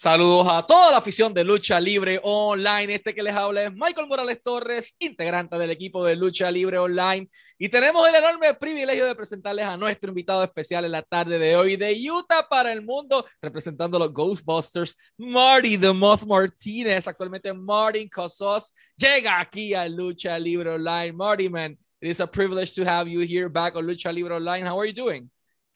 Saludos 0.00 0.46
a 0.48 0.64
toda 0.64 0.92
la 0.92 0.98
afición 0.98 1.34
de 1.34 1.42
Lucha 1.42 1.80
Libre 1.80 2.20
Online. 2.22 2.94
Este 2.94 3.12
que 3.12 3.20
les 3.20 3.34
habla 3.34 3.64
es 3.64 3.72
Michael 3.72 4.06
Morales 4.06 4.40
Torres, 4.40 4.94
integrante 5.00 5.58
del 5.58 5.72
equipo 5.72 6.04
de 6.04 6.14
Lucha 6.14 6.52
Libre 6.52 6.78
Online. 6.78 7.28
Y 7.58 7.68
tenemos 7.68 8.08
el 8.08 8.14
enorme 8.14 8.54
privilegio 8.54 9.04
de 9.06 9.16
presentarles 9.16 9.64
a 9.64 9.76
nuestro 9.76 10.10
invitado 10.10 10.44
especial 10.44 10.84
en 10.84 10.92
la 10.92 11.02
tarde 11.02 11.40
de 11.40 11.56
hoy 11.56 11.74
de 11.74 11.96
Utah 12.12 12.46
para 12.48 12.72
el 12.72 12.80
mundo, 12.80 13.26
representando 13.42 13.98
los 13.98 14.12
Ghostbusters, 14.12 14.96
Marty 15.16 15.76
the 15.76 15.92
Moth 15.92 16.22
Martinez. 16.22 17.08
Actualmente 17.08 17.52
Martin 17.52 18.08
Cosos 18.08 18.72
llega 18.96 19.40
aquí 19.40 19.74
a 19.74 19.88
Lucha 19.88 20.38
Libre 20.38 20.70
Online. 20.70 21.12
Marty, 21.12 21.48
man, 21.48 21.76
it 22.00 22.08
is 22.08 22.20
a 22.20 22.26
privilege 22.28 22.72
to 22.72 22.84
have 22.84 23.10
you 23.10 23.22
here 23.22 23.48
back 23.48 23.74
on 23.74 23.84
Lucha 23.84 24.14
Libre 24.14 24.36
Online. 24.36 24.64
How 24.64 24.78
are 24.78 24.86
you 24.86 24.94
doing? 24.94 25.28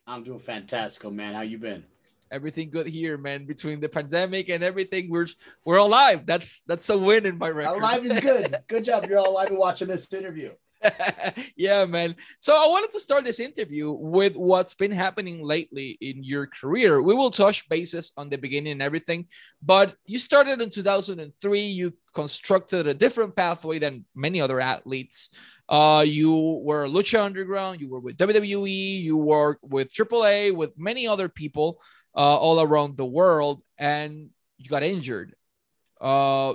I'm 0.06 0.22
doing 0.22 0.38
fantastic, 0.38 1.10
man. 1.10 1.34
How 1.34 1.42
you 1.42 1.58
been? 1.58 1.91
Everything 2.32 2.70
good 2.70 2.86
here, 2.86 3.16
man. 3.18 3.46
Between 3.46 3.80
the 3.80 3.88
pandemic 3.88 4.48
and 4.48 4.64
everything, 4.64 5.10
we're 5.10 5.26
we're 5.64 5.76
alive. 5.76 6.26
That's 6.26 6.62
that's 6.62 6.88
a 6.90 6.98
win 6.98 7.26
in 7.26 7.38
my 7.38 7.50
record. 7.50 7.78
Alive 7.78 8.04
is 8.04 8.20
good. 8.20 8.56
good 8.68 8.84
job. 8.84 9.06
You're 9.08 9.18
all 9.18 9.30
alive 9.30 9.48
and 9.48 9.58
watching 9.58 9.88
this 9.88 10.12
interview. 10.12 10.50
yeah, 11.56 11.84
man. 11.84 12.16
So 12.38 12.54
I 12.54 12.66
wanted 12.68 12.90
to 12.92 13.00
start 13.00 13.24
this 13.24 13.40
interview 13.40 13.92
with 13.92 14.36
what's 14.36 14.74
been 14.74 14.90
happening 14.90 15.42
lately 15.42 15.96
in 16.00 16.24
your 16.24 16.46
career. 16.46 17.00
We 17.02 17.14
will 17.14 17.30
touch 17.30 17.68
bases 17.68 18.12
on 18.16 18.28
the 18.28 18.38
beginning 18.38 18.72
and 18.72 18.82
everything, 18.82 19.26
but 19.62 19.94
you 20.06 20.18
started 20.18 20.60
in 20.60 20.70
2003. 20.70 21.60
You 21.60 21.92
constructed 22.14 22.86
a 22.86 22.94
different 22.94 23.36
pathway 23.36 23.78
than 23.78 24.04
many 24.14 24.40
other 24.40 24.60
athletes. 24.60 25.30
Uh, 25.68 26.04
you 26.06 26.60
were 26.62 26.86
Lucha 26.86 27.22
Underground. 27.22 27.80
You 27.80 27.88
were 27.88 28.00
with 28.00 28.16
WWE. 28.16 29.02
You 29.02 29.16
worked 29.16 29.64
with 29.64 29.92
AAA, 29.92 30.54
with 30.54 30.72
many 30.76 31.06
other 31.06 31.28
people 31.28 31.80
uh, 32.14 32.36
all 32.36 32.60
around 32.60 32.96
the 32.96 33.06
world, 33.06 33.62
and 33.78 34.30
you 34.58 34.68
got 34.68 34.82
injured. 34.82 35.34
Uh, 36.00 36.54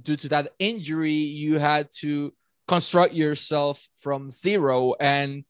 due 0.00 0.16
to 0.16 0.28
that 0.28 0.52
injury, 0.58 1.12
you 1.12 1.58
had 1.58 1.88
to 1.98 2.32
construct 2.68 3.14
yourself 3.14 3.86
from 3.96 4.30
zero, 4.30 4.94
and 5.00 5.44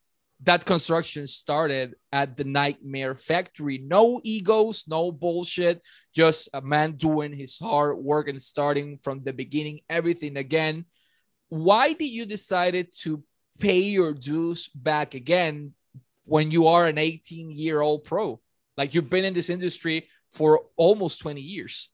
that 0.44 0.64
construction 0.64 1.26
started 1.26 1.94
at 2.12 2.36
the 2.36 2.44
Nightmare 2.44 3.14
Factory. 3.14 3.78
No 3.78 4.20
egos, 4.24 4.84
no 4.88 5.12
bullshit, 5.12 5.80
just 6.14 6.48
a 6.52 6.60
man 6.60 6.92
doing 6.92 7.32
his 7.32 7.58
hard 7.58 7.98
work 7.98 8.28
and 8.28 8.42
starting 8.42 8.98
from 9.02 9.22
the 9.22 9.32
beginning, 9.32 9.80
everything 9.88 10.36
again. 10.36 10.84
Why 11.48 11.92
did 11.92 12.08
you 12.08 12.27
decided 12.27 12.92
to 13.02 13.22
pay 13.60 13.80
your 13.80 14.14
dues 14.14 14.68
back 14.68 15.14
again 15.14 15.74
when 16.24 16.50
you 16.50 16.66
are 16.66 16.86
an 16.86 16.98
18 16.98 17.50
year 17.50 17.80
old 17.80 18.04
pro? 18.04 18.40
Like 18.76 18.94
you've 18.94 19.10
been 19.10 19.24
in 19.24 19.34
this 19.34 19.50
industry 19.50 20.08
for 20.30 20.66
almost 20.76 21.20
20 21.20 21.40
years. 21.40 21.90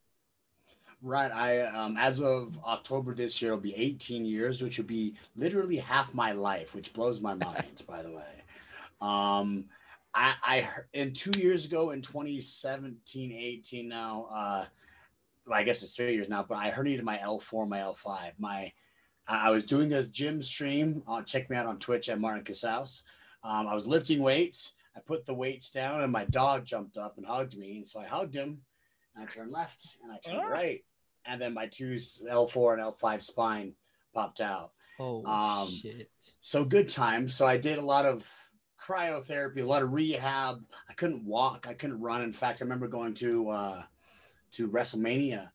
Right. 1.00 1.30
I 1.30 1.60
um, 1.60 1.96
as 1.96 2.20
of 2.20 2.58
October 2.64 3.14
this 3.14 3.40
year, 3.40 3.52
it'll 3.52 3.62
be 3.62 3.74
18 3.74 4.24
years, 4.24 4.62
which 4.62 4.78
would 4.78 4.88
be 4.88 5.14
literally 5.36 5.76
half 5.76 6.12
my 6.12 6.32
life, 6.32 6.74
which 6.74 6.92
blows 6.92 7.20
my 7.20 7.34
mind, 7.34 7.84
by 7.86 8.02
the 8.02 8.10
way. 8.10 8.42
Um, 9.00 9.66
I, 10.12 10.34
I 10.42 10.68
in 10.94 11.12
two 11.12 11.38
years 11.38 11.66
ago 11.66 11.90
in 11.90 12.02
2017, 12.02 13.32
18 13.32 13.88
now, 13.88 14.26
uh, 14.32 14.64
well, 15.46 15.58
I 15.58 15.62
guess 15.62 15.82
it's 15.82 15.94
three 15.94 16.14
years 16.14 16.28
now, 16.28 16.44
but 16.48 16.56
I 16.56 16.70
herniated 16.72 17.02
my 17.02 17.18
L4, 17.18 17.68
my 17.68 17.78
L5. 17.78 18.32
My 18.38 18.72
I 19.28 19.50
was 19.50 19.66
doing 19.66 19.92
a 19.92 20.02
gym 20.02 20.42
stream. 20.42 21.02
Uh, 21.06 21.22
check 21.22 21.48
me 21.48 21.56
out 21.56 21.66
on 21.66 21.78
Twitch 21.78 22.08
at 22.08 22.18
Martin 22.18 22.44
Casaus. 22.44 23.04
Um, 23.44 23.68
I 23.68 23.74
was 23.74 23.86
lifting 23.86 24.20
weights 24.20 24.74
I 24.98 25.00
put 25.00 25.24
the 25.24 25.34
weights 25.34 25.70
down 25.70 26.02
and 26.02 26.10
my 26.10 26.24
dog 26.24 26.64
jumped 26.64 26.96
up 26.96 27.18
and 27.18 27.26
hugged 27.26 27.56
me. 27.56 27.76
And 27.76 27.86
so 27.86 28.00
I 28.00 28.06
hugged 28.06 28.34
him 28.34 28.62
and 29.14 29.24
I 29.24 29.32
turned 29.32 29.52
left 29.52 29.96
and 30.02 30.12
I 30.12 30.18
turned 30.18 30.42
oh. 30.44 30.50
right. 30.50 30.84
And 31.24 31.40
then 31.40 31.54
my 31.54 31.66
two 31.66 31.92
L4 31.94 32.74
and 32.74 32.82
L5 32.82 33.22
spine 33.22 33.74
popped 34.12 34.40
out. 34.40 34.72
Oh, 34.98 35.24
um, 35.24 35.68
shit. 35.70 36.10
So 36.40 36.64
good 36.64 36.88
time. 36.88 37.28
So 37.28 37.46
I 37.46 37.58
did 37.58 37.78
a 37.78 37.84
lot 37.84 38.06
of 38.06 38.28
cryotherapy, 38.82 39.58
a 39.58 39.64
lot 39.64 39.82
of 39.82 39.92
rehab. 39.92 40.64
I 40.88 40.94
couldn't 40.94 41.24
walk. 41.24 41.66
I 41.68 41.74
couldn't 41.74 42.00
run. 42.00 42.22
In 42.22 42.32
fact, 42.32 42.60
I 42.60 42.64
remember 42.64 42.88
going 42.88 43.14
to, 43.14 43.50
uh, 43.50 43.82
to 44.52 44.68
WrestleMania 44.68 45.50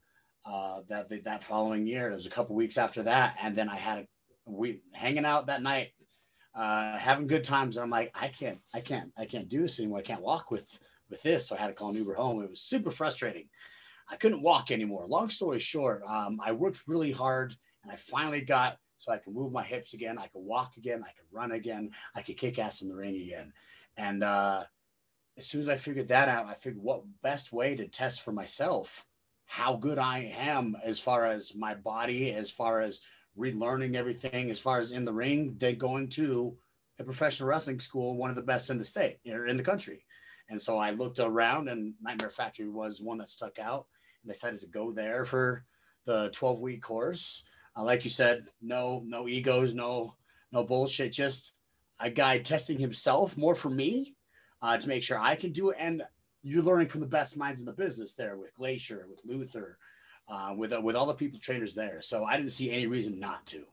uh, 0.45 0.81
that 0.87 1.09
that 1.23 1.43
following 1.43 1.85
year. 1.85 2.09
It 2.09 2.13
was 2.13 2.27
a 2.27 2.29
couple 2.29 2.55
weeks 2.55 2.77
after 2.77 3.03
that, 3.03 3.35
and 3.41 3.55
then 3.55 3.69
I 3.69 3.75
had 3.75 3.99
a 3.99 4.07
we 4.45 4.81
hanging 4.91 5.25
out 5.25 5.47
that 5.47 5.61
night 5.61 5.93
uh, 6.55 6.97
having 6.97 7.27
good 7.27 7.43
times. 7.43 7.77
And 7.77 7.83
I'm 7.83 7.89
like, 7.89 8.11
I 8.13 8.27
can't, 8.27 8.59
I 8.73 8.79
can't, 8.79 9.11
I 9.17 9.25
can't 9.25 9.49
do 9.49 9.61
this 9.61 9.79
anymore. 9.79 9.99
I 9.99 10.03
can't 10.03 10.21
walk 10.21 10.51
with 10.51 10.79
with 11.09 11.21
this. 11.21 11.47
So 11.47 11.55
I 11.55 11.59
had 11.59 11.67
to 11.67 11.73
call 11.73 11.89
an 11.89 11.95
Uber 11.95 12.15
home. 12.15 12.43
It 12.43 12.49
was 12.49 12.61
super 12.61 12.91
frustrating. 12.91 13.49
I 14.09 14.15
couldn't 14.15 14.41
walk 14.41 14.71
anymore. 14.71 15.05
Long 15.07 15.29
story 15.29 15.59
short, 15.59 16.03
um, 16.07 16.39
I 16.43 16.51
worked 16.51 16.83
really 16.87 17.11
hard 17.11 17.55
and 17.83 17.91
I 17.91 17.95
finally 17.95 18.41
got 18.41 18.77
so 18.97 19.11
I 19.11 19.17
could 19.17 19.33
move 19.33 19.51
my 19.51 19.63
hips 19.63 19.93
again. 19.93 20.17
I 20.17 20.27
could 20.27 20.43
walk 20.43 20.77
again. 20.77 21.03
I 21.03 21.11
could 21.11 21.25
run 21.31 21.51
again. 21.51 21.91
I 22.15 22.21
could 22.21 22.37
kick 22.37 22.57
ass 22.57 22.81
in 22.81 22.89
the 22.89 22.95
ring 22.95 23.15
again. 23.15 23.51
And 23.97 24.23
uh, 24.23 24.63
as 25.37 25.45
soon 25.45 25.61
as 25.61 25.69
I 25.69 25.77
figured 25.77 26.07
that 26.07 26.29
out, 26.29 26.47
I 26.47 26.53
figured 26.53 26.81
what 26.81 27.03
best 27.21 27.51
way 27.51 27.75
to 27.75 27.87
test 27.87 28.21
for 28.21 28.31
myself 28.31 29.05
how 29.45 29.75
good 29.75 29.99
I 29.99 30.33
am 30.35 30.75
as 30.83 30.99
far 30.99 31.27
as 31.27 31.55
my 31.55 31.75
body, 31.75 32.33
as 32.33 32.49
far 32.49 32.81
as 32.81 33.01
relearning 33.37 33.95
everything 33.95 34.49
as 34.51 34.59
far 34.59 34.79
as 34.79 34.91
in 34.91 35.05
the 35.05 35.13
ring 35.13 35.55
than 35.59 35.77
going 35.77 36.09
to 36.09 36.55
a 36.99 37.03
professional 37.03 37.49
wrestling 37.49 37.79
school, 37.79 38.15
one 38.15 38.29
of 38.29 38.35
the 38.35 38.43
best 38.43 38.69
in 38.69 38.77
the 38.77 38.83
state 38.83 39.17
or 39.27 39.47
in 39.47 39.57
the 39.57 39.63
country. 39.63 40.05
And 40.49 40.61
so 40.61 40.77
I 40.77 40.91
looked 40.91 41.19
around, 41.19 41.69
and 41.69 41.93
Nightmare 42.01 42.29
Factory 42.29 42.67
was 42.67 43.01
one 43.01 43.17
that 43.19 43.31
stuck 43.31 43.59
out, 43.59 43.87
and 44.21 44.31
decided 44.31 44.59
to 44.61 44.67
go 44.67 44.91
there 44.91 45.25
for 45.25 45.65
the 46.05 46.29
12 46.33 46.59
week 46.59 46.83
course. 46.83 47.43
Uh, 47.75 47.83
like 47.83 48.03
you 48.03 48.11
said, 48.11 48.41
no, 48.61 49.03
no 49.05 49.27
egos, 49.27 49.73
no, 49.73 50.15
no 50.51 50.63
bullshit. 50.63 51.11
Just 51.11 51.53
a 51.99 52.09
guy 52.09 52.39
testing 52.39 52.77
himself 52.77 53.37
more 53.37 53.55
for 53.55 53.69
me 53.69 54.15
uh, 54.61 54.77
to 54.77 54.87
make 54.87 55.03
sure 55.03 55.17
I 55.17 55.35
can 55.35 55.51
do 55.51 55.71
it. 55.71 55.77
And 55.79 56.03
you're 56.43 56.63
learning 56.63 56.89
from 56.89 57.01
the 57.01 57.07
best 57.07 57.37
minds 57.37 57.61
in 57.61 57.65
the 57.65 57.73
business 57.73 58.13
there 58.13 58.37
with 58.37 58.53
Glacier, 58.55 59.07
with 59.09 59.21
Luther, 59.25 59.77
uh, 60.29 60.53
with 60.55 60.73
uh, 60.73 60.81
with 60.81 60.95
all 60.95 61.05
the 61.05 61.13
people 61.13 61.39
trainers 61.39 61.75
there. 61.75 62.01
So 62.01 62.25
I 62.25 62.37
didn't 62.37 62.51
see 62.51 62.71
any 62.71 62.87
reason 62.87 63.19
not 63.19 63.45
to. 63.47 63.65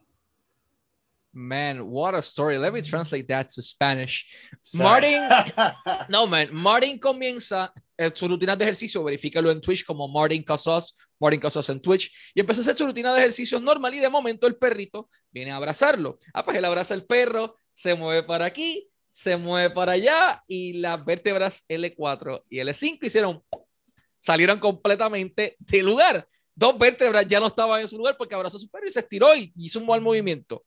Man, 1.32 1.86
what 1.86 2.14
a 2.14 2.22
story. 2.22 2.58
Let 2.58 2.74
me 2.74 2.82
translate 2.82 3.28
that 3.28 3.50
to 3.50 3.62
Spanish. 3.62 4.26
Martin, 4.74 5.28
no, 6.08 6.26
man, 6.26 6.48
Martin 6.52 6.98
comienza 6.98 7.72
su 8.14 8.26
rutina 8.26 8.56
de 8.56 8.64
ejercicio, 8.64 9.04
verifícalo 9.04 9.50
en 9.50 9.60
Twitch 9.60 9.84
como 9.84 10.08
Martin 10.08 10.42
Casas, 10.42 11.12
Martin 11.20 11.38
Casas 11.38 11.68
en 11.68 11.80
Twitch, 11.80 12.10
y 12.34 12.40
empezó 12.40 12.60
a 12.60 12.62
hacer 12.62 12.76
su 12.76 12.86
rutina 12.86 13.12
de 13.12 13.20
ejercicios 13.20 13.62
normal 13.62 13.94
y 13.94 14.00
de 14.00 14.08
momento 14.08 14.48
el 14.48 14.56
perrito 14.56 15.08
viene 15.30 15.52
a 15.52 15.56
abrazarlo. 15.56 16.18
Ah, 16.34 16.44
pues 16.44 16.56
él 16.56 16.64
abraza 16.64 16.94
al 16.94 17.04
perro, 17.04 17.54
se 17.72 17.94
mueve 17.94 18.24
para 18.24 18.46
aquí, 18.46 18.88
se 19.12 19.36
mueve 19.36 19.70
para 19.70 19.92
allá 19.92 20.42
y 20.48 20.74
las 20.74 21.04
vértebras 21.04 21.64
L4 21.68 22.42
y 22.48 22.58
L5 22.58 22.98
hicieron, 23.02 23.44
salieron 24.18 24.58
completamente 24.58 25.56
de 25.60 25.82
lugar 25.82 26.26
dos 26.60 26.78
vértebras 26.78 27.26
ya 27.26 27.40
no 27.40 27.46
estaban 27.46 27.80
en 27.80 27.88
su 27.88 27.96
lugar 27.96 28.16
porque 28.18 28.34
abrazó 28.34 28.58
a 28.58 28.60
su 28.60 28.68
perro 28.68 28.86
y 28.86 28.90
se 28.90 29.00
estiró 29.00 29.34
y 29.34 29.50
hizo 29.56 29.80
un 29.80 29.86
mal 29.86 30.02
movimiento. 30.02 30.62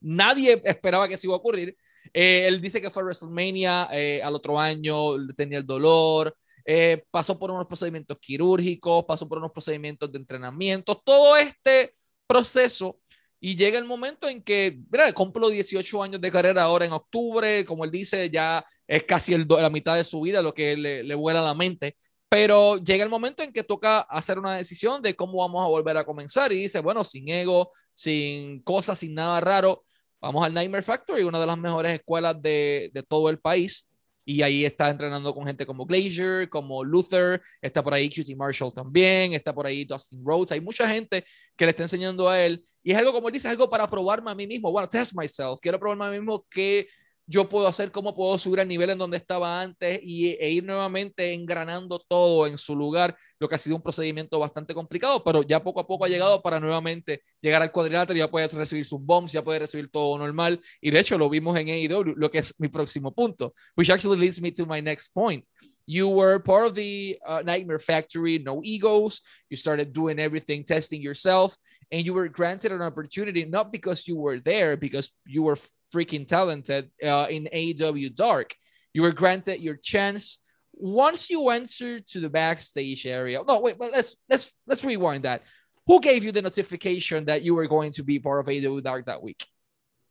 Nadie 0.00 0.62
esperaba 0.64 1.08
que 1.08 1.14
eso 1.14 1.26
iba 1.26 1.34
a 1.34 1.38
ocurrir. 1.38 1.76
Eh, 2.14 2.46
él 2.46 2.60
dice 2.60 2.80
que 2.80 2.90
fue 2.90 3.02
a 3.02 3.06
WrestleMania 3.06 3.88
eh, 3.92 4.22
al 4.22 4.34
otro 4.36 4.58
año, 4.58 4.94
tenía 5.36 5.58
el 5.58 5.66
dolor, 5.66 6.34
eh, 6.64 7.04
pasó 7.10 7.36
por 7.36 7.50
unos 7.50 7.66
procedimientos 7.66 8.16
quirúrgicos, 8.20 9.04
pasó 9.04 9.28
por 9.28 9.38
unos 9.38 9.50
procedimientos 9.50 10.10
de 10.12 10.18
entrenamiento, 10.18 10.96
todo 11.04 11.36
este 11.36 11.96
proceso 12.28 13.00
y 13.40 13.56
llega 13.56 13.78
el 13.78 13.86
momento 13.86 14.28
en 14.28 14.42
que, 14.42 14.78
mira, 14.92 15.12
cumplo 15.12 15.48
18 15.48 16.02
años 16.04 16.20
de 16.20 16.30
carrera 16.30 16.62
ahora 16.62 16.84
en 16.84 16.92
octubre, 16.92 17.64
como 17.64 17.84
él 17.84 17.90
dice, 17.90 18.30
ya 18.30 18.64
es 18.86 19.02
casi 19.04 19.36
la 19.36 19.70
mitad 19.70 19.96
de 19.96 20.04
su 20.04 20.20
vida 20.20 20.40
lo 20.40 20.54
que 20.54 20.76
le, 20.76 21.02
le 21.02 21.14
vuela 21.16 21.40
a 21.40 21.44
la 21.44 21.54
mente. 21.54 21.96
Pero 22.30 22.76
llega 22.76 23.02
el 23.02 23.10
momento 23.10 23.42
en 23.42 23.52
que 23.52 23.64
toca 23.64 24.02
hacer 24.02 24.38
una 24.38 24.54
decisión 24.54 25.02
de 25.02 25.16
cómo 25.16 25.38
vamos 25.38 25.64
a 25.64 25.66
volver 25.66 25.96
a 25.96 26.04
comenzar 26.04 26.52
y 26.52 26.62
dice, 26.62 26.78
bueno, 26.78 27.02
sin 27.02 27.28
ego, 27.28 27.72
sin 27.92 28.62
cosas, 28.62 29.00
sin 29.00 29.14
nada 29.14 29.40
raro, 29.40 29.84
vamos 30.20 30.46
al 30.46 30.54
Nightmare 30.54 30.84
Factory, 30.84 31.24
una 31.24 31.40
de 31.40 31.46
las 31.46 31.58
mejores 31.58 31.92
escuelas 31.92 32.40
de, 32.40 32.90
de 32.94 33.02
todo 33.02 33.30
el 33.30 33.40
país. 33.40 33.84
Y 34.24 34.42
ahí 34.42 34.64
está 34.64 34.88
entrenando 34.90 35.34
con 35.34 35.44
gente 35.44 35.66
como 35.66 35.84
Glacier, 35.84 36.48
como 36.48 36.84
Luther, 36.84 37.42
está 37.60 37.82
por 37.82 37.94
ahí 37.94 38.08
QT 38.08 38.36
Marshall 38.36 38.72
también, 38.72 39.32
está 39.32 39.52
por 39.52 39.66
ahí 39.66 39.84
Dustin 39.84 40.24
Rhodes. 40.24 40.52
Hay 40.52 40.60
mucha 40.60 40.88
gente 40.88 41.24
que 41.56 41.64
le 41.64 41.70
está 41.70 41.82
enseñando 41.82 42.28
a 42.28 42.40
él. 42.40 42.64
Y 42.84 42.92
es 42.92 42.98
algo, 42.98 43.12
como 43.12 43.26
él 43.26 43.32
dice, 43.32 43.48
algo 43.48 43.68
para 43.68 43.88
probarme 43.88 44.30
a 44.30 44.36
mí 44.36 44.46
mismo. 44.46 44.70
Bueno, 44.70 44.88
test 44.88 45.14
myself. 45.16 45.58
Quiero 45.60 45.80
probarme 45.80 46.04
a 46.04 46.10
mí 46.10 46.18
mismo 46.18 46.46
que 46.48 46.86
yo 47.30 47.48
puedo 47.48 47.68
hacer, 47.68 47.92
cómo 47.92 48.12
puedo 48.12 48.36
subir 48.38 48.58
al 48.58 48.66
nivel 48.66 48.90
en 48.90 48.98
donde 48.98 49.16
estaba 49.16 49.62
antes 49.62 50.00
y, 50.02 50.30
e 50.30 50.50
ir 50.50 50.64
nuevamente 50.64 51.32
engranando 51.32 52.00
todo 52.00 52.44
en 52.48 52.58
su 52.58 52.74
lugar, 52.74 53.16
lo 53.38 53.48
que 53.48 53.54
ha 53.54 53.58
sido 53.58 53.76
un 53.76 53.82
procedimiento 53.82 54.36
bastante 54.40 54.74
complicado, 54.74 55.22
pero 55.22 55.44
ya 55.44 55.62
poco 55.62 55.78
a 55.78 55.86
poco 55.86 56.04
ha 56.04 56.08
llegado 56.08 56.42
para 56.42 56.58
nuevamente 56.58 57.22
llegar 57.40 57.62
al 57.62 57.70
cuadrilátero, 57.70 58.18
ya 58.18 58.28
puede 58.28 58.48
recibir 58.48 58.84
sus 58.84 59.00
bombs, 59.00 59.30
ya 59.30 59.44
puede 59.44 59.60
recibir 59.60 59.88
todo 59.88 60.18
normal, 60.18 60.60
y 60.80 60.90
de 60.90 60.98
hecho 60.98 61.16
lo 61.16 61.30
vimos 61.30 61.56
en 61.56 61.68
AEW, 61.68 62.14
lo 62.16 62.30
que 62.32 62.38
es 62.38 62.52
mi 62.58 62.66
próximo 62.66 63.14
punto, 63.14 63.54
which 63.76 63.90
actually 63.90 64.18
leads 64.18 64.40
me 64.40 64.50
to 64.50 64.66
my 64.66 64.82
next 64.82 65.14
point. 65.14 65.46
You 65.86 66.08
were 66.08 66.40
part 66.40 66.66
of 66.66 66.74
the 66.74 67.18
uh, 67.26 67.42
Nightmare 67.44 67.80
Factory, 67.80 68.38
no 68.38 68.60
egos. 68.62 69.22
You 69.48 69.56
started 69.56 69.92
doing 69.92 70.20
everything, 70.20 70.62
testing 70.62 71.02
yourself, 71.02 71.56
and 71.90 72.04
you 72.04 72.12
were 72.12 72.28
granted 72.28 72.70
an 72.70 72.82
opportunity 72.82 73.44
not 73.44 73.72
because 73.72 74.06
you 74.06 74.16
were 74.16 74.38
there, 74.38 74.76
because 74.76 75.10
you 75.26 75.42
were 75.42 75.56
freaking 75.92 76.26
talented 76.26 76.90
uh, 77.02 77.26
in 77.28 77.48
AEW 77.52 78.14
Dark. 78.14 78.54
You 78.92 79.02
were 79.02 79.12
granted 79.12 79.60
your 79.60 79.76
chance 79.76 80.38
once 80.72 81.30
you 81.30 81.48
enter 81.50 82.00
to 82.00 82.20
the 82.20 82.28
backstage 82.28 83.06
area. 83.06 83.40
No, 83.46 83.60
wait, 83.60 83.78
but 83.78 83.92
let's 83.92 84.16
let's 84.28 84.50
let's 84.66 84.84
rewind 84.84 85.24
that. 85.24 85.42
Who 85.86 86.00
gave 86.00 86.24
you 86.24 86.32
the 86.32 86.42
notification 86.42 87.24
that 87.26 87.42
you 87.42 87.54
were 87.54 87.66
going 87.66 87.92
to 87.92 88.02
be 88.02 88.18
part 88.18 88.40
of 88.40 88.46
AEW 88.46 88.82
Dark 88.82 89.06
that 89.06 89.22
week? 89.22 89.46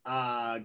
Uh, 0.06 0.60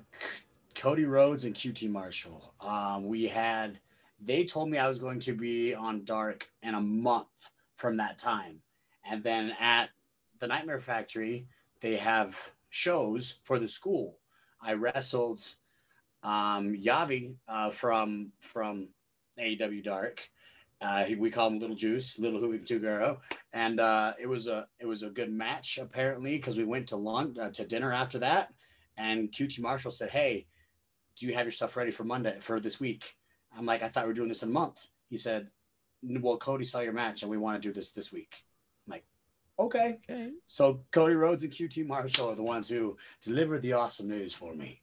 Cody 0.74 1.04
Rhodes 1.04 1.44
and 1.44 1.54
QT 1.54 1.88
Marshall. 1.90 2.54
Um, 2.60 3.06
we 3.06 3.26
had 3.26 3.78
they 4.20 4.44
told 4.44 4.70
me 4.70 4.78
I 4.78 4.88
was 4.88 4.98
going 4.98 5.20
to 5.20 5.34
be 5.34 5.74
on 5.74 6.04
Dark 6.04 6.48
in 6.62 6.74
a 6.74 6.80
month 6.80 7.50
from 7.76 7.96
that 7.98 8.18
time, 8.18 8.60
and 9.08 9.22
then 9.22 9.52
at 9.60 9.90
the 10.38 10.46
Nightmare 10.46 10.78
Factory 10.78 11.46
they 11.80 11.96
have 11.96 12.52
shows 12.70 13.40
for 13.44 13.58
the 13.58 13.68
school. 13.68 14.18
I 14.64 14.72
wrestled 14.72 15.42
um, 16.22 16.74
Yavi 16.74 17.34
uh, 17.46 17.70
from 17.70 18.32
from 18.40 18.88
AEW 19.38 19.84
Dark. 19.84 20.28
Uh, 20.80 21.04
we 21.18 21.30
call 21.30 21.48
him 21.48 21.58
Little 21.58 21.76
Juice, 21.76 22.18
Little 22.18 22.40
Tugaro, 22.40 23.18
and 23.52 23.78
uh, 23.78 24.14
it 24.18 24.26
was 24.26 24.48
a 24.48 24.66
it 24.80 24.86
was 24.86 25.02
a 25.02 25.10
good 25.10 25.30
match 25.30 25.78
apparently 25.78 26.36
because 26.36 26.56
we 26.56 26.64
went 26.64 26.88
to 26.88 26.96
lunch 26.96 27.38
uh, 27.38 27.50
to 27.50 27.66
dinner 27.66 27.92
after 27.92 28.18
that, 28.18 28.52
and 28.96 29.30
QT 29.30 29.60
Marshall 29.60 29.90
said, 29.90 30.10
"Hey, 30.10 30.46
do 31.18 31.26
you 31.26 31.34
have 31.34 31.44
your 31.44 31.52
stuff 31.52 31.76
ready 31.76 31.90
for 31.90 32.04
Monday 32.04 32.38
for 32.40 32.58
this 32.58 32.80
week?" 32.80 33.16
I'm 33.56 33.66
like, 33.66 33.82
"I 33.82 33.88
thought 33.88 34.04
we 34.04 34.08
were 34.08 34.14
doing 34.14 34.28
this 34.28 34.42
in 34.42 34.48
a 34.48 34.52
month." 34.52 34.88
He 35.10 35.18
said, 35.18 35.48
"Well, 36.02 36.38
Cody 36.38 36.64
saw 36.64 36.80
your 36.80 36.94
match, 36.94 37.22
and 37.22 37.30
we 37.30 37.36
want 37.36 37.62
to 37.62 37.68
do 37.68 37.72
this 37.72 37.92
this 37.92 38.12
week." 38.12 38.44
I'm 38.86 38.92
like, 38.92 39.04
"Okay." 39.58 39.98
okay. 40.02 40.32
So 40.46 40.84
Cody 40.90 41.14
Rhodes 41.14 41.44
and 41.44 41.52
QT 41.52 41.86
Marshall 41.86 42.30
are 42.30 42.36
the 42.36 42.42
ones 42.42 42.68
who 42.68 42.96
delivered 43.22 43.62
the 43.62 43.74
awesome 43.74 44.08
news 44.08 44.34
for 44.34 44.54
me. 44.54 44.80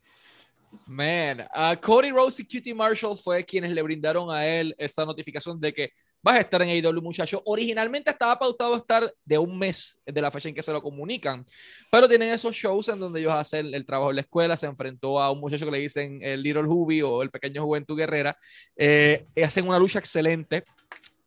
Man, 0.85 1.47
uh, 1.53 1.75
Cody 1.75 2.11
Rose 2.11 2.41
y 2.41 2.45
Cutie 2.45 2.73
Marshall 2.73 3.17
fue 3.17 3.43
quienes 3.43 3.71
le 3.71 3.81
brindaron 3.81 4.31
a 4.31 4.45
él 4.45 4.73
esa 4.77 5.05
notificación 5.05 5.59
de 5.59 5.73
que 5.73 5.91
vas 6.21 6.35
a 6.35 6.39
estar 6.41 6.61
en 6.61 6.69
AEW, 6.69 7.01
muchacho. 7.01 7.41
Originalmente 7.45 8.11
estaba 8.11 8.37
pautado 8.37 8.75
estar 8.75 9.11
de 9.25 9.37
un 9.37 9.57
mes 9.57 9.99
de 10.05 10.21
la 10.21 10.31
fecha 10.31 10.49
en 10.49 10.55
que 10.55 10.63
se 10.63 10.71
lo 10.71 10.81
comunican, 10.81 11.45
pero 11.91 12.07
tienen 12.07 12.29
esos 12.29 12.55
shows 12.55 12.87
en 12.89 12.99
donde 12.99 13.19
ellos 13.19 13.33
hacen 13.33 13.73
el 13.73 13.85
trabajo 13.85 14.11
en 14.11 14.17
la 14.17 14.21
escuela. 14.21 14.55
Se 14.55 14.65
enfrentó 14.65 15.19
a 15.19 15.31
un 15.31 15.39
muchacho 15.39 15.65
que 15.65 15.71
le 15.71 15.79
dicen 15.79 16.19
el 16.21 16.41
Little 16.41 16.63
Hubi 16.63 17.01
o 17.01 17.21
el 17.21 17.31
pequeño 17.31 17.63
Juventud 17.63 17.97
Guerrera. 17.97 18.37
Eh, 18.75 19.25
hacen 19.43 19.67
una 19.67 19.79
lucha 19.79 19.99
excelente, 19.99 20.63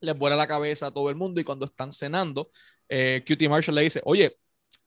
les 0.00 0.16
vuela 0.16 0.36
la 0.36 0.46
cabeza 0.46 0.86
a 0.86 0.90
todo 0.90 1.10
el 1.10 1.16
mundo 1.16 1.40
y 1.40 1.44
cuando 1.44 1.66
están 1.66 1.92
cenando, 1.92 2.50
eh, 2.88 3.22
QT 3.26 3.48
Marshall 3.48 3.74
le 3.74 3.82
dice, 3.82 4.00
oye, 4.04 4.36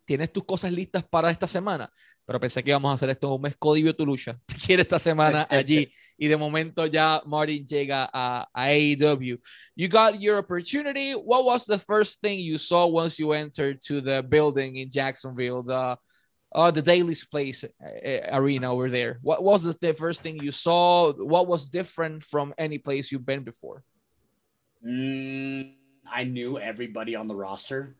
¿tienes 0.06 0.32
tus 0.32 0.46
cosas 0.46 0.72
listas 0.72 1.04
para 1.04 1.30
esta 1.30 1.48
semana? 1.48 1.92
Pero 2.26 2.40
pensé 2.42 2.62
que 2.62 2.72
íbamos 2.72 2.92
a 2.92 2.96
hacer 2.96 3.10
esto 3.10 3.34
un 3.34 3.42
mes. 3.42 3.56
Cody 3.58 3.82
vio 3.84 3.96
tu 3.96 4.06
lucha. 4.06 4.38
Te 4.46 4.56
quiere 4.56 4.82
esta 4.82 5.00
semana 5.00 5.48
allí. 5.50 5.90
y 6.18 6.28
de 6.28 6.36
momento 6.36 6.86
ya 6.86 7.22
Martin 7.26 7.66
llega 7.66 8.10
a, 8.12 8.48
a, 8.54 8.70
AEW. 8.70 9.40
You 9.76 9.88
got 9.88 10.20
your 10.20 10.38
opportunity. 10.38 11.14
What 11.14 11.46
was 11.46 11.66
the 11.66 11.80
first 11.80 12.20
thing 12.22 12.40
you 12.40 12.58
saw 12.58 12.86
once 12.86 13.18
you 13.18 13.32
entered 13.32 13.80
to 13.88 14.02
the 14.02 14.22
building 14.22 14.76
in 14.76 14.90
Jacksonville? 14.90 15.64
The 15.64 15.98
uh, 16.54 16.72
the 16.72 16.82
Daily's 16.82 17.26
Place 17.26 17.64
uh, 17.64 17.70
arena 18.32 18.72
over 18.72 18.90
there. 18.90 19.20
What 19.22 19.44
was 19.44 19.64
the 19.64 19.94
first 19.94 20.24
thing 20.24 20.40
you 20.42 20.52
saw? 20.52 21.14
What 21.14 21.48
was 21.48 21.70
different 21.70 22.24
from 22.24 22.54
any 22.58 22.78
place 22.78 23.12
you've 23.12 23.26
been 23.26 23.44
before? 23.44 23.84
Mm, 24.86 25.76
I 26.12 26.24
knew 26.24 26.60
everybody 26.60 27.16
on 27.16 27.28
the 27.28 27.36
roster 27.36 27.96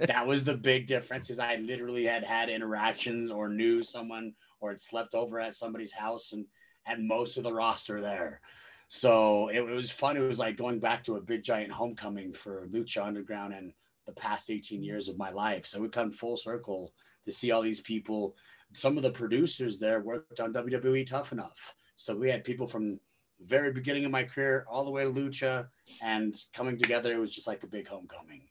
that 0.00 0.26
was 0.26 0.44
the 0.44 0.56
big 0.56 0.86
difference 0.86 1.30
is 1.30 1.38
I 1.38 1.56
literally 1.56 2.04
had 2.04 2.24
had 2.24 2.48
interactions 2.48 3.30
or 3.30 3.48
knew 3.48 3.82
someone 3.82 4.34
or 4.60 4.70
had 4.70 4.82
slept 4.82 5.14
over 5.14 5.40
at 5.40 5.54
somebody's 5.54 5.92
house 5.92 6.32
and 6.32 6.46
had 6.82 7.00
most 7.00 7.36
of 7.36 7.44
the 7.44 7.52
roster 7.52 8.00
there. 8.00 8.40
So 8.88 9.48
it, 9.48 9.58
it 9.58 9.74
was 9.74 9.90
fun. 9.90 10.16
It 10.16 10.20
was 10.20 10.38
like 10.38 10.56
going 10.56 10.80
back 10.80 11.04
to 11.04 11.16
a 11.16 11.20
big 11.20 11.42
giant 11.42 11.72
homecoming 11.72 12.32
for 12.32 12.66
Lucha 12.70 13.04
Underground 13.04 13.54
and 13.54 13.72
the 14.06 14.12
past 14.12 14.50
18 14.50 14.82
years 14.82 15.08
of 15.08 15.18
my 15.18 15.30
life. 15.30 15.66
So 15.66 15.80
we 15.80 15.88
come 15.88 16.10
full 16.10 16.36
circle 16.36 16.92
to 17.24 17.32
see 17.32 17.50
all 17.50 17.62
these 17.62 17.80
people. 17.80 18.36
Some 18.72 18.96
of 18.96 19.02
the 19.02 19.12
producers 19.12 19.78
there 19.78 20.00
worked 20.00 20.40
on 20.40 20.52
WWE 20.52 21.06
Tough 21.06 21.32
Enough. 21.32 21.74
So 21.96 22.16
we 22.16 22.28
had 22.28 22.44
people 22.44 22.66
from 22.66 22.98
very 23.40 23.72
beginning 23.72 24.04
of 24.04 24.10
my 24.10 24.24
career 24.24 24.64
all 24.70 24.84
the 24.84 24.90
way 24.90 25.04
to 25.04 25.10
Lucha 25.10 25.68
and 26.02 26.34
coming 26.52 26.78
together. 26.78 27.12
It 27.12 27.18
was 27.18 27.34
just 27.34 27.46
like 27.46 27.62
a 27.62 27.66
big 27.66 27.88
homecoming. 27.88 28.48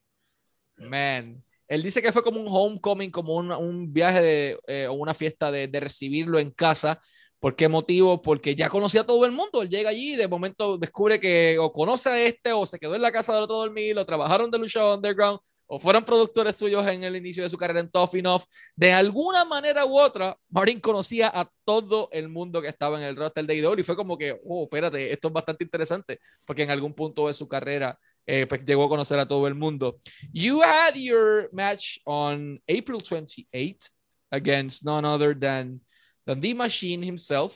Man. 0.77 1.43
Él 1.67 1.83
dice 1.83 2.01
que 2.01 2.11
fue 2.11 2.23
como 2.23 2.41
un 2.41 2.47
homecoming, 2.49 3.11
como 3.11 3.35
un, 3.35 3.51
un 3.51 3.93
viaje 3.93 4.21
de, 4.21 4.59
eh, 4.67 4.87
o 4.87 4.93
una 4.93 5.13
fiesta 5.13 5.51
de, 5.51 5.67
de, 5.67 5.79
recibirlo 5.79 6.39
en 6.39 6.49
casa. 6.49 6.99
¿Por 7.39 7.55
qué 7.55 7.67
motivo? 7.67 8.23
Porque 8.23 8.55
ya 8.55 8.69
conocía 8.69 9.01
a 9.01 9.05
todo 9.05 9.23
el 9.25 9.31
mundo. 9.31 9.61
Él 9.61 9.69
llega 9.69 9.91
allí 9.91 10.13
y 10.13 10.15
de 10.15 10.27
momento 10.27 10.79
descubre 10.79 11.19
que 11.19 11.57
o 11.59 11.71
conoce 11.71 12.09
a 12.09 12.23
este 12.23 12.53
o 12.53 12.65
se 12.65 12.79
quedó 12.79 12.95
en 12.95 13.03
la 13.03 13.11
casa 13.11 13.35
del 13.35 13.43
otro 13.43 13.57
dormir, 13.57 13.97
o 13.97 14.05
trabajaron 14.05 14.49
de 14.49 14.57
lucha 14.57 14.95
underground, 14.95 15.39
o 15.71 15.79
fueron 15.79 16.03
productores 16.03 16.55
suyos 16.55 16.85
en 16.87 17.03
el 17.03 17.15
inicio 17.15 17.43
de 17.43 17.49
su 17.49 17.55
carrera 17.55 17.79
en 17.79 17.89
Tough 17.89 18.15
Enough. 18.15 18.41
De 18.75 18.91
alguna 18.91 19.45
manera 19.45 19.85
u 19.85 19.99
otra, 19.99 20.35
Martin 20.49 20.79
conocía 20.79 21.31
a 21.33 21.47
todo 21.63 22.09
el 22.11 22.27
mundo 22.27 22.59
que 22.59 22.67
estaba 22.67 22.97
en 22.97 23.03
el 23.03 23.15
roster 23.15 23.45
de 23.45 23.55
IW 23.55 23.79
y 23.79 23.83
fue 23.83 23.95
como 23.95 24.17
que, 24.17 24.39
oh, 24.45 24.63
espérate, 24.63 25.13
esto 25.13 25.27
es 25.27 25.33
bastante 25.33 25.63
interesante, 25.63 26.19
porque 26.43 26.63
en 26.63 26.71
algún 26.71 26.95
punto 26.95 27.27
de 27.27 27.35
su 27.35 27.47
carrera 27.47 27.99
eh, 28.25 28.47
pues 28.47 28.65
llegó 28.65 28.85
a 28.85 28.89
conocer 28.89 29.19
a 29.19 29.27
todo 29.27 29.47
el 29.47 29.53
mundo. 29.53 29.99
You 30.33 30.63
had 30.63 30.95
your 30.95 31.49
match 31.53 31.99
on 32.03 32.59
April 32.67 32.99
28 32.99 33.89
against 34.31 34.83
none 34.83 35.05
other 35.05 35.35
than, 35.35 35.81
than 36.25 36.39
the 36.39 36.55
machine 36.55 37.03
himself, 37.03 37.55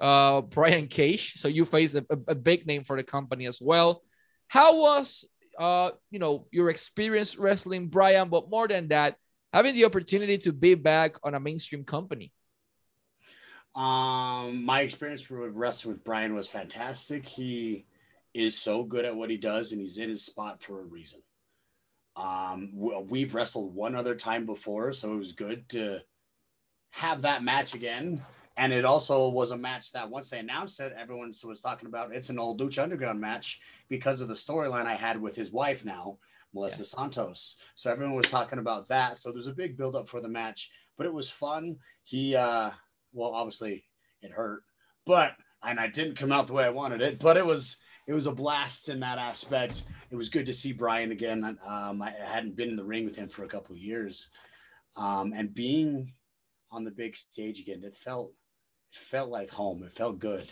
uh, 0.00 0.40
Brian 0.40 0.88
Cage. 0.88 1.34
So 1.36 1.46
you 1.46 1.64
faced 1.64 1.94
a, 1.94 2.04
a, 2.26 2.34
big 2.34 2.66
name 2.66 2.82
for 2.82 2.96
the 2.96 3.04
company 3.04 3.46
as 3.46 3.60
well. 3.60 4.02
How 4.48 4.76
was, 4.80 5.24
uh, 5.58 5.90
you 6.10 6.18
know, 6.18 6.46
your 6.50 6.70
experience 6.70 7.36
wrestling 7.36 7.88
Brian, 7.88 8.28
but 8.28 8.50
more 8.50 8.68
than 8.68 8.88
that, 8.88 9.16
having 9.52 9.74
the 9.74 9.84
opportunity 9.84 10.38
to 10.38 10.52
be 10.52 10.74
back 10.74 11.16
on 11.22 11.34
a 11.34 11.40
mainstream 11.40 11.84
company? 11.84 12.32
Um, 13.74 14.64
my 14.64 14.82
experience 14.82 15.28
with 15.30 15.54
wrestling 15.54 15.94
with 15.94 16.04
Brian 16.04 16.34
was 16.34 16.48
fantastic. 16.48 17.26
He 17.26 17.86
is 18.34 18.58
so 18.58 18.84
good 18.84 19.04
at 19.04 19.16
what 19.16 19.30
he 19.30 19.36
does 19.36 19.72
and 19.72 19.80
he's 19.80 19.98
in 19.98 20.08
his 20.08 20.24
spot 20.24 20.62
for 20.62 20.80
a 20.80 20.84
reason. 20.84 21.20
Um, 22.16 22.70
we've 22.74 23.34
wrestled 23.34 23.74
one 23.74 23.94
other 23.94 24.14
time 24.14 24.44
before, 24.44 24.92
so 24.92 25.12
it 25.12 25.16
was 25.16 25.32
good 25.32 25.68
to 25.70 26.00
have 26.90 27.22
that 27.22 27.42
match 27.42 27.74
again. 27.74 28.22
And 28.56 28.72
it 28.72 28.84
also 28.84 29.30
was 29.30 29.50
a 29.50 29.56
match 29.56 29.92
that 29.92 30.10
once 30.10 30.30
they 30.30 30.38
announced 30.38 30.80
it, 30.80 30.94
everyone 30.98 31.32
was 31.44 31.60
talking 31.60 31.88
about 31.88 32.14
it's 32.14 32.30
an 32.30 32.38
old 32.38 32.60
Lucha 32.60 32.82
Underground 32.82 33.20
match 33.20 33.60
because 33.88 34.20
of 34.20 34.28
the 34.28 34.34
storyline 34.34 34.86
I 34.86 34.94
had 34.94 35.20
with 35.20 35.34
his 35.34 35.52
wife 35.52 35.84
now, 35.84 36.18
Melissa 36.52 36.80
yeah. 36.80 36.86
Santos. 36.86 37.56
So 37.74 37.90
everyone 37.90 38.14
was 38.14 38.26
talking 38.26 38.58
about 38.58 38.88
that. 38.88 39.16
So 39.16 39.32
there's 39.32 39.46
a 39.46 39.54
big 39.54 39.76
buildup 39.76 40.08
for 40.08 40.20
the 40.20 40.28
match, 40.28 40.70
but 40.98 41.06
it 41.06 41.12
was 41.12 41.30
fun. 41.30 41.78
He, 42.04 42.36
uh, 42.36 42.70
well, 43.12 43.30
obviously 43.30 43.84
it 44.20 44.30
hurt, 44.30 44.64
but 45.06 45.34
and 45.62 45.78
I 45.80 45.86
didn't 45.86 46.16
come 46.16 46.32
out 46.32 46.46
the 46.46 46.52
way 46.52 46.64
I 46.64 46.70
wanted 46.70 47.00
it, 47.00 47.18
but 47.18 47.36
it 47.36 47.46
was 47.46 47.78
it 48.06 48.12
was 48.12 48.26
a 48.26 48.32
blast 48.32 48.88
in 48.88 49.00
that 49.00 49.18
aspect. 49.18 49.84
It 50.10 50.16
was 50.16 50.28
good 50.28 50.46
to 50.46 50.52
see 50.52 50.72
Brian 50.72 51.12
again. 51.12 51.58
Um, 51.64 52.02
I 52.02 52.10
hadn't 52.10 52.56
been 52.56 52.68
in 52.68 52.76
the 52.76 52.84
ring 52.84 53.04
with 53.04 53.16
him 53.16 53.28
for 53.28 53.44
a 53.44 53.48
couple 53.48 53.74
of 53.74 53.80
years, 53.80 54.28
um, 54.96 55.32
and 55.34 55.54
being 55.54 56.12
on 56.70 56.84
the 56.84 56.90
big 56.90 57.16
stage 57.16 57.60
again, 57.60 57.82
it 57.84 57.94
felt 57.94 58.32
felt 58.94 59.30
like 59.30 59.50
home. 59.50 59.84
It 59.84 59.92
felt 59.92 60.18
good, 60.18 60.48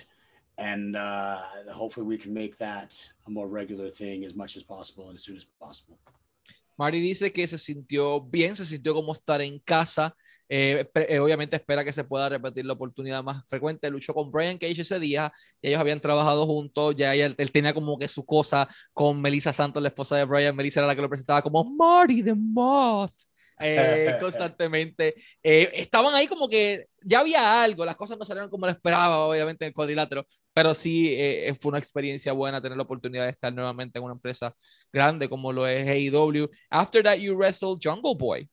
and 0.59 0.97
uh, 0.97 1.42
hopefully 1.73 2.06
we 2.06 2.18
can 2.18 2.32
make 2.32 2.59
that 2.59 2.94
a 3.26 3.30
more 3.30 3.49
regular 3.49 3.90
thing 3.90 4.25
as 4.25 4.35
much 4.35 4.56
as 4.56 4.64
possible 4.64 5.09
and 5.09 5.16
as 5.16 5.25
soon 5.25 5.37
as 5.37 5.47
possible. 5.61 5.99
Mari 6.76 7.00
dice 7.00 7.30
que 7.30 7.47
se 7.47 7.59
sintió 7.59 8.23
bien, 8.23 8.56
se 8.56 8.64
sintió 8.64 8.94
como 8.94 9.12
estar 9.12 9.42
en 9.42 9.59
casa. 9.59 10.16
Eh, 10.49 10.90
eh, 10.94 11.18
obviamente 11.20 11.54
espera 11.54 11.85
que 11.85 11.92
se 11.92 12.02
pueda 12.02 12.28
repetir 12.28 12.64
la 12.64 12.73
oportunidad 12.73 13.23
más 13.23 13.47
frecuente. 13.47 13.90
Luchó 13.90 14.14
con 14.14 14.32
Brian 14.32 14.56
Cage 14.56 14.80
ese 14.80 14.99
día, 14.99 15.30
y 15.61 15.68
ellos 15.68 15.80
habían 15.80 16.00
trabajado 16.00 16.47
juntos, 16.47 16.97
ya 16.97 17.14
él, 17.14 17.37
tenía 17.52 17.75
como 17.75 17.99
que 17.99 18.09
su 18.09 18.25
cosa 18.25 18.66
con 18.94 19.20
Melissa 19.20 19.52
Santos, 19.52 19.82
la 19.82 19.90
esposa 19.90 20.16
de 20.16 20.25
Brian. 20.25 20.56
Melissa 20.56 20.80
era 20.80 20.87
la 20.87 20.97
que 20.97 21.02
lo 21.02 21.09
presentaba 21.09 21.42
como 21.42 21.62
Marty 21.64 22.23
the 22.23 22.35
Moth. 22.35 23.12
Eh, 23.61 24.17
constantemente. 24.21 25.14
estaban 25.43 26.14
ahí 26.14 26.26
como 26.26 26.49
que 26.49 26.87
ya 27.02 27.21
había 27.21 27.62
algo, 27.62 27.85
las 27.85 27.97
cosas 27.97 28.19
no 28.19 28.25
salieron 28.25 28.50
como 28.50 28.67
lo 28.67 28.73
esperaba, 28.73 29.19
obviamente, 29.19 29.64
en 29.64 29.69
el 29.69 29.75
cuadrilátero, 29.75 30.26
pero 30.52 30.75
sí 30.75 31.17
fue 31.61 31.71
una 31.71 31.79
experiencia 31.79 32.33
buena 32.33 32.61
tener 32.61 32.76
la 32.76 32.85
oportunidad 32.85 33.25
de 33.25 33.31
estar 33.31 33.52
nuevamente 33.52 33.99
en 33.99 34.05
una 34.05 34.14
empresa 34.14 34.55
grande 34.93 35.29
como 35.29 35.52
lo 35.52 35.67
es 35.67 35.88
AEW. 35.88 36.49
After 36.71 37.02
that, 37.02 37.19
you 37.19 37.35
wrestled 37.35 37.81
Jungle 37.83 38.14
Boy. 38.14 38.49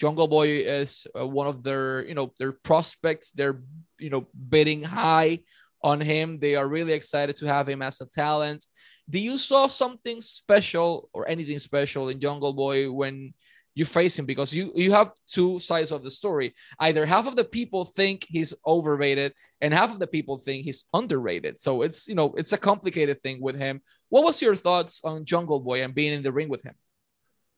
Jungle 0.00 0.26
Boy 0.26 0.48
is 0.66 1.08
uh, 1.14 1.24
one 1.24 1.48
of 1.48 1.62
their, 1.62 2.04
you 2.06 2.14
know, 2.14 2.32
their 2.38 2.52
prospects. 2.52 3.30
They're, 3.30 3.60
you 3.98 4.10
know, 4.10 4.26
bidding 4.32 4.82
high 4.82 5.40
on 5.82 6.00
him. 6.00 6.38
They 6.38 6.56
are 6.56 6.66
really 6.66 6.92
excited 6.92 7.36
to 7.36 7.46
have 7.46 7.68
him 7.68 7.82
as 7.82 8.00
a 8.00 8.06
talent. 8.06 8.66
do 9.08 9.18
you 9.18 9.36
saw 9.36 9.68
something 9.68 10.20
special 10.20 11.08
or 11.12 11.28
anything 11.28 11.58
special 11.58 12.08
in 12.08 12.20
Jungle 12.20 12.52
Boy 12.52 12.90
when 12.90 13.34
you 13.74 13.84
face 13.84 14.18
him 14.18 14.24
because 14.24 14.54
you 14.54 14.72
you 14.74 14.92
have 14.92 15.12
two 15.26 15.58
sides 15.58 15.90
of 15.92 16.02
the 16.02 16.10
story. 16.10 16.54
Either 16.78 17.04
half 17.04 17.26
of 17.26 17.36
the 17.36 17.44
people 17.44 17.84
think 17.84 18.24
he's 18.28 18.54
overrated 18.66 19.34
and 19.60 19.74
half 19.74 19.90
of 19.90 19.98
the 19.98 20.06
people 20.06 20.38
think 20.38 20.64
he's 20.64 20.84
underrated. 20.92 21.58
So 21.58 21.82
it's 21.82 22.08
you 22.08 22.14
know 22.14 22.34
it's 22.36 22.52
a 22.52 22.58
complicated 22.58 23.20
thing 23.20 23.40
with 23.40 23.56
him. 23.56 23.82
What 24.08 24.24
was 24.24 24.40
your 24.40 24.54
thoughts 24.54 25.00
on 25.04 25.24
Jungle 25.24 25.60
Boy 25.60 25.82
and 25.82 25.94
being 25.94 26.12
in 26.12 26.22
the 26.22 26.32
ring 26.32 26.48
with 26.48 26.62
him? 26.62 26.74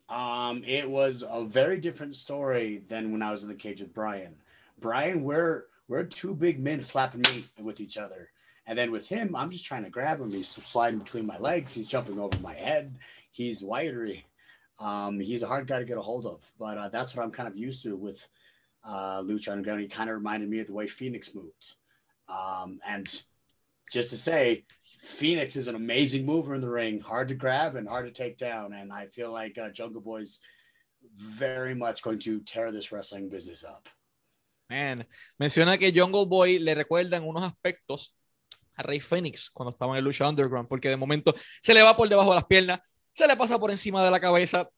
Um, 0.08 0.62
it 0.64 0.88
was 0.88 1.24
a 1.28 1.44
very 1.44 1.78
different 1.80 2.16
story 2.16 2.82
than 2.88 3.12
when 3.12 3.22
I 3.22 3.30
was 3.30 3.42
in 3.42 3.48
the 3.48 3.54
cage 3.54 3.80
with 3.80 3.92
Brian. 3.92 4.36
Brian, 4.80 5.22
we're 5.22 5.64
we're 5.88 6.04
two 6.04 6.34
big 6.34 6.60
men 6.60 6.82
slapping 6.82 7.22
meat 7.32 7.48
with 7.60 7.80
each 7.80 7.98
other. 7.98 8.30
And 8.68 8.76
then 8.76 8.90
with 8.90 9.08
him, 9.08 9.36
I'm 9.36 9.50
just 9.50 9.64
trying 9.64 9.84
to 9.84 9.90
grab 9.90 10.20
him. 10.20 10.32
He's 10.32 10.48
sliding 10.48 10.98
between 10.98 11.26
my 11.26 11.38
legs. 11.38 11.74
He's 11.74 11.86
jumping 11.86 12.18
over 12.18 12.36
my 12.40 12.54
head. 12.54 12.96
He's 13.30 13.62
wiry. 13.62 14.26
Um, 14.78 15.20
he's 15.20 15.42
a 15.42 15.46
hard 15.46 15.66
guy 15.66 15.78
to 15.78 15.84
get 15.84 15.96
a 15.96 16.02
hold 16.02 16.26
of, 16.26 16.44
but 16.58 16.76
uh, 16.76 16.88
that's 16.88 17.16
what 17.16 17.24
I'm 17.24 17.32
kind 17.32 17.48
of 17.48 17.56
used 17.56 17.82
to 17.84 17.96
with 17.96 18.28
uh, 18.84 19.22
Lucha 19.22 19.50
Underground. 19.50 19.80
He 19.80 19.88
kind 19.88 20.10
of 20.10 20.16
reminded 20.16 20.48
me 20.48 20.60
of 20.60 20.66
the 20.66 20.74
way 20.74 20.86
Fénix 20.86 21.34
moved. 21.34 21.74
Um, 22.28 22.80
and 22.86 23.08
just 23.90 24.10
to 24.10 24.18
say, 24.18 24.64
Fénix 25.04 25.56
is 25.56 25.68
an 25.68 25.76
amazing 25.76 26.26
mover 26.26 26.54
in 26.54 26.60
the 26.60 26.68
ring, 26.68 27.00
hard 27.00 27.28
to 27.28 27.34
grab 27.34 27.76
and 27.76 27.88
hard 27.88 28.06
to 28.06 28.12
take 28.12 28.36
down. 28.36 28.72
And 28.72 28.92
I 28.92 29.06
feel 29.06 29.32
like 29.32 29.56
uh, 29.58 29.70
Jungle 29.70 30.00
Boy's 30.00 30.40
very 31.16 31.74
much 31.74 32.02
going 32.02 32.18
to 32.20 32.40
tear 32.40 32.70
this 32.72 32.92
wrestling 32.92 33.28
business 33.28 33.64
up. 33.64 33.88
Man, 34.68 35.06
menciona 35.38 35.78
que 35.78 35.92
Jungle 35.92 36.26
Boy 36.26 36.58
le 36.58 36.74
recuerda 36.74 37.16
en 37.16 37.22
unos 37.24 37.44
aspectos 37.44 38.14
a 38.74 38.82
Rey 38.82 39.00
Fénix 39.00 39.48
cuando 39.50 39.70
estaba 39.70 39.96
en 39.96 40.04
Lucha 40.04 40.28
Underground, 40.28 40.68
porque 40.68 40.88
de 40.88 40.96
momento 40.96 41.34
se 41.62 41.72
le 41.72 41.82
va 41.82 41.96
por 41.96 42.08
debajo 42.08 42.30
de 42.30 42.36
las 42.36 42.46
piernas, 42.46 42.80
se 43.16 43.26
le 43.26 43.36
pasa 43.36 43.58
por 43.58 43.70
encima 43.70 44.04
de 44.04 44.10
la 44.10 44.20
cabeza, 44.20 44.68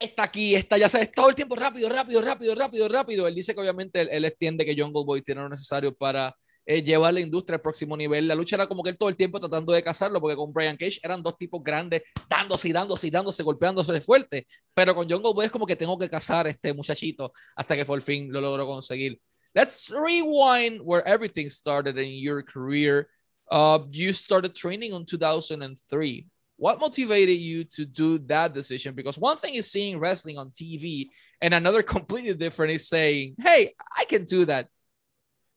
está 0.00 0.24
aquí, 0.24 0.56
está 0.56 0.76
ya 0.76 0.88
sabes, 0.88 1.12
todo 1.12 1.28
el 1.28 1.34
tiempo 1.36 1.54
rápido, 1.54 1.88
rápido, 1.88 2.20
rápido, 2.20 2.54
rápido, 2.56 2.88
rápido. 2.88 3.28
Él 3.28 3.34
dice 3.36 3.54
que 3.54 3.60
obviamente 3.60 4.00
él, 4.00 4.08
él 4.10 4.24
extiende 4.24 4.64
que 4.64 4.74
Jungle 4.76 5.04
Boy 5.04 5.22
tiene 5.22 5.42
lo 5.42 5.48
necesario 5.48 5.94
para 5.94 6.34
eh, 6.66 6.82
llevar 6.82 7.14
la 7.14 7.20
industria 7.20 7.54
al 7.56 7.62
próximo 7.62 7.96
nivel. 7.96 8.26
La 8.26 8.34
lucha 8.34 8.56
era 8.56 8.66
como 8.66 8.82
que 8.82 8.90
él 8.90 8.98
todo 8.98 9.08
el 9.08 9.16
tiempo 9.16 9.38
tratando 9.38 9.72
de 9.72 9.80
cazarlo, 9.80 10.20
porque 10.20 10.34
con 10.34 10.52
Brian 10.52 10.76
Cage 10.76 10.98
eran 11.04 11.22
dos 11.22 11.38
tipos 11.38 11.62
grandes, 11.62 12.02
dándose 12.28 12.68
y 12.68 12.72
dándose 12.72 13.06
y 13.06 13.10
dándose, 13.10 13.44
golpeándose 13.44 13.92
de 13.92 14.00
fuerte. 14.00 14.46
Pero 14.74 14.92
con 14.92 15.08
Jungle 15.08 15.32
Boy 15.32 15.46
es 15.46 15.52
como 15.52 15.64
que 15.64 15.76
tengo 15.76 15.96
que 15.96 16.10
cazar 16.10 16.46
a 16.46 16.50
este 16.50 16.74
muchachito 16.74 17.32
hasta 17.54 17.76
que 17.76 17.84
por 17.84 18.02
fin 18.02 18.32
lo 18.32 18.40
logró 18.40 18.66
conseguir. 18.66 19.20
Let's 19.54 19.88
rewind 19.88 20.80
where 20.82 21.04
everything 21.06 21.48
started 21.48 21.96
in 21.96 22.20
your 22.20 22.42
career. 22.44 23.06
Uh, 23.48 23.86
you 23.92 24.12
started 24.12 24.52
training 24.52 24.92
in 24.94 25.06
2003 25.06 26.26
what 26.56 26.80
motivated 26.80 27.38
you 27.38 27.64
to 27.64 27.84
do 27.84 28.18
that 28.18 28.54
decision? 28.54 28.94
Because 28.94 29.18
one 29.18 29.36
thing 29.36 29.54
is 29.54 29.70
seeing 29.70 29.98
wrestling 29.98 30.38
on 30.38 30.50
tv 30.50 31.08
and 31.40 31.54
another 31.54 31.82
completely 31.96 32.34
different 32.34 32.72
is 32.72 32.88
saying 32.88 33.34
hey 33.38 33.74
i 33.96 34.04
can 34.04 34.24
do 34.24 34.44
that. 34.44 34.68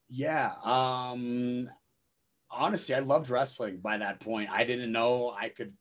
Yeah 0.09 0.53
um 0.63 1.69
honestly 2.49 2.95
i 2.95 2.99
loved 2.99 3.29
wrestling 3.29 3.77
by 3.77 3.97
that 3.97 4.19
point. 4.19 4.49
I 4.51 4.63
didn't 4.63 4.91
know 4.91 5.33
i 5.37 5.49
could 5.49 5.73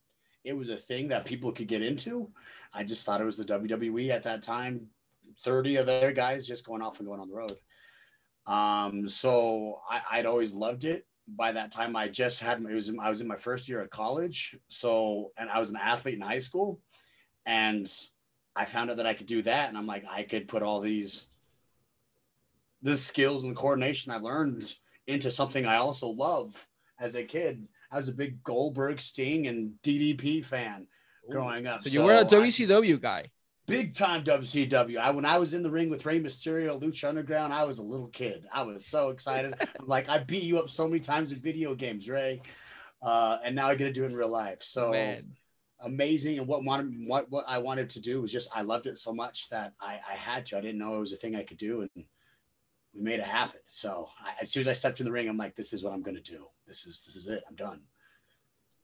it 0.45 0.57
was 0.57 0.69
a 0.69 0.77
thing 0.77 1.09
that 1.09 1.25
people 1.25 1.51
could 1.51 1.67
get 1.67 1.83
into. 1.83 2.31
I 2.73 2.85
just 2.85 3.05
thought 3.05 3.21
it 3.21 3.25
was 3.25 3.37
the 3.37 3.45
wwe 3.45 4.11
at 4.11 4.25
that 4.25 4.43
time 4.43 4.89
30 5.45 5.77
of 5.77 5.87
their 5.87 6.13
guys 6.13 6.47
just 6.47 6.67
going 6.67 6.83
off 6.83 6.99
and 6.99 7.09
going 7.09 7.21
on 7.21 7.29
the 7.29 7.35
road. 7.35 7.57
Um 8.47 9.09
so 9.09 9.81
I, 9.91 10.19
i'd 10.19 10.27
always 10.27 10.53
loved 10.53 10.85
it 10.85 11.07
by 11.29 11.53
that 11.53 11.73
time 11.73 11.97
I 11.97 12.09
just 12.09 12.41
had 12.41 12.61
it 12.61 12.73
was 12.73 12.93
I 13.01 13.09
was 13.09 13.21
in 13.21 13.29
my 13.29 13.37
first 13.37 13.69
year 13.69 13.81
of 13.81 13.91
college. 13.91 14.57
So 14.69 15.33
and 15.37 15.51
I 15.51 15.59
was 15.59 15.71
an 15.71 15.77
athlete 15.77 16.15
in 16.15 16.21
high 16.21 16.39
school 16.39 16.81
and 17.45 17.91
I 18.55 18.65
found 18.65 18.91
out 18.91 18.97
that 18.99 19.07
I 19.07 19.15
could 19.15 19.27
do 19.27 19.43
that 19.43 19.69
and 19.69 19.77
I'm 19.77 19.87
like 19.87 20.05
I 20.11 20.23
could 20.23 20.49
put 20.49 20.63
all 20.63 20.81
these 20.81 21.29
the 22.83 22.97
skills 22.97 23.45
and 23.45 23.55
the 23.55 23.61
coordination 23.61 24.13
I 24.13 24.19
learned 24.19 24.73
into 25.07 25.31
something 25.31 25.67
I 25.67 25.77
also 25.77 26.09
love 26.09 26.67
as 27.01 27.15
a 27.15 27.25
kid. 27.25 27.67
I 27.91 27.97
was 27.97 28.09
a 28.09 28.15
big 28.15 28.43
Goldberg, 28.43 29.01
Sting, 29.01 29.47
and 29.47 29.75
DDP 29.83 30.45
fan 30.45 30.87
growing 31.31 31.67
up. 31.67 31.81
So 31.81 31.89
you 31.89 32.01
so 32.01 32.05
were 32.05 32.15
a 32.15 32.25
WCW 32.25 32.95
I, 32.95 32.99
guy 32.99 33.31
big 33.67 33.95
time 33.95 34.25
WCW. 34.25 34.99
I 34.99 35.11
when 35.11 35.25
I 35.25 35.39
was 35.39 35.55
in 35.55 35.63
the 35.63 35.71
ring 35.71 35.91
with 35.91 36.07
Rey 36.07 36.21
Mysterio, 36.21 36.81
Lucha 36.81 37.09
Underground, 37.09 37.53
I 37.53 37.65
was 37.65 37.79
a 37.79 37.83
little 37.83 38.09
kid. 38.09 38.47
I 38.53 38.63
was 38.63 38.87
so 38.87 39.11
excited. 39.11 39.55
I'm 39.61 39.87
like, 39.87 40.09
I 40.09 40.19
beat 40.19 40.45
you 40.45 40.59
up 40.59 40.71
so 40.71 40.87
many 40.87 41.01
times 41.01 41.33
in 41.33 41.39
video 41.39 41.75
games, 41.75 42.09
Rey. 42.09 42.41
Uh, 43.03 43.39
and 43.45 43.55
now 43.55 43.69
I 43.69 43.75
get 43.75 43.85
to 43.85 43.93
do 43.93 44.05
it 44.05 44.11
in 44.11 44.17
real 44.17 44.29
life. 44.29 44.63
So 44.63 44.91
Man. 44.91 45.37
amazing. 45.81 46.39
And 46.39 46.47
what 46.47 46.65
wanted 46.65 46.95
what 47.07 47.31
what 47.31 47.45
I 47.49 47.59
wanted 47.59 47.91
to 47.91 48.01
do 48.01 48.23
was 48.23 48.33
just 48.33 48.49
I 48.55 48.63
loved 48.63 48.87
it 48.87 48.99
so 48.99 49.13
much 49.13 49.49
that 49.51 49.73
I, 49.81 50.01
I 50.11 50.15
had 50.15 50.47
to. 50.47 50.59
I 50.59 50.61
didn't 50.61 50.79
know 50.79 50.97
it 50.97 51.01
was 51.01 51.13
a 51.13 51.17
thing 51.17 51.37
I 51.37 51.45
could 51.45 51.59
do, 51.59 51.83
and 51.83 51.91
we 52.95 53.03
made 53.03 53.21
it 53.21 53.27
happen. 53.27 53.61
So 53.67 54.09
I, 54.25 54.33
as 54.41 54.51
soon 54.51 54.63
as 54.63 54.69
I 54.69 54.73
stepped 54.73 55.01
in 55.01 55.07
the 55.07 55.13
ring, 55.13 55.29
I'm 55.29 55.37
like, 55.37 55.55
this 55.55 55.73
is 55.73 55.85
what 55.85 55.93
I'm 55.93 56.03
gonna 56.03 56.21
do. 56.21 56.47
This 56.67 56.87
is 56.87 57.03
this 57.05 57.17
is 57.17 57.29
it. 57.29 57.43
I'm 57.49 57.57
done. 57.57 57.81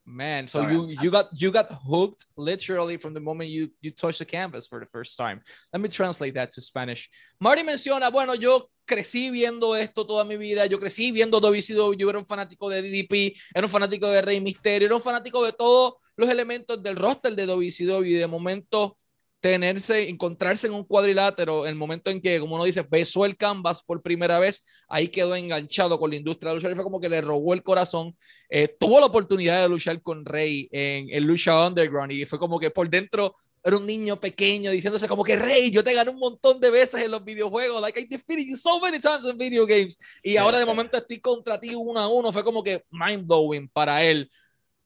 Man, 0.04 0.46
so 0.46 0.60
Sorry, 0.60 0.74
you 0.74 0.96
you 1.00 1.10
got 1.10 1.28
you 1.32 1.52
got 1.52 1.70
hooked 1.70 2.26
literally 2.36 2.96
from 2.96 3.14
the 3.14 3.20
moment 3.20 3.50
you 3.50 3.70
you 3.80 3.92
touched 3.92 4.18
the 4.18 4.24
canvas 4.24 4.66
for 4.66 4.80
the 4.80 4.86
first 4.86 5.16
time. 5.16 5.40
Let 5.72 5.80
me 5.80 5.88
translate 5.88 6.34
that 6.34 6.50
to 6.52 6.60
Spanish. 6.60 7.08
Marty 7.38 7.62
menciona, 7.62 8.10
bueno, 8.10 8.34
yo 8.34 8.68
crecí 8.84 9.30
viendo 9.30 9.76
esto 9.76 10.04
toda 10.04 10.24
mi 10.24 10.36
vida, 10.36 10.66
yo 10.66 10.80
crecí 10.80 11.12
viendo 11.12 11.40
WCW, 11.40 11.94
yo 11.94 12.10
era 12.10 12.18
un 12.18 12.26
fanático 12.26 12.68
de 12.68 12.82
DDP, 12.82 13.36
era 13.54 13.64
un 13.64 13.70
fanático 13.70 14.08
de 14.08 14.22
Rey 14.22 14.40
Misterio, 14.40 14.86
era 14.86 14.96
un 14.96 15.02
fanático 15.02 15.44
de 15.44 15.52
todos 15.52 15.94
los 16.16 16.28
elementos 16.28 16.82
del 16.82 16.96
roster 16.96 17.36
de 17.36 17.46
WCW 17.46 18.04
y 18.04 18.14
de 18.14 18.26
momento 18.26 18.96
tenerse, 19.42 20.08
encontrarse 20.08 20.68
en 20.68 20.72
un 20.72 20.84
cuadrilátero, 20.84 21.66
el 21.66 21.74
momento 21.74 22.10
en 22.10 22.20
que, 22.22 22.38
como 22.38 22.54
uno 22.54 22.64
dice, 22.64 22.86
besó 22.88 23.24
el 23.24 23.36
canvas 23.36 23.82
por 23.82 24.00
primera 24.00 24.38
vez, 24.38 24.64
ahí 24.88 25.08
quedó 25.08 25.34
enganchado 25.34 25.98
con 25.98 26.10
la 26.10 26.16
industria 26.16 26.50
de 26.50 26.54
luchar, 26.54 26.74
fue 26.76 26.84
como 26.84 27.00
que 27.00 27.08
le 27.08 27.20
robó 27.20 27.52
el 27.52 27.64
corazón, 27.64 28.16
eh, 28.48 28.68
tuvo 28.68 29.00
la 29.00 29.06
oportunidad 29.06 29.60
de 29.60 29.68
luchar 29.68 30.00
con 30.00 30.24
Rey 30.24 30.68
en 30.70 31.08
el 31.10 31.24
Lucha 31.24 31.66
Underground 31.66 32.12
y 32.12 32.24
fue 32.24 32.38
como 32.38 32.60
que 32.60 32.70
por 32.70 32.88
dentro 32.88 33.34
era 33.64 33.76
un 33.76 33.84
niño 33.84 34.20
pequeño 34.20 34.70
diciéndose 34.70 35.08
como 35.08 35.24
que 35.24 35.34
Rey, 35.34 35.72
yo 35.72 35.82
te 35.82 35.92
gané 35.92 36.12
un 36.12 36.20
montón 36.20 36.60
de 36.60 36.70
veces 36.70 37.02
en 37.02 37.10
los 37.10 37.24
videojuegos, 37.24 37.82
like 37.82 37.98
I 37.98 38.04
defeated 38.04 38.46
you 38.46 38.56
so 38.56 38.78
many 38.78 39.00
times 39.00 39.24
in 39.24 39.36
video 39.36 39.66
games 39.66 39.98
y 40.22 40.36
ahora 40.36 40.60
de 40.60 40.64
momento 40.64 40.98
estoy 40.98 41.20
contra 41.20 41.58
ti 41.58 41.74
uno 41.74 41.98
a 41.98 42.06
uno, 42.06 42.32
fue 42.32 42.44
como 42.44 42.62
que 42.62 42.84
mind 42.92 43.26
blowing 43.26 43.68
para 43.68 44.04
él. 44.04 44.30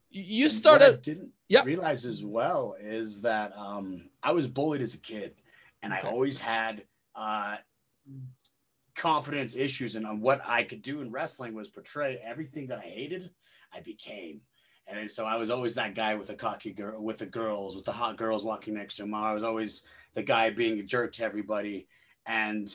You 0.08 0.48
started 0.48 1.02
yeah. 1.46 1.62
realize 1.62 2.06
as 2.06 2.24
well 2.24 2.74
is 2.80 3.20
that 3.20 3.52
um, 3.54 4.08
I 4.26 4.32
was 4.32 4.48
bullied 4.48 4.82
as 4.82 4.92
a 4.92 4.98
kid, 4.98 5.36
and 5.82 5.92
okay. 5.92 6.02
I 6.02 6.10
always 6.10 6.40
had 6.40 6.82
uh, 7.14 7.58
confidence 8.96 9.54
issues. 9.54 9.94
And 9.94 10.04
on 10.04 10.20
what 10.20 10.40
I 10.44 10.64
could 10.64 10.82
do 10.82 11.00
in 11.00 11.12
wrestling 11.12 11.54
was 11.54 11.68
portray 11.68 12.20
everything 12.24 12.66
that 12.66 12.80
I 12.80 12.88
hated, 12.88 13.30
I 13.72 13.82
became. 13.82 14.40
And 14.88 15.08
so 15.08 15.26
I 15.26 15.36
was 15.36 15.50
always 15.50 15.76
that 15.76 15.94
guy 15.94 16.16
with 16.16 16.26
the 16.26 16.34
cocky 16.34 16.72
girl, 16.72 17.00
with 17.00 17.18
the 17.18 17.26
girls, 17.26 17.76
with 17.76 17.84
the 17.84 17.92
hot 17.92 18.16
girls 18.16 18.42
walking 18.42 18.74
next 18.74 18.96
to 18.96 19.04
him. 19.04 19.14
I 19.14 19.32
was 19.32 19.44
always 19.44 19.84
the 20.14 20.24
guy 20.24 20.50
being 20.50 20.80
a 20.80 20.82
jerk 20.82 21.12
to 21.14 21.24
everybody, 21.24 21.86
and 22.26 22.68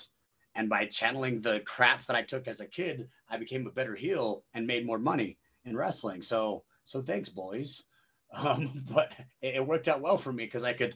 and 0.55 0.69
by 0.69 0.85
channeling 0.85 1.41
the 1.41 1.59
crap 1.65 2.05
that 2.05 2.15
I 2.15 2.21
took 2.21 2.47
as 2.47 2.61
a 2.61 2.65
kid, 2.65 3.09
I 3.29 3.35
became 3.35 3.67
a 3.67 3.71
better 3.71 3.95
heel 3.95 4.45
and 4.53 4.65
made 4.65 4.85
more 4.85 4.99
money 4.99 5.37
in 5.65 5.75
wrestling. 5.75 6.21
So 6.21 6.63
so 6.85 7.01
thanks, 7.01 7.27
boys. 7.27 7.83
Um, 8.33 8.85
but 8.89 9.13
it, 9.41 9.55
it, 9.55 9.67
worked 9.67 9.89
out 9.89 9.99
well 9.99 10.17
for 10.17 10.31
me 10.31 10.45
because 10.45 10.63
I 10.63 10.71
could 10.71 10.95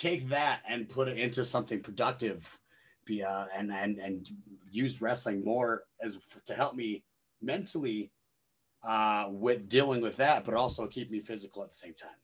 take 0.00 0.28
that 0.28 0.60
and 0.68 0.88
put 0.88 1.08
it 1.08 1.18
into 1.18 1.44
something 1.44 1.80
productive, 1.80 2.58
be 3.04 3.22
uh, 3.22 3.46
and 3.54 3.70
and 3.70 3.98
and 3.98 4.28
used 4.70 5.02
wrestling 5.02 5.44
more 5.44 5.84
as 6.00 6.16
to 6.46 6.54
help 6.54 6.74
me 6.74 7.04
mentally 7.42 8.10
uh, 8.82 9.26
with 9.28 9.68
dealing 9.68 10.00
with 10.00 10.16
that, 10.16 10.44
but 10.44 10.54
also 10.54 10.86
keep 10.86 11.10
me 11.10 11.20
physical 11.20 11.62
at 11.62 11.70
the 11.70 11.76
same 11.76 11.94
time. 11.94 12.16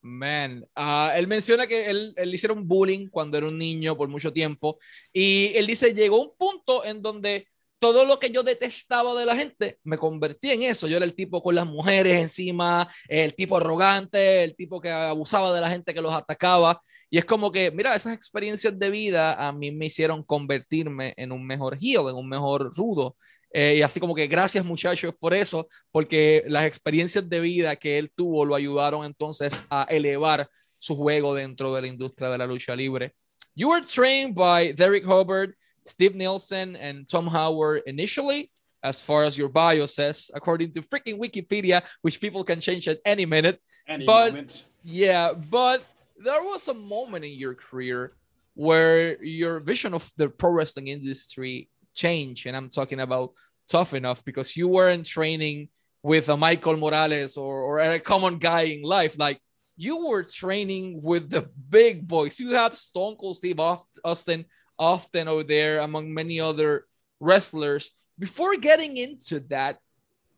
Man, 0.00 0.64
uh, 0.76 1.10
él 1.14 1.26
menciona 1.26 1.66
que 1.66 1.90
él, 1.90 2.14
él 2.16 2.32
hicieron 2.32 2.66
bullying 2.66 3.08
cuando 3.08 3.36
era 3.36 3.48
un 3.48 3.58
niño 3.58 3.96
por 3.96 4.08
mucho 4.08 4.32
tiempo 4.32 4.78
y 5.12 5.52
él 5.56 5.66
dice 5.66 5.92
llegó 5.92 6.22
un 6.22 6.36
punto 6.38 6.84
en 6.84 7.02
donde 7.02 7.48
todo 7.78 8.04
lo 8.04 8.18
que 8.18 8.30
yo 8.30 8.42
detestaba 8.42 9.14
de 9.18 9.26
la 9.26 9.36
gente, 9.36 9.78
me 9.84 9.98
convertí 9.98 10.50
en 10.50 10.62
eso. 10.62 10.86
Yo 10.86 10.96
era 10.96 11.06
el 11.06 11.14
tipo 11.14 11.42
con 11.42 11.54
las 11.54 11.66
mujeres 11.66 12.20
encima, 12.20 12.88
el 13.08 13.34
tipo 13.34 13.56
arrogante, 13.56 14.42
el 14.44 14.56
tipo 14.56 14.80
que 14.80 14.90
abusaba 14.90 15.52
de 15.52 15.60
la 15.60 15.70
gente 15.70 15.94
que 15.94 16.02
los 16.02 16.12
atacaba. 16.12 16.80
Y 17.10 17.18
es 17.18 17.24
como 17.24 17.52
que, 17.52 17.70
mira, 17.70 17.94
esas 17.94 18.14
experiencias 18.14 18.78
de 18.78 18.90
vida 18.90 19.34
a 19.34 19.52
mí 19.52 19.70
me 19.70 19.86
hicieron 19.86 20.22
convertirme 20.22 21.14
en 21.16 21.32
un 21.32 21.46
mejor 21.46 21.76
heel, 21.80 22.08
en 22.08 22.16
un 22.16 22.28
mejor 22.28 22.74
rudo. 22.76 23.16
Eh, 23.50 23.76
y 23.78 23.82
así 23.82 23.98
como 23.98 24.14
que 24.14 24.26
gracias 24.26 24.64
muchachos 24.64 25.14
por 25.18 25.32
eso, 25.32 25.68
porque 25.90 26.44
las 26.46 26.66
experiencias 26.66 27.28
de 27.28 27.40
vida 27.40 27.76
que 27.76 27.98
él 27.98 28.12
tuvo 28.14 28.44
lo 28.44 28.54
ayudaron 28.54 29.04
entonces 29.04 29.64
a 29.70 29.84
elevar 29.84 30.48
su 30.78 30.96
juego 30.96 31.34
dentro 31.34 31.74
de 31.74 31.82
la 31.82 31.88
industria 31.88 32.28
de 32.28 32.38
la 32.38 32.46
lucha 32.46 32.76
libre. 32.76 33.14
You 33.54 33.68
were 33.70 33.84
trained 33.84 34.34
by 34.34 34.72
Derek 34.72 35.04
Hubbard. 35.04 35.54
Steve 35.84 36.14
Nielsen 36.14 36.76
and 36.76 37.08
Tom 37.08 37.26
Howard 37.26 37.82
initially. 37.86 38.50
as 38.82 39.02
far 39.02 39.24
as 39.24 39.36
your 39.36 39.48
bio 39.48 39.86
says, 39.86 40.30
according 40.34 40.72
to 40.72 40.82
freaking 40.82 41.18
Wikipedia, 41.18 41.82
which 42.02 42.20
people 42.20 42.44
can 42.44 42.60
change 42.60 42.86
at 42.86 43.00
any 43.04 43.26
minute. 43.26 43.60
Any 43.88 44.06
but 44.06 44.32
moment. 44.32 44.66
yeah, 44.84 45.32
but 45.32 45.82
there 46.16 46.42
was 46.42 46.68
a 46.68 46.74
moment 46.74 47.24
in 47.24 47.32
your 47.32 47.54
career 47.54 48.14
where 48.54 49.22
your 49.22 49.60
vision 49.60 49.94
of 49.94 50.08
the 50.16 50.28
pro 50.28 50.50
wrestling 50.50 50.88
industry 50.88 51.68
changed, 51.94 52.46
and 52.46 52.56
I'm 52.56 52.68
talking 52.68 53.00
about 53.00 53.32
tough 53.68 53.94
enough 53.94 54.24
because 54.24 54.56
you 54.56 54.68
weren't 54.68 55.06
training 55.06 55.68
with 56.02 56.28
a 56.28 56.36
Michael 56.36 56.76
Morales 56.76 57.36
or, 57.36 57.62
or 57.62 57.78
a 57.80 57.98
common 57.98 58.38
guy 58.38 58.62
in 58.62 58.82
life. 58.82 59.18
Like 59.18 59.40
you 59.76 60.06
were 60.06 60.22
training 60.22 61.02
with 61.02 61.30
the 61.30 61.50
big 61.68 62.06
boys. 62.06 62.40
You 62.40 62.54
have 62.54 62.74
Stone 62.76 63.16
Cold 63.16 63.36
Steve 63.36 63.60
Austin 63.60 64.44
often 64.78 65.28
over 65.28 65.44
there, 65.44 65.80
among 65.80 66.12
many 66.12 66.40
other 66.40 66.86
wrestlers. 67.20 67.90
Before 68.18 68.56
getting 68.56 68.96
into 68.96 69.40
that, 69.48 69.78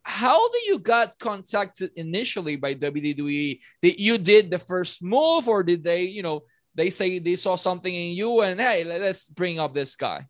how 0.02 0.49
do 0.49 0.59
you 0.66 0.78
got 0.78 1.18
contacted 1.18 1.90
initially 1.97 2.56
by 2.56 2.75
WWE? 2.75 3.61
Did 3.82 4.00
you 4.00 4.18
did 4.18 4.50
the 4.50 4.59
first 4.59 5.02
move, 5.02 5.49
or 5.49 5.62
did 5.62 5.85
they, 5.85 6.04
you 6.04 6.23
know, 6.23 6.42
they 6.75 6.90
say 6.90 7.18
they 7.18 7.37
saw 7.37 7.56
something 7.56 7.94
in 7.94 8.16
you 8.16 8.40
and 8.40 8.61
hey, 8.61 8.85
let's 8.85 9.28
bring 9.28 9.59
up 9.59 9.75
this 9.75 9.97
guy? 9.97 10.26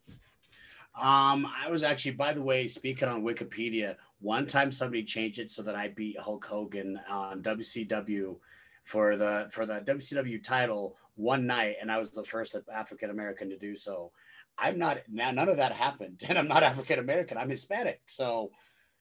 Um, 1.00 1.46
I 1.46 1.70
was 1.70 1.82
actually, 1.82 2.12
by 2.12 2.32
the 2.32 2.42
way, 2.42 2.66
speaking 2.66 3.08
on 3.08 3.22
Wikipedia, 3.22 3.96
one 4.20 4.46
time 4.46 4.70
somebody 4.70 5.04
changed 5.04 5.38
it 5.38 5.50
so 5.50 5.62
that 5.62 5.74
I 5.74 5.88
beat 5.88 6.18
Hulk 6.18 6.44
Hogan 6.44 7.00
on 7.08 7.42
WCW 7.42 8.36
for 8.84 9.16
the 9.16 9.48
for 9.50 9.66
the 9.66 9.80
WCW 9.80 10.42
title 10.42 10.96
one 11.14 11.46
night, 11.46 11.76
and 11.80 11.90
I 11.90 11.98
was 11.98 12.10
the 12.10 12.24
first 12.24 12.56
African 12.72 13.10
American 13.10 13.50
to 13.50 13.58
do 13.58 13.74
so. 13.74 14.12
I'm 14.58 14.78
not 14.78 14.98
now. 15.08 15.30
None 15.30 15.48
of 15.48 15.56
that 15.56 15.72
happened, 15.72 16.22
and 16.28 16.38
I'm 16.38 16.48
not 16.48 16.62
African 16.62 16.98
American. 16.98 17.38
I'm 17.38 17.50
Hispanic, 17.50 18.00
so 18.06 18.50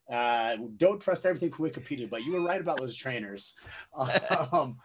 uh, 0.09 0.55
don't 0.77 1.01
trust 1.01 1.25
everything 1.25 1.51
from 1.51 1.69
Wikipedia. 1.69 2.09
But 2.09 2.23
you 2.23 2.33
were 2.33 2.43
right 2.43 2.61
about 2.61 2.79
those 2.79 2.95
trainers. 2.95 3.55
Um, 4.51 4.77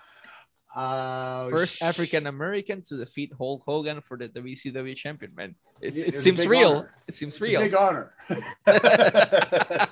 uh, 0.74 1.48
First 1.50 1.82
African 1.82 2.26
American 2.26 2.82
to 2.82 2.96
defeat 2.96 3.32
Hulk 3.38 3.62
Hogan 3.64 4.00
for 4.00 4.16
the 4.16 4.28
WCW 4.28 4.96
champion, 4.96 5.32
man. 5.34 5.54
It's, 5.80 5.98
it, 5.98 6.14
it 6.14 6.16
seems 6.16 6.44
real. 6.46 6.78
Honor. 6.78 6.94
It 7.06 7.14
seems 7.14 7.34
it's 7.34 7.42
real. 7.42 7.60
big 7.60 7.74
honor. 7.74 8.12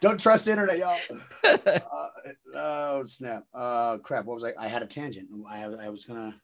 Don't 0.00 0.20
trust 0.20 0.44
the 0.44 0.52
internet, 0.52 0.78
y'all. 0.78 0.96
Uh, 1.44 2.08
oh 2.54 3.04
snap! 3.06 3.44
Uh, 3.52 3.98
crap. 3.98 4.24
What 4.24 4.34
was 4.34 4.44
I? 4.44 4.52
I 4.58 4.68
had 4.68 4.82
a 4.82 4.86
tangent. 4.86 5.28
I, 5.48 5.64
I 5.64 5.88
was 5.88 6.04
gonna 6.04 6.40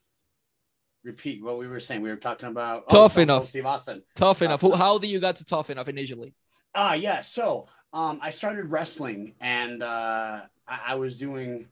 repeat 1.06 1.42
what 1.42 1.56
we 1.56 1.68
were 1.68 1.80
saying. 1.80 2.02
We 2.02 2.10
were 2.10 2.16
talking 2.16 2.48
about 2.48 2.84
oh, 2.88 2.94
tough 2.94 3.16
oh, 3.16 3.22
enough. 3.22 3.46
Steve 3.46 3.64
Austin. 3.64 4.02
Tough, 4.14 4.38
tough 4.38 4.42
enough. 4.42 4.62
enough. 4.62 4.78
How 4.78 4.98
do 4.98 5.06
you 5.06 5.20
got 5.20 5.36
to 5.36 5.44
tough 5.44 5.70
enough 5.70 5.88
initially? 5.88 6.34
Ah, 6.74 6.90
uh, 6.90 6.94
yeah. 6.94 7.22
So, 7.22 7.68
um, 7.92 8.18
I 8.20 8.30
started 8.30 8.70
wrestling, 8.70 9.34
and 9.40 9.82
uh, 9.82 10.40
I, 10.68 10.80
I 10.88 10.94
was 10.96 11.16
doing 11.16 11.68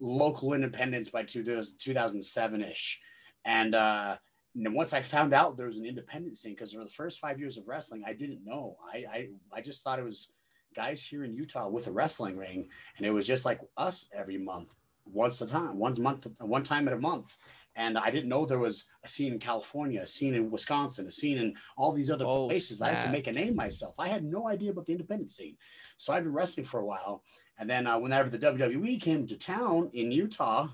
local 0.00 0.54
independence 0.54 1.10
by 1.10 1.24
2007 1.24 2.62
ish. 2.62 3.00
And, 3.44 3.74
uh, 3.74 4.16
and 4.54 4.74
once 4.74 4.92
I 4.92 5.02
found 5.02 5.34
out 5.34 5.56
there 5.56 5.66
was 5.66 5.76
an 5.76 5.84
independent 5.84 6.38
scene, 6.38 6.52
because 6.52 6.72
for 6.72 6.84
the 6.84 6.90
first 6.90 7.18
five 7.18 7.38
years 7.38 7.58
of 7.58 7.66
wrestling, 7.66 8.04
I 8.06 8.12
didn't 8.12 8.44
know. 8.44 8.76
I, 8.92 8.96
I, 9.12 9.28
I 9.52 9.60
just 9.60 9.82
thought 9.82 9.98
it 9.98 10.04
was 10.04 10.32
guys 10.74 11.04
here 11.04 11.24
in 11.24 11.34
Utah 11.34 11.68
with 11.68 11.88
a 11.88 11.92
wrestling 11.92 12.36
ring, 12.36 12.68
and 12.96 13.06
it 13.06 13.10
was 13.10 13.26
just 13.26 13.44
like 13.44 13.60
us 13.76 14.08
every 14.14 14.38
month, 14.38 14.74
once 15.04 15.40
a 15.40 15.46
time, 15.46 15.78
one 15.78 16.00
month, 16.00 16.26
one 16.38 16.62
time 16.62 16.86
at 16.86 16.94
a 16.94 16.98
month. 16.98 17.36
And 17.78 17.96
I 17.96 18.10
didn't 18.10 18.28
know 18.28 18.44
there 18.44 18.58
was 18.58 18.86
a 19.04 19.08
scene 19.08 19.32
in 19.32 19.38
California, 19.38 20.02
a 20.02 20.06
scene 20.06 20.34
in 20.34 20.50
Wisconsin, 20.50 21.06
a 21.06 21.12
scene 21.12 21.38
in 21.38 21.54
all 21.76 21.92
these 21.92 22.10
other 22.10 22.26
oh, 22.26 22.48
places. 22.48 22.78
Snap. 22.78 22.90
I 22.90 22.94
had 22.94 23.04
to 23.04 23.12
make 23.12 23.28
a 23.28 23.32
name 23.32 23.54
myself. 23.54 23.94
I 23.98 24.08
had 24.08 24.24
no 24.24 24.48
idea 24.48 24.72
about 24.72 24.86
the 24.86 24.92
independent 24.92 25.30
scene, 25.30 25.56
so 25.96 26.12
I'd 26.12 26.24
been 26.24 26.32
wrestling 26.32 26.66
for 26.66 26.80
a 26.80 26.84
while, 26.84 27.22
and 27.56 27.70
then 27.70 27.86
uh, 27.86 27.96
whenever 27.96 28.28
the 28.28 28.38
WWE 28.38 29.00
came 29.00 29.28
to 29.28 29.36
town 29.36 29.90
in 29.94 30.10
Utah, 30.10 30.68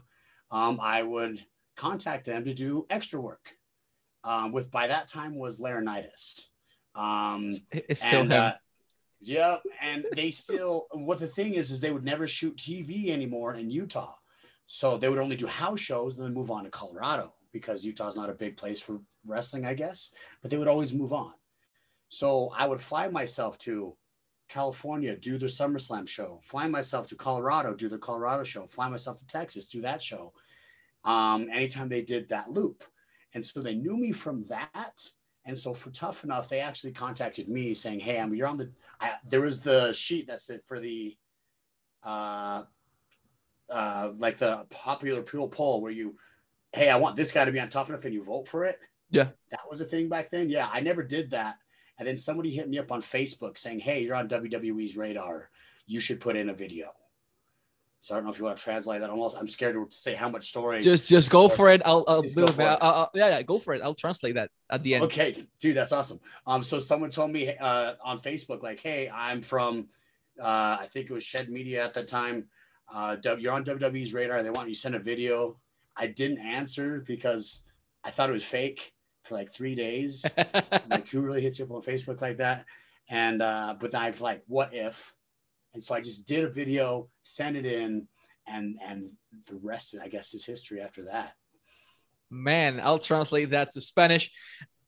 um, 0.50 0.80
I 0.80 1.02
would 1.02 1.44
contact 1.76 2.24
them 2.24 2.42
to 2.44 2.54
do 2.54 2.86
extra 2.88 3.20
work. 3.20 3.54
Um, 4.24 4.52
with 4.52 4.70
by 4.70 4.86
that 4.86 5.06
time 5.06 5.36
was 5.36 5.60
Laurinaitis. 5.60 6.40
Um, 6.94 7.50
it's 7.70 8.02
still 8.02 8.22
and, 8.22 8.32
him. 8.32 8.40
Uh, 8.40 8.52
yeah, 9.20 9.56
and 9.82 10.06
they 10.16 10.30
still. 10.30 10.86
what 10.92 11.20
the 11.20 11.26
thing 11.26 11.52
is, 11.52 11.70
is 11.70 11.80
they 11.80 11.92
would 11.92 12.04
never 12.04 12.26
shoot 12.26 12.56
TV 12.56 13.10
anymore 13.10 13.54
in 13.54 13.70
Utah, 13.70 14.14
so 14.66 14.96
they 14.96 15.08
would 15.08 15.18
only 15.18 15.36
do 15.36 15.46
house 15.46 15.80
shows 15.80 16.16
and 16.16 16.24
then 16.24 16.34
move 16.34 16.50
on 16.50 16.64
to 16.64 16.70
Colorado 16.70 17.34
because 17.52 17.84
Utah's 17.84 18.16
not 18.16 18.30
a 18.30 18.34
big 18.34 18.56
place 18.56 18.80
for 18.80 19.00
wrestling, 19.26 19.64
I 19.64 19.74
guess. 19.74 20.12
But 20.42 20.50
they 20.50 20.58
would 20.58 20.68
always 20.68 20.92
move 20.92 21.12
on. 21.12 21.32
So 22.08 22.52
I 22.56 22.66
would 22.66 22.80
fly 22.80 23.08
myself 23.08 23.58
to 23.60 23.96
California, 24.48 25.16
do 25.16 25.38
the 25.38 25.46
SummerSlam 25.46 26.08
show. 26.08 26.40
Fly 26.42 26.68
myself 26.68 27.06
to 27.08 27.16
Colorado, 27.16 27.74
do 27.74 27.88
the 27.88 27.98
Colorado 27.98 28.44
show. 28.44 28.66
Fly 28.66 28.88
myself 28.88 29.18
to 29.18 29.26
Texas, 29.26 29.66
do 29.66 29.80
that 29.82 30.02
show. 30.02 30.32
Um, 31.04 31.48
anytime 31.52 31.88
they 31.88 32.02
did 32.02 32.28
that 32.28 32.50
loop. 32.50 32.84
And 33.34 33.44
so 33.44 33.60
they 33.60 33.74
knew 33.74 33.96
me 33.96 34.12
from 34.12 34.44
that. 34.44 35.06
And 35.44 35.58
so 35.58 35.74
for 35.74 35.90
Tough 35.90 36.24
Enough, 36.24 36.48
they 36.48 36.60
actually 36.60 36.92
contacted 36.92 37.48
me 37.48 37.74
saying, 37.74 38.00
Hey, 38.00 38.18
I'm, 38.18 38.34
you're 38.34 38.46
on 38.46 38.56
the, 38.56 38.70
I, 39.00 39.12
there 39.28 39.42
was 39.42 39.60
the 39.60 39.92
sheet 39.92 40.28
that 40.28 40.40
said 40.40 40.60
for 40.66 40.80
the, 40.80 41.16
uh, 42.02 42.62
uh, 43.70 44.10
like 44.18 44.38
the 44.38 44.66
popular 44.70 45.22
people 45.22 45.48
poll 45.48 45.80
where 45.80 45.92
you, 45.92 46.16
Hey, 46.72 46.90
I 46.90 46.96
want 46.96 47.14
this 47.16 47.32
guy 47.32 47.44
to 47.44 47.52
be 47.52 47.60
on 47.60 47.68
Tough 47.68 47.88
Enough 47.88 48.04
and 48.04 48.14
you 48.14 48.22
vote 48.22 48.48
for 48.48 48.64
it. 48.64 48.80
Yeah. 49.10 49.28
That 49.50 49.60
was 49.70 49.80
a 49.80 49.84
thing 49.84 50.08
back 50.08 50.30
then. 50.30 50.48
Yeah. 50.48 50.68
I 50.72 50.80
never 50.80 51.02
did 51.02 51.30
that. 51.30 51.56
And 51.98 52.08
then 52.08 52.16
somebody 52.16 52.50
hit 52.50 52.68
me 52.68 52.78
up 52.78 52.90
on 52.90 53.00
Facebook 53.00 53.56
saying, 53.56 53.78
Hey, 53.78 54.02
you're 54.02 54.16
on 54.16 54.28
WWE's 54.28 54.96
radar. 54.96 55.50
You 55.86 56.00
should 56.00 56.20
put 56.20 56.36
in 56.36 56.48
a 56.48 56.54
video. 56.54 56.90
So 58.04 58.14
I 58.14 58.18
don't 58.18 58.26
know 58.26 58.32
if 58.32 58.38
you 58.38 58.44
want 58.44 58.58
to 58.58 58.62
translate 58.62 59.00
that. 59.00 59.08
Almost, 59.08 59.38
I'm 59.38 59.48
scared 59.48 59.76
to 59.76 59.86
say 59.88 60.14
how 60.14 60.28
much 60.28 60.50
story. 60.50 60.82
Just, 60.82 61.08
just 61.08 61.30
go 61.30 61.48
for 61.48 61.70
it. 61.70 61.80
I'll, 61.86 62.04
I'll, 62.06 62.22
I'll, 62.36 62.60
I'll, 62.60 62.78
I'll, 62.82 63.10
yeah, 63.14 63.28
yeah, 63.28 63.42
go 63.42 63.56
for 63.56 63.72
it. 63.72 63.80
I'll 63.82 63.94
translate 63.94 64.34
that 64.34 64.50
at 64.68 64.82
the 64.82 64.96
end. 64.96 65.04
Okay, 65.04 65.34
dude, 65.58 65.74
that's 65.74 65.90
awesome. 65.90 66.20
Um, 66.46 66.62
so 66.62 66.78
someone 66.78 67.08
told 67.08 67.30
me 67.30 67.56
uh, 67.56 67.94
on 68.04 68.18
Facebook, 68.20 68.62
like, 68.62 68.80
hey, 68.80 69.08
I'm 69.08 69.40
from, 69.40 69.86
uh, 70.38 70.76
I 70.80 70.86
think 70.92 71.08
it 71.08 71.14
was 71.14 71.24
Shed 71.24 71.48
Media 71.48 71.82
at 71.82 71.94
the 71.94 72.02
time. 72.02 72.44
Uh, 72.92 73.16
you're 73.38 73.52
on 73.52 73.64
WWE's 73.64 74.14
radar. 74.14 74.42
They 74.42 74.50
want 74.50 74.68
you 74.68 74.74
to 74.74 74.80
send 74.80 74.94
a 74.94 74.98
video. 74.98 75.56
I 75.96 76.06
didn't 76.08 76.38
answer 76.38 77.02
because 77.06 77.62
I 78.02 78.10
thought 78.10 78.30
it 78.30 78.34
was 78.34 78.44
fake 78.44 78.92
for 79.22 79.34
like 79.34 79.52
three 79.52 79.74
days. 79.74 80.24
like, 80.90 81.08
who 81.08 81.20
really 81.20 81.42
hits 81.42 81.58
you 81.58 81.64
up 81.64 81.72
on 81.72 81.82
Facebook 81.82 82.20
like 82.20 82.38
that? 82.38 82.66
And 83.08 83.42
uh, 83.42 83.74
but 83.78 83.94
I've 83.94 84.20
like, 84.20 84.42
what 84.46 84.72
if? 84.72 85.14
And 85.74 85.82
so 85.82 85.94
I 85.94 86.00
just 86.00 86.26
did 86.26 86.44
a 86.44 86.48
video, 86.48 87.08
sent 87.22 87.56
it 87.56 87.66
in, 87.66 88.06
and 88.46 88.76
and 88.86 89.10
the 89.46 89.56
rest, 89.56 89.94
I 90.00 90.08
guess, 90.08 90.34
is 90.34 90.44
history 90.44 90.80
after 90.80 91.04
that. 91.04 91.34
Man, 92.30 92.80
I'll 92.82 92.98
translate 92.98 93.50
that 93.50 93.72
to 93.72 93.80
Spanish. 93.80 94.30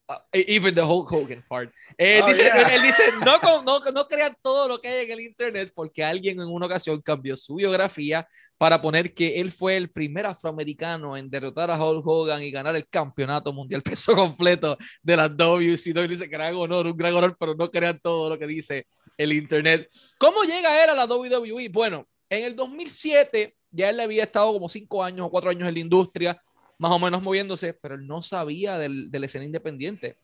Uh, 0.09 0.15
even 0.33 0.73
the 0.73 0.81
Hulk 0.81 1.11
Hogan 1.11 1.43
part. 1.49 1.69
Eh, 1.97 2.21
oh, 2.23 2.27
dice, 2.27 2.43
yeah. 2.43 2.75
Él 2.75 2.81
dice, 2.81 3.03
no, 3.25 3.37
no, 3.61 3.79
no 3.91 4.07
crean 4.07 4.33
todo 4.41 4.69
lo 4.69 4.79
que 4.79 4.87
hay 4.87 5.05
en 5.05 5.11
el 5.11 5.19
Internet 5.19 5.73
porque 5.75 6.01
alguien 6.01 6.39
en 6.39 6.47
una 6.47 6.65
ocasión 6.65 7.01
cambió 7.01 7.35
su 7.35 7.55
biografía 7.55 8.25
para 8.57 8.81
poner 8.81 9.13
que 9.13 9.41
él 9.41 9.51
fue 9.51 9.75
el 9.75 9.89
primer 9.89 10.25
afroamericano 10.25 11.17
en 11.17 11.29
derrotar 11.29 11.69
a 11.69 11.83
Hulk 11.83 12.07
Hogan 12.07 12.41
y 12.41 12.51
ganar 12.51 12.77
el 12.77 12.87
campeonato 12.87 13.51
mundial 13.51 13.81
peso 13.83 14.15
completo 14.15 14.77
de 15.01 15.17
la 15.17 15.27
WCW. 15.27 16.07
Dice, 16.07 16.27
gran 16.27 16.55
honor, 16.55 16.87
un 16.87 16.95
gran 16.95 17.13
honor, 17.13 17.35
pero 17.37 17.53
no 17.53 17.69
crean 17.69 17.99
todo 18.01 18.29
lo 18.29 18.39
que 18.39 18.47
dice 18.47 18.87
el 19.17 19.33
Internet. 19.33 19.89
¿Cómo 20.17 20.43
llega 20.43 20.85
él 20.85 20.89
a 20.89 20.95
la 20.95 21.05
WWE? 21.05 21.67
Bueno, 21.67 22.07
en 22.29 22.45
el 22.45 22.55
2007 22.55 23.57
ya 23.71 23.89
él 23.89 23.99
había 23.99 24.23
estado 24.23 24.53
como 24.53 24.69
cinco 24.69 25.03
años 25.03 25.27
o 25.27 25.29
cuatro 25.29 25.49
años 25.49 25.67
en 25.67 25.73
la 25.73 25.79
industria 25.81 26.41
más 26.77 26.91
o 26.91 26.99
menos 26.99 27.21
moviéndose, 27.21 27.73
pero 27.73 27.95
él 27.95 28.05
no 28.05 28.21
sabía 28.21 28.77
del, 28.77 29.09
de 29.09 29.19
la 29.19 29.25
escena 29.25 29.45
independiente. 29.45 30.17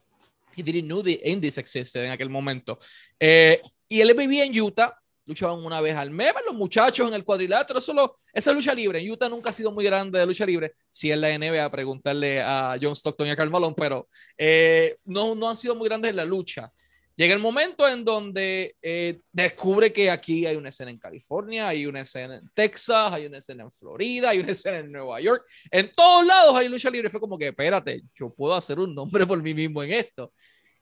He 0.55 0.63
didn't 0.63 0.85
know 0.85 1.01
the 1.01 1.19
indies 1.23 1.57
existed 1.57 2.03
en 2.03 2.11
aquel 2.11 2.29
momento. 2.29 2.77
Eh, 3.19 3.61
y 3.89 4.01
él 4.01 4.13
vivía 4.15 4.45
en 4.45 4.59
Utah, 4.59 4.95
luchaban 5.25 5.63
una 5.63 5.81
vez 5.81 5.95
al 5.95 6.11
mes, 6.11 6.33
los 6.45 6.55
muchachos 6.55 7.07
en 7.07 7.13
el 7.13 7.23
cuadrilátero, 7.23 7.81
solo 7.81 8.15
esa 8.33 8.51
lucha 8.51 8.73
libre. 8.73 8.99
En 8.99 9.09
Utah 9.09 9.29
nunca 9.29 9.49
ha 9.49 9.53
sido 9.53 9.71
muy 9.71 9.85
grande 9.85 10.19
de 10.19 10.25
lucha 10.25 10.45
libre, 10.45 10.73
si 10.89 11.11
es 11.11 11.17
la 11.17 11.35
NBA, 11.37 11.69
preguntarle 11.71 12.41
a 12.41 12.77
John 12.81 12.93
Stockton 12.93 13.27
y 13.27 13.31
a 13.31 13.35
Carl 13.35 13.49
Malone, 13.49 13.75
pero 13.77 14.07
eh, 14.37 14.97
no, 15.05 15.33
no 15.35 15.49
han 15.49 15.57
sido 15.57 15.75
muy 15.75 15.87
grandes 15.87 16.11
en 16.11 16.17
la 16.17 16.25
lucha. 16.25 16.71
Llega 17.15 17.35
el 17.35 17.39
momento 17.39 17.87
en 17.87 18.03
donde 18.03 18.75
eh, 18.81 19.19
descubre 19.31 19.93
que 19.93 20.09
aquí 20.09 20.47
hay 20.47 20.55
una 20.55 20.69
escena 20.69 20.89
en 20.89 20.97
California, 20.97 21.67
hay 21.67 21.85
una 21.85 22.01
escena 22.01 22.37
en 22.37 22.49
Texas, 22.55 23.13
hay 23.13 23.27
una 23.27 23.37
escena 23.37 23.63
en 23.63 23.71
Florida, 23.71 24.31
hay 24.31 24.39
una 24.39 24.51
escena 24.51 24.79
en 24.79 24.91
Nueva 24.91 25.21
York. 25.21 25.45
En 25.69 25.91
todos 25.91 26.25
lados 26.25 26.55
hay 26.55 26.67
lucha 26.67 26.89
libre. 26.89 27.11
Fue 27.11 27.19
como 27.19 27.37
que, 27.37 27.49
espérate, 27.49 28.01
yo 28.15 28.33
puedo 28.33 28.55
hacer 28.55 28.79
un 28.79 28.95
nombre 28.95 29.27
por 29.27 29.41
mí 29.43 29.53
mismo 29.53 29.83
en 29.83 29.93
esto. 29.93 30.33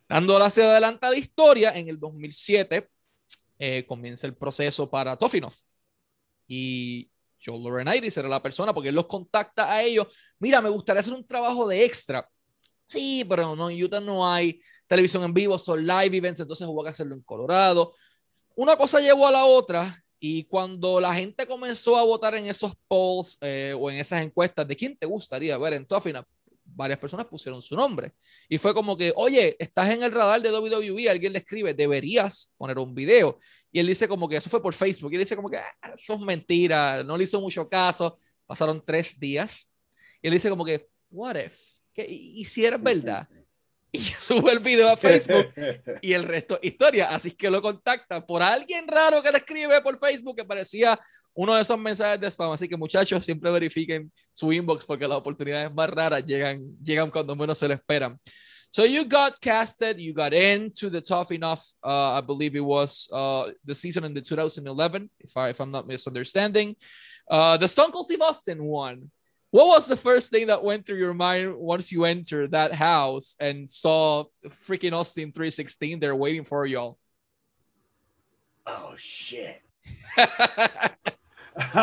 Dando 0.07 0.37
hacia 0.37 0.71
adelante 0.71 1.09
la 1.09 1.17
historia, 1.17 1.71
en 1.71 1.89
el 1.89 1.99
2007 1.99 2.87
eh, 3.59 3.85
comienza 3.85 4.25
el 4.25 4.35
proceso 4.35 4.89
para 4.89 5.17
Tofinov. 5.17 5.53
Y 6.47 7.09
Joe 7.43 7.59
Laurinaitis 7.59 8.15
era 8.17 8.29
la 8.29 8.41
persona 8.41 8.73
porque 8.73 8.89
él 8.89 8.95
los 8.95 9.07
contacta 9.07 9.71
a 9.71 9.81
ellos. 9.83 10.07
Mira, 10.39 10.61
me 10.61 10.69
gustaría 10.69 11.01
hacer 11.01 11.13
un 11.13 11.27
trabajo 11.27 11.67
de 11.67 11.83
extra. 11.83 12.27
Sí, 12.85 13.25
pero 13.27 13.55
no, 13.55 13.69
en 13.69 13.83
Utah 13.83 13.99
no 13.99 14.27
hay 14.29 14.61
televisión 14.91 15.23
en 15.23 15.33
vivo, 15.33 15.57
son 15.57 15.87
live 15.87 16.17
events, 16.17 16.41
entonces 16.41 16.67
hubo 16.67 16.83
que 16.83 16.89
hacerlo 16.89 17.15
en 17.15 17.21
Colorado. 17.21 17.93
una 18.55 18.75
cosa 18.75 18.99
llevó 18.99 19.25
a 19.25 19.31
la 19.31 19.45
otra 19.45 20.03
y 20.19 20.43
cuando 20.43 20.99
la 20.99 21.15
gente 21.15 21.47
comenzó 21.47 21.95
a 21.95 22.03
votar 22.03 22.35
en 22.35 22.47
esos 22.47 22.73
polls 22.89 23.37
eh, 23.39 23.73
o 23.79 23.89
en 23.89 23.99
esas 23.99 24.21
encuestas 24.21 24.67
de 24.67 24.75
quién 24.75 24.97
te 24.97 25.05
gustaría 25.05 25.57
ver 25.57 25.73
en 25.73 25.87
Enough, 25.89 26.25
varias 26.65 26.99
personas 26.99 27.25
pusieron 27.25 27.61
su 27.61 27.73
nombre. 27.73 28.11
Y 28.49 28.57
fue 28.57 28.73
como 28.73 28.97
que, 28.97 29.13
oye, 29.15 29.55
estás 29.57 29.89
en 29.91 30.03
el 30.03 30.11
radar 30.11 30.41
de 30.41 30.51
WWE, 30.51 31.09
alguien 31.09 31.31
le 31.31 31.39
escribe, 31.39 31.73
deberías 31.73 32.51
poner 32.57 32.77
un 32.77 32.93
video. 32.93 33.37
Y 33.71 33.79
él 33.79 33.87
dice 33.87 34.09
como 34.09 34.27
que 34.27 34.35
eso 34.35 34.49
fue 34.49 34.61
por 34.61 34.73
Facebook. 34.73 35.13
Y 35.13 35.15
él 35.15 35.21
dice 35.21 35.37
como 35.37 35.49
que, 35.49 35.57
ah, 35.57 35.93
eso 35.95 36.15
es 36.15 36.19
mentira, 36.19 37.01
no 37.01 37.17
le 37.17 37.23
hizo 37.23 37.39
mucho 37.39 37.69
caso. 37.69 38.17
Pasaron 38.45 38.83
tres 38.85 39.17
días. 39.17 39.69
Y 40.21 40.27
él 40.27 40.33
dice 40.33 40.49
como 40.49 40.65
que, 40.65 40.89
what 41.09 41.37
if? 41.37 41.57
¿Qué, 41.93 42.05
¿Y 42.09 42.43
si 42.43 42.65
era 42.65 42.77
verdad? 42.77 43.27
y 43.93 43.99
sube 43.99 44.53
el 44.53 44.59
video 44.59 44.89
a 44.89 44.95
Facebook 44.95 45.53
y 46.01 46.13
el 46.13 46.23
resto 46.23 46.59
historia. 46.61 47.09
Así 47.09 47.31
que 47.31 47.49
lo 47.49 47.61
contacta 47.61 48.25
por 48.25 48.41
alguien 48.41 48.87
raro 48.87 49.21
que 49.21 49.31
le 49.31 49.39
escribe 49.39 49.81
por 49.81 49.99
Facebook 49.99 50.37
que 50.37 50.45
parecía 50.45 50.99
uno 51.33 51.55
de 51.55 51.61
esos 51.61 51.77
mensajes 51.77 52.19
de 52.19 52.27
spam. 52.27 52.51
Así 52.51 52.69
que 52.69 52.77
muchachos, 52.77 53.25
siempre 53.25 53.51
verifiquen 53.51 54.11
su 54.31 54.51
inbox 54.53 54.85
porque 54.85 55.07
las 55.07 55.17
oportunidades 55.17 55.73
más 55.73 55.89
raras 55.89 56.25
llegan, 56.25 56.61
llegan 56.81 57.11
cuando 57.11 57.35
menos 57.35 57.57
se 57.57 57.67
le 57.67 57.73
esperan. 57.73 58.19
So 58.69 58.85
you 58.85 59.03
got 59.03 59.41
casted, 59.41 59.99
you 59.99 60.13
got 60.13 60.33
into 60.33 60.89
the 60.89 61.01
Tough 61.01 61.33
Enough. 61.33 61.61
Uh, 61.83 62.13
I 62.13 62.21
believe 62.21 62.55
it 62.55 62.63
was 62.63 63.09
uh, 63.11 63.51
the 63.65 63.75
season 63.75 64.05
in 64.05 64.13
the 64.13 64.21
2011, 64.21 65.09
if 65.19 65.35
I 65.35 65.49
if 65.49 65.59
I'm 65.59 65.71
not 65.71 65.85
misunderstanding. 65.85 66.77
Uh, 67.29 67.57
the 67.57 67.67
Stone 67.67 67.91
Cold 67.91 68.05
Steve 68.05 68.21
Austin 68.21 68.63
one. 68.63 69.11
What 69.51 69.67
was 69.67 69.87
the 69.87 69.97
first 69.97 70.31
thing 70.31 70.47
that 70.47 70.63
went 70.63 70.85
through 70.85 70.97
your 70.97 71.13
mind 71.13 71.55
once 71.55 71.91
you 71.91 72.05
entered 72.05 72.51
that 72.51 72.73
house 72.73 73.35
and 73.39 73.69
saw 73.69 74.23
freaking 74.47 74.93
Austin 74.93 75.31
316 75.31 75.99
there 75.99 76.15
waiting 76.15 76.43
for 76.43 76.65
y'all? 76.65 76.97
Oh 78.65 78.93
shit. 78.97 79.61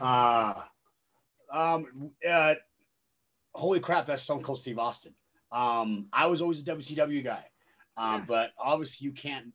uh, 0.00 0.54
um, 1.52 2.10
uh, 2.28 2.54
holy 3.54 3.80
crap, 3.80 4.06
that's 4.06 4.22
Stone 4.22 4.42
Cold 4.42 4.58
Steve 4.58 4.78
Austin. 4.78 5.14
Um, 5.52 6.08
I 6.12 6.26
was 6.26 6.42
always 6.42 6.60
a 6.62 6.64
WCW 6.64 7.22
guy, 7.22 7.44
um, 7.96 8.20
yeah. 8.20 8.24
but 8.26 8.50
obviously 8.58 9.04
you 9.04 9.12
can't 9.12 9.52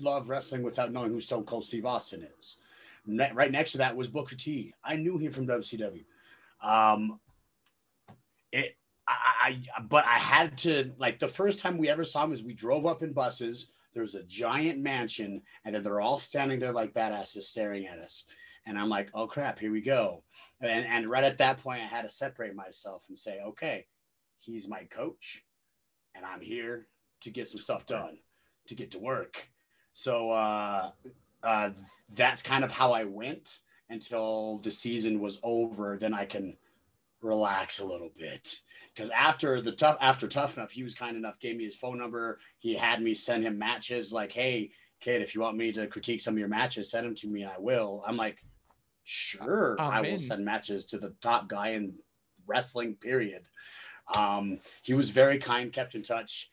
love 0.00 0.28
wrestling 0.28 0.62
without 0.62 0.92
knowing 0.92 1.10
who 1.10 1.20
Stone 1.20 1.44
Cold 1.44 1.64
Steve 1.64 1.86
Austin 1.86 2.26
is. 2.38 2.58
Ne- 3.06 3.32
right 3.32 3.52
next 3.52 3.72
to 3.72 3.78
that 3.78 3.96
was 3.96 4.08
Booker 4.08 4.36
T. 4.36 4.74
I 4.82 4.96
knew 4.96 5.18
him 5.18 5.32
from 5.32 5.46
WCW. 5.46 6.04
Um, 6.62 7.20
it, 8.52 8.76
I, 9.06 9.60
I, 9.76 9.80
but 9.82 10.04
I 10.04 10.18
had 10.18 10.58
to 10.58 10.92
like 10.98 11.18
the 11.18 11.28
first 11.28 11.58
time 11.58 11.78
we 11.78 11.88
ever 11.88 12.04
saw 12.04 12.24
him 12.24 12.32
is 12.32 12.42
we 12.42 12.54
drove 12.54 12.86
up 12.86 13.02
in 13.02 13.12
buses. 13.12 13.72
There's 13.92 14.14
a 14.14 14.22
giant 14.24 14.80
mansion, 14.80 15.42
and 15.64 15.74
then 15.74 15.82
they're 15.82 16.00
all 16.00 16.18
standing 16.18 16.60
there 16.60 16.72
like 16.72 16.94
badasses 16.94 17.42
staring 17.42 17.86
at 17.86 17.98
us. 17.98 18.26
And 18.66 18.78
I'm 18.78 18.88
like, 18.88 19.10
oh 19.14 19.26
crap, 19.26 19.58
here 19.58 19.72
we 19.72 19.80
go. 19.80 20.22
And, 20.60 20.86
and 20.86 21.10
right 21.10 21.24
at 21.24 21.38
that 21.38 21.58
point, 21.58 21.82
I 21.82 21.86
had 21.86 22.02
to 22.02 22.10
separate 22.10 22.54
myself 22.54 23.02
and 23.08 23.18
say, 23.18 23.40
okay, 23.48 23.86
he's 24.38 24.68
my 24.68 24.84
coach, 24.84 25.44
and 26.14 26.24
I'm 26.24 26.40
here 26.40 26.86
to 27.22 27.30
get 27.30 27.48
some 27.48 27.60
stuff 27.60 27.86
done, 27.86 28.18
to 28.68 28.74
get 28.74 28.92
to 28.92 28.98
work. 28.98 29.48
So 29.92 30.30
uh, 30.30 30.90
uh, 31.42 31.70
that's 32.14 32.42
kind 32.42 32.62
of 32.62 32.70
how 32.70 32.92
I 32.92 33.04
went 33.04 33.58
until 33.90 34.58
the 34.58 34.70
season 34.70 35.20
was 35.20 35.40
over, 35.42 35.98
then 36.00 36.14
I 36.14 36.24
can 36.24 36.56
relax 37.20 37.80
a 37.80 37.84
little 37.84 38.10
bit. 38.16 38.60
Because 38.94 39.10
after 39.10 39.60
the 39.60 39.72
tough 39.72 39.98
after 40.00 40.26
tough 40.26 40.56
enough, 40.56 40.70
he 40.70 40.82
was 40.82 40.94
kind 40.94 41.16
enough, 41.16 41.38
gave 41.38 41.56
me 41.56 41.64
his 41.64 41.76
phone 41.76 41.98
number. 41.98 42.38
He 42.58 42.74
had 42.74 43.02
me 43.02 43.14
send 43.14 43.44
him 43.44 43.58
matches 43.58 44.12
like, 44.12 44.32
hey, 44.32 44.70
kid, 45.00 45.22
if 45.22 45.34
you 45.34 45.40
want 45.40 45.56
me 45.56 45.72
to 45.72 45.86
critique 45.86 46.20
some 46.20 46.34
of 46.34 46.38
your 46.38 46.48
matches, 46.48 46.90
send 46.90 47.06
them 47.06 47.14
to 47.16 47.28
me 47.28 47.42
and 47.42 47.50
I 47.50 47.58
will. 47.58 48.02
I'm 48.06 48.16
like, 48.16 48.42
sure, 49.04 49.76
I'm 49.78 49.92
i 49.92 50.00
will 50.00 50.18
send 50.18 50.44
matches 50.44 50.86
to 50.86 50.98
the 50.98 51.14
top 51.20 51.48
guy 51.48 51.70
in 51.70 51.94
wrestling, 52.46 52.96
period. 52.96 53.42
Um, 54.16 54.58
he 54.82 54.94
was 54.94 55.10
very 55.10 55.38
kind, 55.38 55.72
kept 55.72 55.94
in 55.94 56.02
touch, 56.02 56.50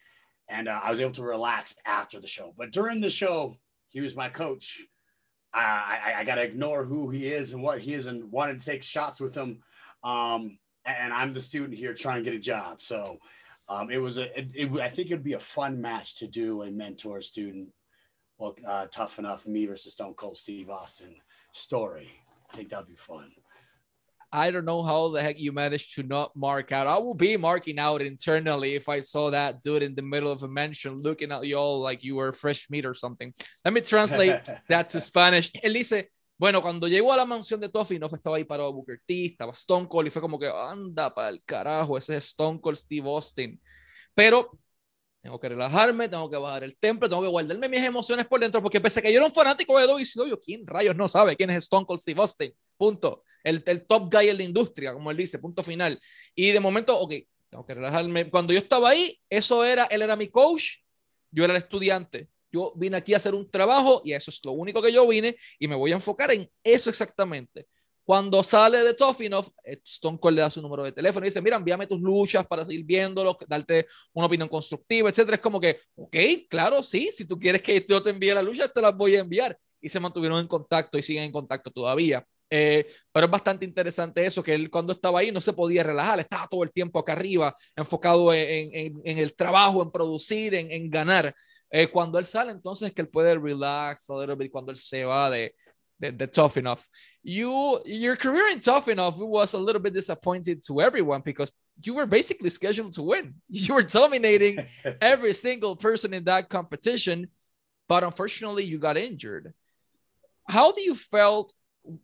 and 0.48 0.68
uh, 0.68 0.80
I 0.84 0.92
was 0.92 1.00
able 1.00 1.12
to 1.14 1.24
relax 1.24 1.76
after 1.86 2.20
the 2.20 2.28
show. 2.28 2.54
But 2.56 2.72
during 2.72 3.02
the 3.02 3.10
show, 3.10 3.58
he 3.88 4.02
was 4.02 4.16
my 4.16 4.30
coach 4.30 4.82
I, 5.60 6.14
I, 6.18 6.24
got 6.24 6.36
to 6.36 6.44
ignore 6.44 6.84
who 6.84 7.10
he 7.10 7.28
is 7.28 7.54
and 7.54 7.64
what 7.64 7.80
he 7.80 7.94
is 7.94 8.08
and 8.08 8.32
wanted 8.32 8.60
to 8.60 8.66
take 8.66 8.84
shots 8.84 9.20
with 9.20 9.36
him. 9.36 9.60
Um, 10.04 10.58
and 10.86 11.14
I'm 11.14 11.34
the 11.34 11.42
student 11.42 11.78
here 11.78 11.94
trying 11.94 12.24
to 12.24 12.30
get 12.30 12.38
a 12.38 12.42
job. 12.42 12.82
So 12.82 13.18
um, 13.70 13.90
it 13.90 13.98
was 13.98 14.18
a, 14.18 14.38
it, 14.38 14.50
it, 14.54 14.72
I 14.80 14.90
think 14.90 15.08
it'd 15.08 15.24
be 15.24 15.34
a 15.34 15.40
fun 15.40 15.82
match 15.82 16.18
to 16.20 16.28
do 16.28 16.64
a 16.64 16.72
mentor 16.72 17.22
student. 17.22 17.70
Well, 18.38 18.56
uh, 18.66 18.88
tough 18.92 19.20
enough, 19.20 19.48
me 19.48 19.66
versus 19.66 19.94
Stone 19.94 20.14
Cold 20.14 20.38
Steve 20.38 20.70
Austin 20.70 21.16
story. 21.52 22.10
I 22.52 22.56
think 22.56 22.70
that'd 22.70 22.88
be 22.88 22.96
fun. 22.96 23.32
I 24.32 24.52
don't 24.52 24.66
know 24.66 24.84
how 24.84 25.10
the 25.10 25.22
heck 25.22 25.40
you 25.40 25.54
managed 25.54 25.96
to 25.96 26.04
not 26.04 26.36
mark 26.36 26.72
out. 26.72 26.88
I 26.88 26.98
will 26.98 27.14
be 27.14 27.38
marking 27.38 27.80
out 27.80 28.02
internally 28.02 28.76
if 28.76 28.90
I 28.90 29.00
saw 29.00 29.30
that 29.30 29.62
dude 29.62 29.84
in 29.84 29.96
the 29.96 30.02
middle 30.02 30.32
of 30.32 30.44
a 30.44 30.48
mansion 30.48 31.00
looking 31.00 31.32
at 31.32 31.46
y'all 31.46 31.80
like 31.82 32.04
you 32.04 32.16
were 32.16 32.32
fresh 32.34 32.70
meat 32.70 32.86
or 32.86 32.94
something. 32.94 33.34
Let 33.64 33.74
me 33.74 33.82
translate 33.82 34.42
that 34.70 34.90
to 34.90 35.00
Spanish. 35.00 35.52
Él 35.64 35.74
dice, 35.74 36.10
bueno, 36.38 36.62
cuando 36.62 36.88
llegó 36.88 37.14
a 37.14 37.18
la 37.18 37.26
mansión 37.26 37.62
de 37.62 37.70
Toffee, 37.70 38.00
no 38.00 38.08
estaba 38.08 38.36
ahí 38.36 38.44
parado 38.44 38.74
Booker 38.74 39.00
T, 39.06 39.26
estaba 39.28 39.54
Stone 39.54 39.88
Cold 39.88 40.08
y 40.08 40.12
fue 40.12 40.22
como 40.22 40.38
que 40.38 40.48
anda 40.48 41.14
para 41.14 41.30
el 41.30 41.42
carajo, 41.44 41.98
ese 41.98 42.18
es 42.18 42.26
Stone 42.26 42.60
Cold 42.60 42.78
Steve 42.78 43.10
Austin. 43.10 43.60
Pero 44.14 44.60
tengo 45.22 45.40
que 45.40 45.50
relajarme, 45.50 46.08
tengo 46.08 46.30
que 46.30 46.38
bajar 46.38 46.64
el 46.64 46.78
templo, 46.78 47.10
tengo 47.10 47.22
que 47.22 47.28
guardarme 47.28 47.68
mis 47.68 47.84
emociones 47.84 48.26
por 48.26 48.40
dentro, 48.40 48.62
porque 48.62 48.80
pese 48.80 49.00
a 49.00 49.04
que 49.04 49.12
yo 49.12 49.18
era 49.18 49.26
un 49.26 49.34
fanático 49.34 49.78
de 49.78 49.86
WCW, 49.86 50.36
¿quién 50.44 50.66
rayos 50.66 50.96
no 50.96 51.08
sabe 51.10 51.36
quién 51.36 51.50
es 51.50 51.64
Stone 51.64 51.86
Cold 51.86 52.00
Steve 52.00 52.22
Austin? 52.22 52.54
Punto. 52.78 53.24
El, 53.44 53.64
el 53.66 53.86
top 53.86 54.14
guy 54.14 54.30
en 54.30 54.38
la 54.38 54.44
industria, 54.44 54.94
como 54.94 55.12
él 55.12 55.18
dice, 55.18 55.40
punto 55.40 55.64
final. 55.64 56.00
Y 56.36 56.52
de 56.52 56.60
momento, 56.60 56.98
ok, 56.98 57.14
tengo 57.50 57.66
que 57.66 57.74
relajarme. 57.74 58.30
Cuando 58.30 58.54
yo 58.54 58.60
estaba 58.60 58.90
ahí, 58.90 59.20
eso 59.30 59.64
era, 59.66 59.86
él 59.86 60.02
era 60.02 60.16
mi 60.16 60.30
coach, 60.30 60.78
yo 61.32 61.44
era 61.44 61.54
el 61.54 61.62
estudiante. 61.62 62.30
Yo 62.52 62.74
vine 62.76 62.98
aquí 62.98 63.14
a 63.14 63.18
hacer 63.18 63.36
un 63.36 63.50
trabajo 63.50 64.02
y 64.06 64.14
eso 64.14 64.32
es 64.32 64.40
lo 64.44 64.54
único 64.54 64.82
que 64.82 64.92
yo 64.92 65.06
vine 65.08 65.36
y 65.60 65.68
me 65.68 65.76
voy 65.76 65.92
a 65.92 65.96
enfocar 65.96 66.32
en 66.32 66.50
eso 66.64 66.90
exactamente. 66.90 67.68
Cuando 68.08 68.42
sale 68.42 68.86
de 68.86 68.94
Toffinoff, 68.94 69.50
eh, 69.66 69.82
Stone 69.84 70.18
Cold 70.18 70.38
le 70.38 70.42
da 70.42 70.50
su 70.50 70.62
número 70.62 70.86
de 70.86 70.94
teléfono 70.94 71.26
y 71.26 71.28
dice, 71.28 71.42
mira, 71.42 71.58
envíame 71.58 71.88
tus 71.88 72.00
luchas 72.00 72.48
para 72.48 72.64
seguir 72.64 72.86
viéndolo, 72.86 73.36
darte 73.50 73.86
una 74.14 74.28
opinión 74.28 74.48
constructiva, 74.48 75.10
etcétera. 75.10 75.36
Es 75.36 75.42
como 75.42 75.60
que, 75.60 75.82
ok, 75.94 76.16
claro, 76.50 76.82
sí, 76.82 77.10
si 77.12 77.26
tú 77.28 77.38
quieres 77.38 77.62
que 77.62 77.86
yo 77.86 78.02
te 78.02 78.12
envíe 78.12 78.34
la 78.34 78.42
lucha, 78.42 78.70
te 78.70 78.82
las 78.82 78.96
voy 78.96 79.18
a 79.18 79.20
enviar. 79.20 79.60
Y 79.82 79.90
se 79.90 80.00
mantuvieron 80.00 80.40
en 80.40 80.48
contacto 80.48 80.98
y 80.98 81.04
siguen 81.04 81.26
en 81.26 81.34
contacto 81.34 81.70
todavía. 81.70 82.26
Eh, 82.50 82.88
pero 83.12 83.26
es 83.26 83.32
bastante 83.32 83.66
interesante 83.66 84.26
eso, 84.26 84.42
que 84.42 84.54
él 84.54 84.70
cuando 84.70 84.94
estaba 84.94 85.20
ahí 85.20 85.34
no 85.34 85.42
se 85.42 85.52
podía 85.52 85.84
relajar, 85.84 86.18
estaba 86.22 86.48
todo 86.48 86.64
el 86.64 86.72
tiempo 86.72 87.00
acá 87.00 87.12
arriba, 87.12 87.54
enfocado 87.76 88.34
en, 88.34 88.74
en, 88.74 89.02
en 89.04 89.18
el 89.18 89.36
trabajo, 89.36 89.84
en 89.84 89.92
producir, 89.92 90.56
en, 90.56 90.72
en 90.72 90.90
ganar. 90.90 91.36
Eh, 91.70 91.88
cuando 91.88 92.20
él 92.20 92.26
sale, 92.26 92.54
entonces 92.54 92.88
es 92.88 92.94
que 92.94 93.02
él 93.02 93.10
puede 93.10 93.38
relax 93.38 94.10
a 94.10 94.18
little 94.18 94.36
bit 94.36 94.50
cuando 94.50 94.72
él 94.72 94.78
se 94.78 95.04
va 95.04 95.30
de, 95.30 95.54
the, 96.00 96.12
the 96.12 96.28
tough 96.28 96.58
enough. 96.58 96.88
You 97.24 97.82
your 97.86 98.16
career 98.16 98.50
in 98.50 98.60
tough 98.60 98.88
enough 98.88 99.18
was 99.18 99.54
a 99.54 99.60
little 99.60 99.82
bit 99.82 99.94
disappointed 99.94 100.64
to 100.68 100.82
everyone 100.82 101.22
because 101.22 101.52
you 101.84 101.94
were 101.94 102.06
basically 102.06 102.50
scheduled 102.50 102.94
to 102.94 103.04
win. 103.04 103.36
You 103.50 103.76
were 103.76 103.84
dominating 103.84 104.66
every 105.02 105.34
single 105.34 105.76
person 105.76 106.14
in 106.14 106.24
that 106.26 106.50
competition, 106.50 107.28
but 107.88 108.04
unfortunately 108.04 108.66
you 108.66 108.78
got 108.80 108.98
injured. 108.98 109.54
How 110.48 110.72
do 110.72 110.82
you 110.82 110.96
felt? 110.96 111.54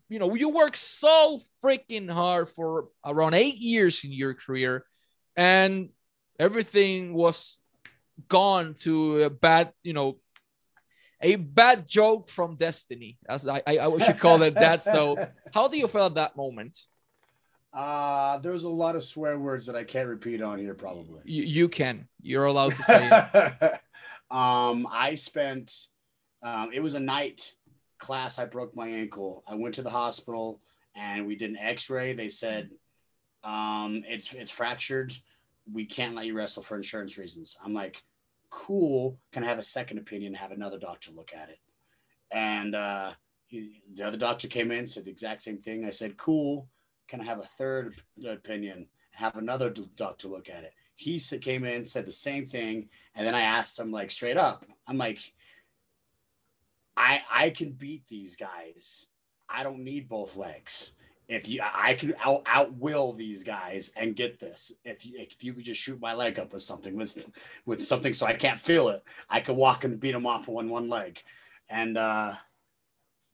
You 0.08 0.19
know, 0.19 0.34
you 0.34 0.47
worked 0.49 0.77
so 0.77 1.41
freaking 1.62 2.10
hard 2.10 2.47
for 2.47 2.88
around 3.06 3.34
eight 3.34 3.58
years 3.58 4.03
in 4.06 4.13
your 4.13 4.34
career, 4.34 4.86
and 5.36 5.89
everything 6.39 7.13
was 7.13 7.60
gone 8.29 8.75
to 8.75 9.23
a 9.23 9.29
bad, 9.29 9.73
you 9.84 9.93
know, 9.93 10.19
a 11.23 11.36
bad 11.38 11.88
joke 11.88 12.29
from 12.29 12.55
destiny, 12.55 13.17
as 13.27 13.47
I, 13.47 13.63
I, 13.65 13.79
I 13.79 13.97
should 13.99 14.19
call 14.19 14.41
it 14.43 14.53
that. 14.55 14.83
So, 14.83 15.17
how 15.53 15.67
do 15.67 15.77
you 15.77 15.88
feel 15.88 16.05
at 16.05 16.15
that 16.15 16.36
moment? 16.36 16.77
Uh, 17.73 18.38
there's 18.39 18.65
a 18.65 18.69
lot 18.69 18.95
of 18.95 19.03
swear 19.03 19.39
words 19.39 19.65
that 19.65 19.75
I 19.75 19.83
can't 19.83 20.07
repeat 20.07 20.41
on 20.41 20.59
here, 20.59 20.75
probably. 20.75 21.21
You, 21.25 21.43
you 21.43 21.69
can. 21.69 22.07
You're 22.21 22.45
allowed 22.45 22.75
to 22.75 22.83
say 22.83 23.09
it. 23.12 23.73
um, 24.36 24.88
I 24.91 25.15
spent, 25.15 25.88
um, 26.43 26.69
it 26.71 26.81
was 26.81 26.93
a 26.93 26.99
night 26.99 27.55
class. 27.97 28.38
I 28.38 28.45
broke 28.45 28.75
my 28.75 28.88
ankle. 28.88 29.43
I 29.47 29.55
went 29.55 29.75
to 29.75 29.81
the 29.81 29.89
hospital 29.89 30.62
and 30.95 31.25
we 31.25 31.36
did 31.36 31.49
an 31.49 31.57
x 31.57 31.89
ray. 31.89 32.13
They 32.13 32.29
said, 32.29 32.69
um, 33.43 34.03
it's, 34.07 34.31
it's 34.33 34.51
fractured. 34.51 35.13
We 35.71 35.86
can't 35.86 36.13
let 36.13 36.27
you 36.27 36.36
wrestle 36.36 36.62
for 36.62 36.75
insurance 36.75 37.17
reasons. 37.17 37.57
I'm 37.63 37.73
like, 37.73 38.03
cool, 38.53 39.17
can 39.31 39.43
I 39.43 39.47
have 39.47 39.57
a 39.57 39.63
second 39.63 39.97
opinion, 39.97 40.35
have 40.35 40.51
another 40.51 40.77
doctor 40.77 41.11
look 41.11 41.31
at 41.35 41.49
it? 41.49 41.59
And 42.31 42.75
uh, 42.75 43.13
he, 43.47 43.81
the 43.93 44.05
other 44.05 44.17
doctor 44.17 44.47
came 44.47 44.71
in, 44.71 44.85
said 44.85 45.05
the 45.05 45.11
exact 45.11 45.41
same 45.41 45.57
thing. 45.57 45.85
I 45.85 45.89
said, 45.89 46.17
cool, 46.17 46.67
can 47.07 47.19
I 47.19 47.25
have 47.25 47.39
a 47.39 47.43
third 47.57 47.95
opinion, 48.25 48.87
have 49.11 49.35
another 49.35 49.73
doctor 49.95 50.27
look 50.27 50.49
at 50.49 50.63
it? 50.63 50.73
He 50.95 51.19
came 51.19 51.65
in, 51.65 51.83
said 51.83 52.05
the 52.05 52.11
same 52.11 52.47
thing. 52.47 52.89
And 53.15 53.25
then 53.25 53.33
I 53.33 53.41
asked 53.41 53.79
him, 53.79 53.91
like, 53.91 54.11
straight 54.11 54.37
up, 54.37 54.65
I'm 54.87 54.97
like, 54.97 55.33
I 56.95 57.21
I 57.31 57.49
can 57.49 57.71
beat 57.71 58.07
these 58.07 58.35
guys. 58.35 59.07
I 59.49 59.63
don't 59.63 59.83
need 59.83 60.07
both 60.07 60.37
legs. 60.37 60.93
If 61.27 61.47
you, 61.47 61.62
I 61.63 61.93
can 61.93 62.13
out 62.23 62.43
outwill 62.45 63.15
these 63.15 63.43
guys 63.43 63.93
and 63.95 64.15
get 64.15 64.39
this. 64.39 64.73
If 64.83 65.05
you, 65.05 65.13
if 65.17 65.43
you 65.43 65.53
could 65.53 65.63
just 65.63 65.81
shoot 65.81 66.01
my 66.01 66.13
leg 66.13 66.38
up 66.38 66.53
with 66.53 66.63
something 66.63 66.97
with, 66.97 67.29
with 67.65 67.86
something 67.86 68.13
so 68.13 68.25
I 68.25 68.33
can't 68.33 68.59
feel 68.59 68.89
it, 68.89 69.03
I 69.29 69.39
could 69.39 69.55
walk 69.55 69.83
and 69.83 69.99
beat 69.99 70.12
them 70.12 70.27
off 70.27 70.49
on 70.49 70.69
one 70.69 70.89
leg. 70.89 71.21
And 71.69 71.97
uh, 71.97 72.33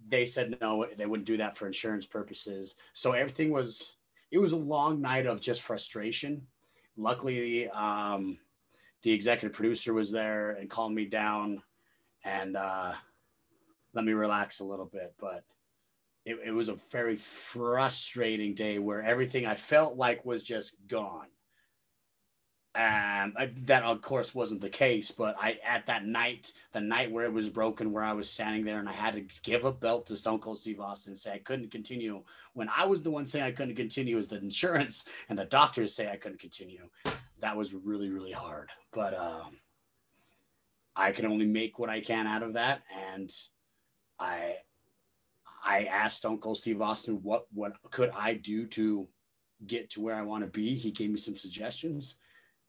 they 0.08 0.26
said 0.26 0.58
no, 0.62 0.86
they 0.98 1.06
wouldn't 1.06 1.28
do 1.28 1.38
that 1.38 1.58
for 1.58 1.68
insurance 1.68 2.06
purposes. 2.06 2.76
So 2.94 3.14
everything 3.14 3.52
was. 3.52 3.96
It 4.32 4.38
was 4.38 4.52
a 4.52 4.58
long 4.58 5.02
night 5.02 5.26
of 5.26 5.42
just 5.42 5.64
frustration. 5.64 6.46
Luckily, 6.96 7.68
um, 7.70 8.38
the 9.02 9.12
executive 9.12 9.56
producer 9.56 9.92
was 9.92 10.12
there 10.12 10.52
and 10.52 10.70
calmed 10.70 10.96
me 10.96 11.06
down, 11.06 11.64
and 12.24 12.56
uh, 12.56 12.94
let 13.94 14.06
me 14.06 14.14
relax 14.14 14.60
a 14.60 14.66
little 14.66 14.86
bit. 14.86 15.16
But 15.20 15.44
it, 16.30 16.40
it 16.46 16.52
was 16.52 16.70
a 16.70 16.78
very 16.92 17.16
frustrating 17.16 18.54
day 18.54 18.78
where 18.78 19.02
everything 19.02 19.46
I 19.46 19.56
felt 19.56 19.98
like 19.98 20.24
was 20.26 20.44
just 20.44 20.88
gone. 20.88 21.26
And 22.76 23.34
I, 23.36 23.48
that, 23.64 23.84
of 23.84 24.04
course, 24.04 24.36
wasn't 24.36 24.62
the 24.62 24.70
case. 24.70 25.10
But 25.10 25.36
I, 25.42 25.58
at 25.66 25.88
that 25.88 26.06
night, 26.06 26.54
the 26.72 26.82
night 26.82 27.12
where 27.12 27.26
it 27.26 27.34
was 27.34 27.50
broken, 27.50 27.92
where 27.92 28.04
I 28.04 28.14
was 28.14 28.30
standing 28.30 28.64
there 28.64 28.78
and 28.78 28.88
I 28.88 28.94
had 28.94 29.16
to 29.16 29.26
give 29.42 29.66
a 29.66 29.72
belt 29.72 30.06
to 30.06 30.18
Stone 30.18 30.40
Cold 30.40 30.60
Steve 30.60 30.80
Austin, 30.80 31.16
say 31.16 31.34
I 31.34 31.40
couldn't 31.40 31.72
continue. 31.72 32.24
When 32.54 32.70
I 32.70 32.86
was 32.86 33.02
the 33.02 33.12
one 33.12 33.26
saying 33.26 33.46
I 33.46 33.52
couldn't 33.52 33.76
continue, 33.76 34.16
was 34.16 34.28
the 34.28 34.38
insurance 34.38 35.10
and 35.30 35.38
the 35.38 35.46
doctors 35.46 35.96
say 35.96 36.12
I 36.12 36.18
couldn't 36.18 36.40
continue. 36.40 36.88
That 37.40 37.58
was 37.58 37.74
really, 37.74 38.12
really 38.12 38.32
hard. 38.32 38.70
But 38.94 39.16
um, 39.16 39.58
I 40.96 41.12
can 41.12 41.26
only 41.26 41.48
make 41.48 41.80
what 41.80 41.90
I 41.90 42.02
can 42.02 42.28
out 42.28 42.44
of 42.44 42.54
that, 42.54 42.84
and 43.12 43.32
I 44.20 44.58
I 45.64 45.86
asked 45.86 46.26
Uncle 46.26 46.56
Steve 46.56 46.82
Austin 46.82 47.16
what 47.22 47.46
what 47.54 47.74
could 47.92 48.12
I 48.16 48.34
do 48.36 48.66
to 48.68 49.08
get 49.66 49.90
to 49.92 50.02
where 50.02 50.16
I 50.16 50.22
want 50.22 50.44
to 50.44 50.50
be. 50.50 50.76
He 50.76 50.92
gave 50.92 51.10
me 51.10 51.18
some 51.18 51.36
suggestions. 51.36 52.16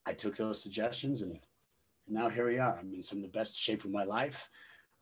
I 0.07 0.13
took 0.13 0.37
those 0.37 0.63
suggestions, 0.63 1.23
and 1.23 1.39
now 2.09 2.29
here 2.29 2.47
we 2.47 2.59
are. 2.59 2.79
I'm 2.79 2.93
in 2.95 3.03
some 3.03 3.19
of 3.19 3.23
the 3.23 3.39
best 3.39 3.57
shape 3.57 3.85
of 3.85 3.91
my 3.91 4.05
life. 4.05 4.49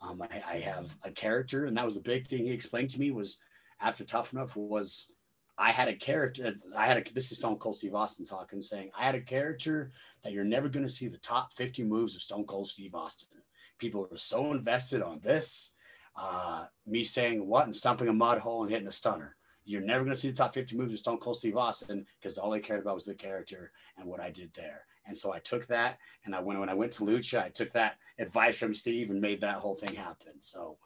Um, 0.00 0.22
I, 0.22 0.42
I, 0.46 0.58
have 0.60 0.96
a 1.02 1.10
character, 1.10 1.64
and 1.64 1.76
that 1.76 1.84
was 1.84 1.94
the 1.94 2.00
big 2.00 2.26
thing 2.26 2.44
he 2.44 2.52
explained 2.52 2.90
to 2.90 3.00
me 3.00 3.10
was 3.10 3.40
after 3.80 4.04
Tough 4.04 4.32
Enough 4.32 4.56
was 4.56 5.10
I 5.56 5.72
had 5.72 5.88
a 5.88 5.96
character. 5.96 6.54
I 6.76 6.86
had 6.86 6.98
a 6.98 7.12
this 7.12 7.32
is 7.32 7.38
Stone 7.38 7.58
Cold 7.58 7.76
Steve 7.76 7.94
Austin 7.94 8.24
talking, 8.24 8.60
saying 8.60 8.90
I 8.96 9.04
had 9.04 9.16
a 9.16 9.20
character 9.20 9.90
that 10.22 10.32
you're 10.32 10.44
never 10.44 10.68
going 10.68 10.86
to 10.86 10.92
see 10.92 11.08
the 11.08 11.18
top 11.18 11.52
50 11.54 11.82
moves 11.84 12.14
of 12.14 12.22
Stone 12.22 12.44
Cold 12.44 12.68
Steve 12.68 12.94
Austin. 12.94 13.38
People 13.78 14.06
were 14.08 14.16
so 14.16 14.52
invested 14.52 15.02
on 15.02 15.18
this 15.20 15.74
uh, 16.18 16.66
me 16.86 17.04
saying 17.04 17.46
what 17.46 17.64
and 17.64 17.74
stomping 17.74 18.08
a 18.08 18.12
mud 18.12 18.38
hole 18.38 18.62
and 18.62 18.70
hitting 18.70 18.88
a 18.88 18.92
stunner. 18.92 19.36
You're 19.64 19.82
never 19.82 20.02
going 20.02 20.14
to 20.14 20.20
see 20.20 20.30
the 20.30 20.36
top 20.36 20.54
50 20.54 20.76
moves 20.76 20.94
of 20.94 20.98
Stone 20.98 21.18
Cold 21.18 21.36
Steve 21.36 21.56
Austin 21.56 22.06
because 22.20 22.38
all 22.38 22.50
they 22.50 22.60
cared 22.60 22.80
about 22.80 22.94
was 22.94 23.04
the 23.04 23.14
character 23.14 23.70
and 23.96 24.08
what 24.08 24.20
I 24.20 24.30
did 24.30 24.50
there. 24.54 24.82
And 25.06 25.16
so 25.16 25.32
I 25.32 25.38
took 25.38 25.66
that, 25.68 25.98
and 26.24 26.34
I 26.34 26.40
went 26.40 26.60
when 26.60 26.68
I 26.68 26.74
went 26.74 26.92
to 26.92 27.04
Lucha, 27.04 27.42
I 27.42 27.48
took 27.48 27.72
that 27.72 27.96
advice 28.18 28.58
from 28.58 28.74
Steve 28.74 29.10
and 29.10 29.20
made 29.20 29.40
that 29.40 29.56
whole 29.56 29.74
thing 29.74 29.94
happen. 29.94 30.40
So 30.40 30.76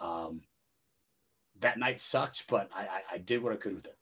um, 0.00 0.42
that 1.60 1.78
night 1.78 2.00
sucked, 2.00 2.44
but 2.48 2.68
I, 2.74 2.82
I, 2.82 3.00
I 3.14 3.18
did 3.18 3.42
what 3.42 3.52
I 3.52 3.56
could 3.56 3.74
with 3.74 3.86
it. 3.86 3.96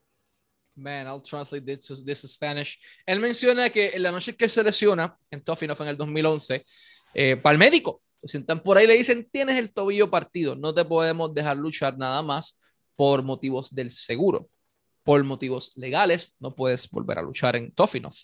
Man, 0.76 1.06
I'll 1.06 1.20
translate 1.20 1.64
this, 1.64 1.88
this 2.04 2.22
to 2.22 2.28
Spanish. 2.28 2.78
Él 3.08 3.20
menciona 3.20 3.70
que 3.70 3.90
en 3.94 4.02
la 4.02 4.10
noche 4.10 4.36
que 4.36 4.48
se 4.48 4.62
lesiona 4.62 5.16
en 5.30 5.40
Tough 5.40 5.62
Enough 5.62 5.80
en 5.80 5.88
el 5.88 5.96
2011, 5.96 6.64
eh, 7.14 7.36
para 7.36 7.52
el 7.52 7.58
médico, 7.58 8.02
se 8.24 8.32
sientan 8.32 8.62
por 8.62 8.78
ahí 8.78 8.86
le 8.86 8.96
dicen, 8.96 9.28
tienes 9.30 9.58
el 9.58 9.72
tobillo 9.72 10.10
partido, 10.10 10.56
no 10.56 10.74
te 10.74 10.84
podemos 10.84 11.34
dejar 11.34 11.56
luchar 11.56 11.98
nada 11.98 12.22
más 12.22 12.58
por 12.96 13.22
motivos 13.22 13.74
del 13.74 13.90
seguro. 13.90 14.48
Por 15.02 15.22
motivos 15.24 15.72
legales, 15.76 16.34
no 16.38 16.54
puedes 16.54 16.88
volver 16.88 17.18
a 17.18 17.22
luchar 17.22 17.56
en 17.56 17.70
Tofinov. 17.72 18.14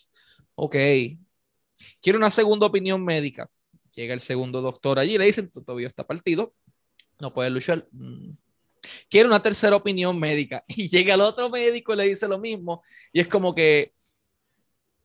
Ok, 0.55 0.75
quiero 2.01 2.17
una 2.17 2.31
segunda 2.31 2.65
opinión 2.65 3.05
médica. 3.05 3.49
Llega 3.93 4.13
el 4.13 4.19
segundo 4.19 4.61
doctor 4.61 4.97
allí 4.97 5.17
le 5.17 5.25
dicen, 5.25 5.51
tu 5.51 5.61
tobillo 5.61 5.87
está 5.87 6.07
partido, 6.07 6.55
no 7.19 7.33
puedes 7.33 7.51
luchar. 7.51 7.87
Mm. 7.91 8.31
Quiero 9.09 9.27
una 9.27 9.41
tercera 9.41 9.75
opinión 9.75 10.19
médica. 10.19 10.63
Y 10.67 10.89
llega 10.89 11.13
el 11.13 11.21
otro 11.21 11.49
médico 11.49 11.93
y 11.93 11.97
le 11.97 12.05
dice 12.05 12.27
lo 12.27 12.39
mismo. 12.39 12.81
Y 13.13 13.19
es 13.19 13.27
como 13.27 13.53
que, 13.53 13.93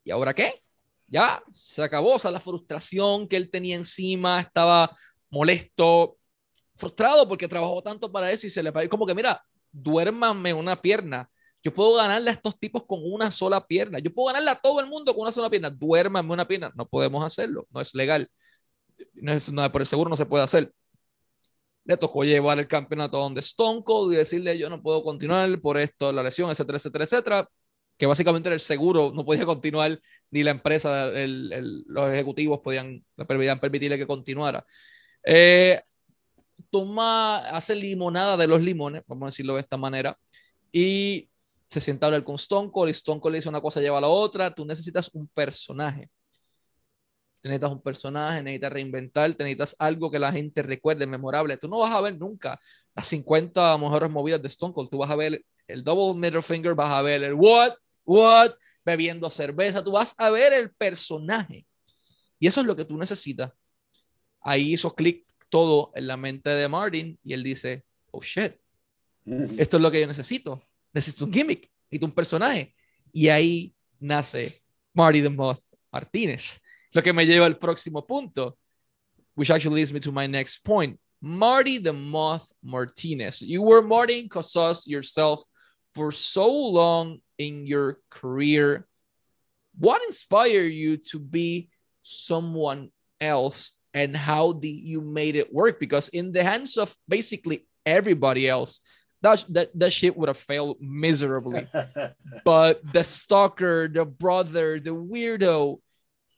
¿y 0.05 0.11
ahora 0.11 0.33
qué? 0.33 0.61
Ya 1.09 1.43
se 1.53 1.83
acabó, 1.83 2.15
o 2.15 2.19
sea, 2.19 2.31
la 2.31 2.41
frustración 2.41 3.29
que 3.29 3.37
él 3.37 3.51
tenía 3.51 3.77
encima, 3.77 4.41
estaba 4.41 4.95
molesto, 5.31 6.19
frustrado 6.77 7.29
porque 7.29 7.49
trabajó 7.49 7.83
tanto 7.83 8.11
para 8.11 8.31
eso 8.31 8.47
y 8.47 8.51
se 8.51 8.63
le 8.63 8.73
parece 8.73 8.91
como 8.91 9.07
que, 9.07 9.15
mira, 9.15 9.43
duérmame 9.73 10.53
una 10.53 10.81
pierna. 10.81 11.31
Yo 11.63 11.75
puedo 11.75 11.97
ganarle 11.97 12.31
a 12.31 12.33
estos 12.35 12.59
tipos 12.59 12.85
con 12.87 13.01
una 13.03 13.31
sola 13.31 13.67
pierna. 13.67 13.99
Yo 13.99 14.13
puedo 14.13 14.29
ganarle 14.29 14.51
a 14.51 14.57
todo 14.57 14.81
el 14.81 14.87
mundo 14.87 15.13
con 15.13 15.23
una 15.23 15.33
sola 15.33 15.51
pierna. 15.51 15.69
Duérmame 15.71 16.33
una 16.33 16.47
pierna. 16.47 16.73
No 16.77 16.87
podemos 16.87 17.25
hacerlo. 17.25 17.67
No 17.71 17.81
es 17.81 17.93
legal. 17.93 18.31
No 19.15 19.33
es, 19.33 19.51
no, 19.53 19.73
por 19.73 19.81
el 19.81 19.87
seguro 19.87 20.09
no 20.09 20.17
se 20.17 20.27
puede 20.27 20.45
hacer. 20.45 20.73
Le 21.85 21.97
tocó 21.97 22.25
llevar 22.25 22.59
el 22.59 22.69
campeonato 22.69 23.19
donde 23.19 23.41
Stone 23.41 23.83
Cold 23.85 24.13
y 24.13 24.17
decirle 24.17 24.59
yo 24.59 24.69
no 24.71 24.83
puedo 24.83 25.03
continuar 25.03 25.61
por 25.61 25.79
esto, 25.79 26.13
la 26.13 26.23
lesión, 26.23 26.51
etcétera, 26.51 26.77
etcétera, 26.79 27.05
etcétera 27.05 27.51
que 27.97 28.07
básicamente 28.07 28.53
el 28.53 28.61
seguro 28.61 29.13
no 29.15 29.25
podía 29.25 29.47
continuar, 29.47 30.01
ni 30.31 30.43
la 30.43 30.51
empresa, 30.51 31.11
los 31.15 32.11
ejecutivos 32.11 32.61
podían, 32.61 33.05
podían 33.17 33.61
permitirle 33.61 33.99
que 33.99 34.07
continuara. 34.07 34.65
Eh, 35.25 35.81
toma, 36.71 37.39
hace 37.49 37.75
limonada 37.75 38.37
de 38.37 38.47
los 38.47 38.63
limones, 38.63 39.03
vamos 39.07 39.27
a 39.27 39.31
decirlo 39.31 39.55
de 39.55 39.61
esta 39.61 39.77
manera, 39.77 40.19
y 40.73 41.31
se 41.71 41.81
sienta 41.81 42.07
a 42.07 42.09
hablar 42.09 42.25
con 42.25 42.37
Stone 42.37 42.71
Cold, 42.71 42.91
y 42.91 42.93
Stone 42.93 43.21
Cold 43.21 43.33
le 43.33 43.39
dice 43.39 43.49
una 43.49 43.61
cosa, 43.61 43.81
lleva 43.81 43.99
a 43.99 44.01
la 44.03 44.09
otra, 44.09 44.55
tú 44.55 44.65
necesitas 44.67 45.11
un 45.15 45.29
personaje. 45.29 46.11
necesitas 47.43 47.71
un 47.71 47.83
personaje, 47.83 48.43
necesitas 48.43 48.73
reinventar, 48.73 49.31
necesitas 49.31 49.77
algo 49.79 50.11
que 50.11 50.19
la 50.19 50.33
gente 50.33 50.63
recuerde, 50.63 51.07
memorable. 51.07 51.57
Tú 51.57 51.69
no 51.69 51.79
vas 51.79 51.93
a 51.93 52.01
ver 52.01 52.19
nunca 52.19 52.59
las 52.95 53.07
50 53.07 53.79
mejores 53.79 54.11
movidas 54.11 54.43
de 54.43 54.49
Stone 54.49 54.75
Cold, 54.75 54.91
tú 54.91 54.99
vas 54.99 55.11
a 55.11 55.17
ver 55.17 55.45
el 55.69 55.85
double 55.85 56.19
middle 56.19 56.43
finger, 56.43 56.75
vas 56.75 56.93
a 56.93 57.03
ver 57.03 57.23
el 57.23 57.35
what, 57.35 57.73
what, 58.07 58.53
bebiendo 58.85 59.29
cerveza, 59.29 59.83
tú 59.83 59.93
vas 59.93 60.15
a 60.17 60.31
ver 60.31 60.53
el 60.53 60.71
personaje. 60.71 61.67
Y 62.39 62.47
eso 62.47 62.61
es 62.61 62.67
lo 62.67 62.77
que 62.77 62.85
tú 62.85 62.97
necesitas. 62.97 63.53
Ahí 64.41 64.75
hizo 64.75 64.95
clic 64.95 65.27
todo 65.49 65.91
en 65.95 66.07
la 66.07 66.17
mente 66.17 66.51
de 66.51 66.69
Martin 66.69 67.19
y 67.25 67.33
él 67.33 67.43
dice, 67.43 67.85
oh 68.11 68.23
shit, 68.23 68.55
mm. 69.25 69.59
esto 69.59 69.77
es 69.77 69.83
lo 69.83 69.91
que 69.91 70.01
yo 70.01 70.07
necesito. 70.07 70.63
Necesito 70.93 71.25
un 71.25 71.33
gimmick, 71.33 71.71
necesito 71.91 72.07
un 72.07 72.13
personaje. 72.13 72.75
Y 73.13 73.29
ahí 73.29 73.75
nace 73.99 74.63
Marty 74.95 75.23
the 75.23 75.31
Moth 75.31 75.63
Martínez. 75.91 76.61
Lo 76.93 77.03
que 77.03 77.13
me 77.13 77.27
lleva 77.27 77.47
al 77.47 77.59
próximo 77.59 78.07
punto, 78.07 78.59
which 79.35 79.51
actually 79.51 79.77
leads 79.77 79.93
me 79.93 80.01
to 80.01 80.13
my 80.13 80.27
next 80.27 80.65
point. 80.65 80.99
Marty 81.21 81.79
the 81.79 81.93
Moth 81.93 82.53
Martinez. 82.63 83.41
You 83.41 83.63
were 83.63 83.83
Martin 83.83 84.29
Casas 84.29 84.87
yourself 84.87 85.43
for 85.97 86.13
so 86.13 86.53
long 86.53 87.19
in 87.39 87.67
your 87.67 87.99
career 88.11 88.87
what 89.79 90.03
inspired 90.05 90.73
you 90.73 90.97
to 90.97 91.19
be 91.19 91.69
someone 92.03 92.91
else 93.21 93.73
and 93.93 94.17
how 94.17 94.53
the, 94.53 94.69
you 94.69 95.01
made 95.01 95.37
it 95.37 95.53
work? 95.53 95.81
Because 95.81 96.09
in 96.09 96.33
the 96.33 96.43
hands 96.43 96.77
of 96.77 96.95
basically 97.09 97.67
everybody 97.85 98.49
else 98.49 98.81
that, 99.23 99.45
that, 99.51 99.79
that 99.79 99.93
shit 99.93 100.17
would 100.17 100.29
have 100.29 100.39
failed 100.39 100.77
miserably. 100.81 101.67
But 102.45 102.81
the 102.93 103.03
stalker 103.03 103.89
the 103.89 104.05
brother 104.05 104.79
the 104.79 104.95
weirdo 104.95 105.81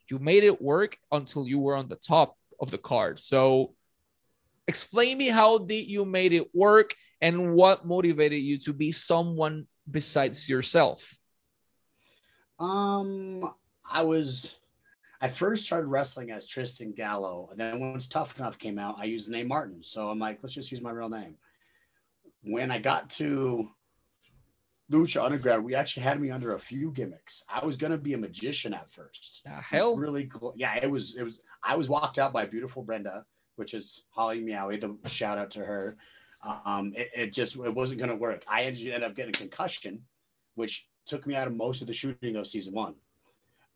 you 0.09 0.19
made 0.19 0.43
it 0.43 0.61
work 0.61 0.97
until 1.11 1.47
you 1.47 1.59
were 1.59 1.75
on 1.75 1.87
the 1.87 1.97
top 1.97 2.35
of 2.59 2.71
the 2.71 2.79
card. 2.79 3.19
So 3.19 3.75
explain 4.69 5.17
me 5.17 5.27
how 5.29 5.57
did 5.57 5.89
you 5.89 6.05
made 6.05 6.31
it 6.31 6.53
work 6.53 6.93
and 7.19 7.55
what 7.55 7.85
motivated 7.85 8.39
you 8.39 8.59
to 8.59 8.71
be 8.71 8.91
someone 8.91 9.65
besides 9.89 10.47
yourself? 10.47 11.17
Um, 12.59 13.51
I 13.89 14.03
was 14.03 14.59
I 15.21 15.27
first 15.27 15.65
started 15.65 15.87
wrestling 15.87 16.31
as 16.31 16.47
Tristan 16.47 16.93
Gallo, 16.93 17.49
and 17.51 17.59
then 17.59 17.79
once 17.79 18.07
Tough 18.07 18.37
Enough 18.37 18.57
came 18.59 18.77
out, 18.77 18.95
I 18.99 19.05
used 19.05 19.27
the 19.27 19.33
name 19.33 19.47
Martin. 19.47 19.83
So 19.83 20.09
I'm 20.09 20.19
like, 20.19 20.39
let's 20.43 20.55
just 20.55 20.71
use 20.71 20.81
my 20.81 20.91
real 20.91 21.09
name. 21.09 21.35
When 22.43 22.71
I 22.71 22.79
got 22.79 23.09
to 23.11 23.69
Lucha 24.91 25.23
Underground, 25.23 25.65
we 25.65 25.75
actually 25.75 26.03
had 26.03 26.21
me 26.21 26.29
under 26.29 26.53
a 26.53 26.59
few 26.59 26.91
gimmicks. 26.91 27.43
I 27.49 27.65
was 27.65 27.75
gonna 27.75 27.97
be 27.97 28.13
a 28.13 28.17
magician 28.17 28.73
at 28.73 28.93
first. 28.93 29.41
Hell, 29.45 29.95
really? 29.97 30.27
cool 30.27 30.53
Yeah, 30.55 30.75
it 30.75 30.89
was. 30.91 31.17
It 31.17 31.23
was. 31.23 31.41
I 31.63 31.75
was 31.75 31.89
walked 31.89 32.19
out 32.19 32.31
by 32.31 32.45
beautiful 32.45 32.83
Brenda, 32.83 33.25
which 33.59 33.73
is 33.73 34.05
Holly 34.09 34.41
Meowie. 34.41 34.79
The 34.79 35.09
shout 35.09 35.37
out 35.37 35.51
to 35.51 35.59
her. 35.59 35.97
Um, 36.65 36.93
it, 36.95 37.09
it, 37.15 37.33
just 37.33 37.57
it 37.57 37.75
wasn't 37.75 37.99
going 37.99 38.09
to 38.09 38.15
work. 38.15 38.43
I 38.47 38.63
ended 38.63 39.03
up 39.03 39.15
getting 39.15 39.35
a 39.35 39.37
concussion, 39.37 40.01
which 40.55 40.87
took 41.05 41.27
me 41.27 41.35
out 41.35 41.47
of 41.47 41.55
most 41.55 41.81
of 41.81 41.87
the 41.87 41.93
shooting 41.93 42.37
of 42.37 42.47
season 42.47 42.73
one. 42.73 42.95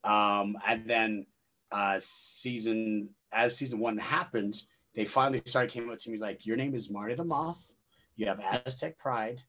Um, 0.05 0.57
and 0.65 0.89
then 0.89 1.25
uh, 1.71 1.97
season 1.99 3.09
as 3.33 3.57
season 3.57 3.79
one 3.79 3.97
happened, 3.97 4.55
they 4.95 5.05
finally 5.05 5.41
started 5.45 5.71
came 5.71 5.89
up 5.89 5.99
to 5.99 6.09
me 6.09 6.17
like, 6.17 6.45
"Your 6.45 6.55
name 6.55 6.73
is 6.73 6.89
Marty 6.89 7.15
the 7.15 7.25
Moth. 7.25 7.75
You 8.15 8.27
have 8.27 8.39
Aztec 8.39 8.97
pride, 8.97 9.41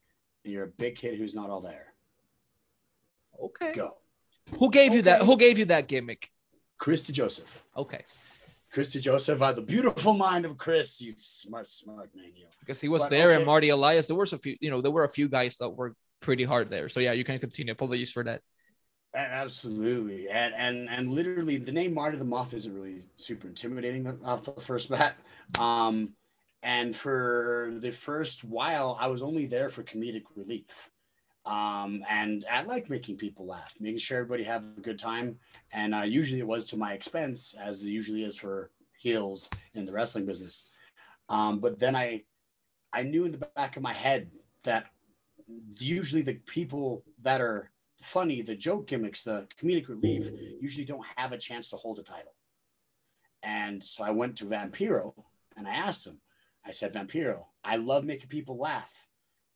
and 0.45 0.53
you're 0.53 0.65
a 0.65 0.69
big 0.69 0.97
kid 0.97 1.17
who's 1.19 1.35
not 1.35 1.51
all 1.51 1.61
there." 1.61 1.95
Okay. 3.41 3.73
Go. 3.73 3.97
Who 4.59 4.71
gave 4.71 4.95
you 4.95 5.03
that? 5.03 5.23
Who 5.23 5.37
gave 5.37 5.59
you 5.59 5.67
that 5.67 5.87
gimmick? 5.87 6.31
Chris 6.79 7.03
Joseph. 7.03 7.65
Okay, 7.77 8.05
Chris 8.75 8.93
Joseph, 8.93 9.41
I 9.41 9.47
have 9.47 9.57
the 9.57 9.63
beautiful 9.63 10.15
mind 10.15 10.45
of 10.45 10.59
Chris. 10.59 11.01
You 11.01 11.13
smart, 11.17 11.69
smart 11.69 12.11
man, 12.13 12.33
you. 12.35 12.47
because 12.59 12.81
he 12.81 12.89
was 12.89 13.03
But, 13.03 13.11
there 13.11 13.31
and. 13.31 13.47
Marty 13.47 13.69
Elias. 13.69 14.09
There 14.09 14.17
was 14.17 14.33
a 14.33 14.39
few, 14.39 14.57
you 14.61 14.69
know, 14.69 14.81
there 14.81 14.91
were 14.91 15.05
a 15.05 15.09
few 15.09 15.29
guys 15.29 15.59
that 15.59 15.71
were 15.71 15.95
pretty 16.19 16.43
hard 16.43 16.71
there. 16.71 16.89
So 16.89 16.99
yeah, 16.99 17.13
you 17.13 17.23
can 17.23 17.39
continue. 17.39 17.73
Apologies 17.73 18.11
for 18.11 18.25
that. 18.25 18.41
Absolutely, 19.15 20.29
and 20.29 20.53
and 20.55 20.89
and 20.91 21.13
literally, 21.13 21.57
the 21.57 21.71
name 21.71 21.95
Marty 21.95 22.19
the 22.19 22.25
Moth 22.25 22.53
isn't 22.53 22.75
really 22.75 23.05
super 23.15 23.47
intimidating 23.47 24.09
off 24.25 24.43
the 24.43 24.61
first 24.61 24.91
bat. 24.91 25.19
Um, 25.57 26.15
and 26.65 26.97
for 26.97 27.75
the 27.79 27.93
first 27.93 28.43
while, 28.43 28.99
I 28.99 29.07
was 29.07 29.23
only 29.23 29.47
there 29.47 29.69
for 29.69 29.85
comedic 29.85 30.25
relief. 30.35 30.91
Um, 31.47 32.03
and 32.09 32.45
I 32.51 32.63
like 32.63 32.89
making 32.89 33.19
people 33.19 33.47
laugh, 33.47 33.75
making 33.79 33.99
sure 33.99 34.19
everybody 34.19 34.45
have 34.45 34.65
a 34.65 34.81
good 34.81 34.99
time. 34.99 35.39
And 35.73 35.95
uh, 35.95 36.03
usually 36.03 36.41
it 36.41 36.47
was 36.47 36.65
to 36.67 36.77
my 36.77 36.95
expense, 36.95 37.55
as 37.61 37.83
it 37.83 37.89
usually 37.89 38.25
is 38.25 38.37
for 38.37 38.71
heels 38.99 39.51
in 39.75 39.85
the 39.85 39.93
wrestling 39.93 40.25
business. 40.25 40.71
Um, 41.29 41.59
but 41.59 41.79
then 41.79 41.95
I, 41.95 42.23
I 42.93 43.03
knew 43.03 43.25
in 43.25 43.33
the 43.33 43.47
back 43.55 43.77
of 43.77 43.83
my 43.83 43.93
head 43.93 44.31
that 44.63 44.87
usually 45.79 46.23
the 46.23 46.35
people 46.47 47.05
that 47.23 47.41
are 47.41 47.71
funny, 48.01 48.41
the 48.43 48.55
joke 48.55 48.87
gimmicks, 48.87 49.23
the 49.23 49.47
comedic 49.61 49.89
relief, 49.89 50.31
usually 50.61 50.85
don't 50.87 51.05
have 51.17 51.33
a 51.33 51.39
chance 51.39 51.69
to 51.71 51.77
hold 51.77 51.99
a 51.99 52.03
title. 52.03 52.35
And 53.43 53.83
so 53.83 54.05
I 54.05 54.11
went 54.11 54.37
to 54.39 54.47
Vampiro 54.47 55.13
and 55.57 55.69
I 55.69 55.75
asked 55.75 56.07
him, 56.07 56.21
I 56.65 56.73
said, 56.73 56.95
Vampiro, 56.95 57.45
I 57.63 57.77
love 57.77 58.05
making 58.05 58.29
people 58.29 58.57
laugh, 58.57 59.04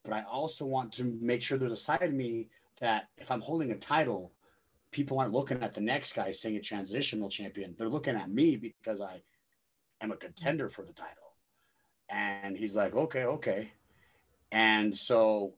but 0.08 0.16
I 0.16 0.22
also 0.22 0.64
want 0.64 0.92
to 0.94 1.18
make 1.20 1.42
sure 1.42 1.58
there's 1.58 1.72
a 1.72 1.76
side 1.76 2.02
of 2.02 2.14
me 2.14 2.48
that 2.80 3.08
if 3.18 3.30
I'm 3.30 3.42
holding 3.42 3.72
a 3.72 3.76
title, 3.76 4.32
people 4.90 5.18
aren't 5.18 5.34
looking 5.34 5.62
at 5.62 5.74
the 5.74 5.82
next 5.82 6.14
guy 6.14 6.32
saying 6.32 6.56
a 6.56 6.60
transitional 6.60 7.28
champion. 7.28 7.74
They're 7.76 7.90
looking 7.90 8.16
at 8.16 8.30
me 8.30 8.56
because 8.56 9.02
I 9.02 9.20
am 10.00 10.10
a 10.10 10.16
contender 10.16 10.70
for 10.70 10.82
the 10.82 10.92
title. 10.92 11.34
And 12.08 12.56
he's 12.56 12.74
like, 12.74 12.94
okay, 12.94 13.24
okay. 13.24 13.72
And 14.50 14.96
so 14.96 15.52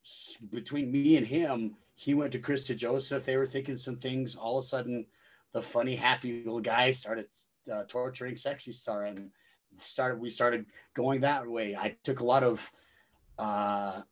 he- 0.00 0.38
between 0.46 0.90
me 0.90 1.18
and 1.18 1.26
him, 1.26 1.76
he 1.94 2.14
went 2.14 2.32
to 2.32 2.38
Chris 2.38 2.64
DeJoseph. 2.64 3.24
They 3.24 3.36
were 3.36 3.46
thinking 3.46 3.76
some 3.76 3.96
things. 3.96 4.36
All 4.36 4.58
of 4.58 4.64
a 4.64 4.68
sudden, 4.68 5.06
the 5.52 5.62
funny, 5.62 5.96
happy 5.96 6.42
little 6.44 6.60
guy 6.60 6.92
started 6.92 7.26
uh, 7.70 7.82
torturing 7.86 8.36
Sexy 8.36 8.72
Star, 8.72 9.04
and 9.04 9.30
started. 9.78 10.18
We 10.18 10.30
started 10.30 10.66
going 10.94 11.20
that 11.20 11.46
way. 11.46 11.76
I 11.76 11.94
took 12.04 12.20
a 12.20 12.24
lot 12.24 12.42
of 12.42 12.72
uh, 13.38 14.02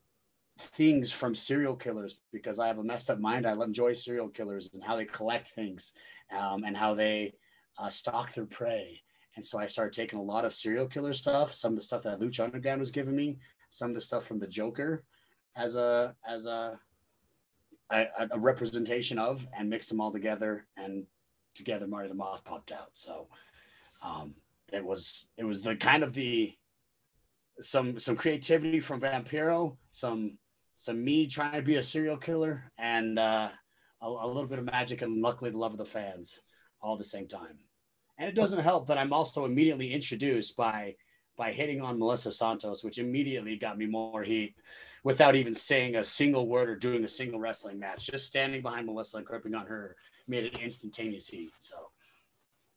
things 0.59 1.11
from 1.12 1.35
serial 1.35 1.76
killers 1.76 2.20
because 2.33 2.59
I 2.59 2.66
have 2.66 2.78
a 2.78 2.85
messed 2.85 3.11
up 3.11 3.18
mind. 3.18 3.46
I 3.46 3.52
enjoy 3.52 3.94
serial 3.94 4.28
killers 4.28 4.70
and 4.72 4.83
how 4.83 4.96
they 4.96 5.04
collect 5.04 5.48
things, 5.48 5.92
um, 6.37 6.64
and 6.64 6.76
how 6.76 6.94
they 6.94 7.35
uh, 7.78 7.88
stalk 7.88 8.35
their 8.35 8.46
prey. 8.46 9.00
And 9.37 9.44
so 9.44 9.59
I 9.59 9.66
started 9.66 9.94
taking 9.94 10.18
a 10.18 10.22
lot 10.22 10.44
of 10.44 10.54
serial 10.54 10.87
killer 10.87 11.14
stuff, 11.14 11.52
some 11.52 11.72
of 11.72 11.78
the 11.78 11.85
stuff 11.85 12.02
that 12.02 12.20
Lucha 12.20 12.44
Underground 12.44 12.80
was 12.80 12.90
giving 12.90 13.16
me, 13.16 13.38
some 13.70 13.90
of 13.90 13.94
the 13.94 14.00
stuff 14.00 14.26
from 14.26 14.38
the 14.38 14.46
Joker, 14.46 15.04
as 15.56 15.76
a 15.76 16.14
as 16.28 16.46
a 16.46 16.78
a, 17.90 18.06
a 18.30 18.38
representation 18.38 19.18
of, 19.18 19.46
and 19.56 19.68
mixed 19.68 19.88
them 19.88 20.00
all 20.00 20.12
together, 20.12 20.66
and 20.76 21.06
together 21.54 21.87
Marty 21.87 22.09
the 22.09 22.14
Moth 22.14 22.44
popped 22.44 22.72
out. 22.72 22.90
So 22.92 23.28
um, 24.02 24.35
it 24.72 24.85
was 24.85 25.28
it 25.37 25.44
was 25.44 25.62
the 25.62 25.76
kind 25.76 26.02
of 26.02 26.12
the 26.12 26.54
some 27.62 27.98
some 27.98 28.16
creativity 28.16 28.80
from 28.80 29.00
Vampiro, 29.00 29.76
some 29.92 30.38
some 30.74 31.04
me 31.04 31.26
trying 31.26 31.52
to 31.52 31.62
be 31.62 31.76
a 31.76 31.82
serial 31.82 32.16
killer, 32.16 32.70
and 32.78 33.18
uh, 33.18 33.50
a, 34.00 34.06
a 34.06 34.26
little 34.26 34.46
bit 34.46 34.58
of 34.58 34.64
magic, 34.64 35.02
and 35.02 35.20
luckily 35.20 35.50
the 35.50 35.58
love 35.58 35.72
of 35.72 35.78
the 35.78 35.84
fans 35.84 36.40
all 36.80 36.94
at 36.94 36.98
the 36.98 37.04
same 37.04 37.28
time. 37.28 37.58
And 38.18 38.28
it 38.28 38.34
doesn't 38.34 38.60
help 38.60 38.88
that 38.88 38.98
I'm 38.98 39.12
also 39.12 39.44
immediately 39.44 39.92
introduced 39.92 40.56
by 40.56 40.96
by 41.36 41.52
hitting 41.52 41.80
on 41.80 41.98
Melissa 41.98 42.32
Santos, 42.32 42.84
which 42.84 42.98
immediately 42.98 43.56
got 43.56 43.78
me 43.78 43.86
more 43.86 44.22
heat 44.22 44.54
without 45.04 45.34
even 45.34 45.54
saying 45.54 45.96
a 45.96 46.04
single 46.04 46.46
word 46.46 46.68
or 46.68 46.76
doing 46.76 47.02
a 47.04 47.08
single 47.08 47.40
wrestling 47.40 47.78
match. 47.78 48.06
Just 48.06 48.26
standing 48.26 48.60
behind 48.60 48.86
Melissa 48.86 49.16
and 49.16 49.26
gripping 49.26 49.54
on 49.54 49.66
her 49.66 49.96
made 50.28 50.44
it 50.44 50.58
instantaneous 50.58 51.28
heat. 51.28 51.50
So 51.58 51.76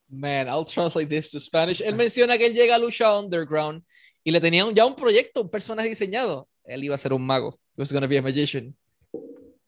Man, 0.09 0.47
I'll 0.47 0.65
translate 0.65 1.09
this 1.09 1.31
to 1.31 1.39
Spanish. 1.39 1.81
Él 1.81 1.95
menciona 1.95 2.37
que 2.37 2.47
él 2.47 2.53
llega 2.53 2.75
a 2.75 2.79
Lucha 2.79 3.17
Underground 3.17 3.81
y 4.23 4.31
le 4.31 4.39
tenían 4.39 4.73
ya 4.73 4.85
un 4.85 4.95
proyecto, 4.95 5.41
un 5.41 5.49
personaje 5.49 5.89
diseñado. 5.89 6.47
Él 6.63 6.83
iba 6.83 6.95
a 6.95 6.97
ser 6.97 7.13
un 7.13 7.25
mago. 7.25 7.59
He 7.75 7.81
was 7.81 7.89
to 7.89 8.07
be 8.07 8.17
a 8.17 8.21
magician. 8.21 8.75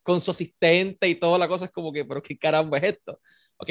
Con 0.01 0.19
su 0.19 0.31
asistente 0.31 1.09
y 1.09 1.15
toda 1.15 1.37
la 1.37 1.47
cosa 1.47 1.67
como 1.67 1.91
que, 1.91 2.05
pero 2.05 2.21
qué 2.21 2.37
caramba 2.37 2.77
es 2.77 2.83
esto. 2.93 3.19
¿Ok? 3.57 3.69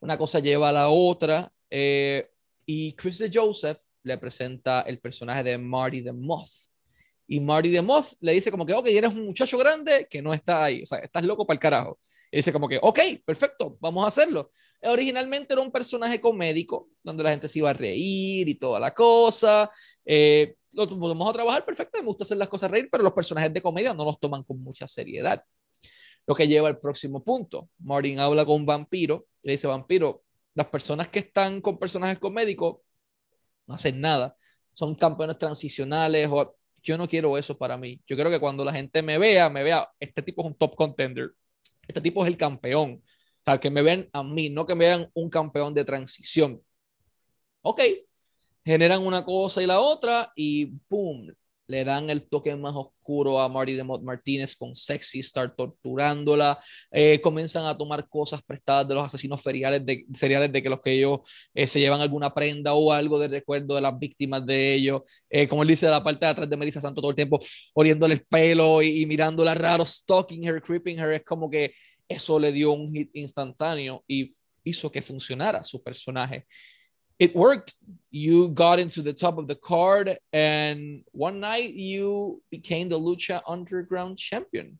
Una 0.00 0.16
cosa 0.16 0.38
lleva 0.38 0.70
a 0.70 0.72
la 0.72 0.88
otra. 0.88 1.52
eh, 1.70 2.28
y 2.64 2.92
Chris 2.94 3.18
de 3.18 3.30
Joseph 3.32 3.78
le 4.02 4.18
presenta 4.18 4.82
el 4.82 4.98
personaje 4.98 5.42
de 5.42 5.56
Marty 5.56 6.02
the 6.02 6.12
Moth. 6.12 6.67
Y 7.28 7.38
Marty 7.40 7.70
the 7.70 7.82
Moth 7.82 8.14
le 8.20 8.32
dice 8.32 8.50
como 8.50 8.66
que, 8.66 8.72
ok, 8.72 8.86
eres 8.88 9.12
un 9.12 9.26
muchacho 9.26 9.56
grande 9.58 10.08
que 10.10 10.20
no 10.20 10.34
está 10.34 10.64
ahí. 10.64 10.82
O 10.82 10.86
sea, 10.86 10.98
estás 10.98 11.22
loco 11.22 11.46
para 11.46 11.54
el 11.54 11.60
carajo. 11.60 11.98
Y 12.32 12.38
dice 12.38 12.52
como 12.52 12.68
que, 12.68 12.78
ok, 12.82 12.98
perfecto, 13.24 13.76
vamos 13.80 14.04
a 14.04 14.08
hacerlo. 14.08 14.50
Originalmente 14.82 15.52
era 15.52 15.62
un 15.62 15.70
personaje 15.70 16.20
comédico, 16.20 16.88
donde 17.02 17.22
la 17.22 17.30
gente 17.30 17.48
se 17.48 17.58
iba 17.60 17.70
a 17.70 17.74
reír 17.74 18.48
y 18.48 18.54
toda 18.54 18.80
la 18.80 18.92
cosa. 18.92 19.70
Eh, 20.04 20.56
lo 20.72 20.88
podemos 20.88 21.28
a 21.28 21.32
trabajar 21.32 21.64
perfecto, 21.64 21.98
me 22.00 22.06
gusta 22.06 22.24
hacer 22.24 22.36
las 22.36 22.48
cosas 22.48 22.70
reír, 22.70 22.88
pero 22.90 23.04
los 23.04 23.12
personajes 23.12 23.52
de 23.52 23.62
comedia 23.62 23.94
no 23.94 24.04
los 24.04 24.18
toman 24.18 24.42
con 24.42 24.62
mucha 24.62 24.86
seriedad. 24.88 25.42
Lo 26.26 26.34
que 26.34 26.46
lleva 26.48 26.68
al 26.68 26.78
próximo 26.78 27.22
punto. 27.24 27.70
Martin 27.78 28.20
habla 28.20 28.44
con 28.44 28.56
un 28.56 28.66
vampiro 28.66 29.26
le 29.42 29.52
dice, 29.52 29.66
vampiro, 29.66 30.24
las 30.54 30.66
personas 30.66 31.08
que 31.08 31.20
están 31.20 31.60
con 31.60 31.78
personajes 31.78 32.18
comédicos 32.18 32.78
no 33.66 33.74
hacen 33.74 34.00
nada. 34.00 34.36
Son 34.72 34.94
campeones 34.94 35.38
transicionales 35.38 36.28
o 36.30 36.57
yo 36.88 36.96
no 36.96 37.06
quiero 37.06 37.36
eso 37.36 37.56
para 37.58 37.76
mí. 37.76 38.00
Yo 38.06 38.16
creo 38.16 38.30
que 38.30 38.40
cuando 38.40 38.64
la 38.64 38.72
gente 38.72 39.02
me 39.02 39.18
vea, 39.18 39.50
me 39.50 39.62
vea, 39.62 39.90
este 40.00 40.22
tipo 40.22 40.42
es 40.42 40.48
un 40.48 40.54
top 40.54 40.74
contender. 40.74 41.32
Este 41.86 42.00
tipo 42.00 42.24
es 42.24 42.28
el 42.28 42.36
campeón. 42.38 43.02
O 43.02 43.42
sea, 43.44 43.60
que 43.60 43.70
me 43.70 43.82
vean 43.82 44.08
a 44.12 44.22
mí, 44.22 44.48
no 44.48 44.66
que 44.66 44.74
me 44.74 44.86
vean 44.86 45.10
un 45.12 45.28
campeón 45.28 45.74
de 45.74 45.84
transición. 45.84 46.62
Ok, 47.60 47.82
generan 48.64 49.04
una 49.06 49.22
cosa 49.22 49.62
y 49.62 49.66
la 49.66 49.80
otra 49.80 50.32
y 50.34 50.72
boom, 50.88 51.34
le 51.68 51.84
dan 51.84 52.10
el 52.10 52.26
toque 52.28 52.56
más 52.56 52.74
oscuro 52.74 53.40
a 53.40 53.48
Marty 53.48 53.74
de 53.74 53.84
Martínez 53.84 54.56
con 54.56 54.74
Sexy 54.74 55.20
Star 55.20 55.54
torturándola, 55.54 56.58
eh, 56.90 57.20
comienzan 57.20 57.66
a 57.66 57.76
tomar 57.76 58.08
cosas 58.08 58.42
prestadas 58.42 58.88
de 58.88 58.94
los 58.94 59.04
asesinos 59.04 59.42
seriales 59.42 59.84
de, 59.84 60.06
seriales 60.14 60.50
de 60.50 60.62
que 60.62 60.70
los 60.70 60.80
que 60.80 60.92
ellos 60.92 61.20
eh, 61.54 61.66
se 61.66 61.78
llevan 61.78 62.00
alguna 62.00 62.32
prenda 62.34 62.74
o 62.74 62.92
algo 62.92 63.18
de 63.18 63.28
recuerdo 63.28 63.74
de 63.74 63.82
las 63.82 63.98
víctimas 63.98 64.44
de 64.44 64.74
ellos, 64.74 65.02
eh, 65.28 65.46
como 65.46 65.62
él 65.62 65.68
dice 65.68 65.86
de 65.86 65.92
la 65.92 66.02
parte 66.02 66.24
de 66.24 66.30
atrás 66.32 66.50
de 66.50 66.56
Melissa 66.56 66.80
Santo 66.80 67.00
todo 67.00 67.10
el 67.10 67.16
tiempo, 67.16 67.38
oliéndole 67.74 68.14
el 68.14 68.24
pelo 68.24 68.82
y, 68.82 69.02
y 69.02 69.06
mirándola 69.06 69.54
raro, 69.54 69.84
stalking 69.84 70.44
her, 70.44 70.62
creeping 70.62 70.98
her, 70.98 71.12
es 71.12 71.24
como 71.24 71.50
que 71.50 71.74
eso 72.08 72.38
le 72.40 72.50
dio 72.52 72.72
un 72.72 72.90
hit 72.92 73.10
instantáneo 73.12 74.02
y 74.08 74.32
hizo 74.64 74.90
que 74.90 75.02
funcionara 75.02 75.62
su 75.64 75.82
personaje. 75.82 76.46
It 77.18 77.34
worked. 77.34 77.74
You 78.10 78.48
got 78.48 78.78
into 78.78 79.02
the 79.02 79.12
top 79.12 79.38
of 79.38 79.48
the 79.48 79.54
card, 79.54 80.16
and 80.32 81.04
one 81.12 81.40
night 81.40 81.74
you 81.74 82.42
became 82.50 82.88
the 82.88 82.98
Lucha 82.98 83.42
Underground 83.46 84.18
champion. 84.18 84.78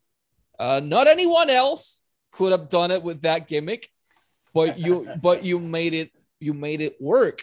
Uh, 0.59 0.81
not 0.83 1.07
anyone 1.07 1.51
else 1.51 2.03
could 2.33 2.53
have 2.53 2.69
done 2.69 2.91
it 2.91 3.03
with 3.03 3.23
that 3.23 3.49
gimmick, 3.49 3.89
but 4.55 4.79
you 4.79 5.09
but 5.23 5.45
you 5.45 5.59
made 5.59 5.95
it 5.95 6.11
you 6.41 6.55
made 6.55 6.81
it 6.81 6.97
work. 7.01 7.43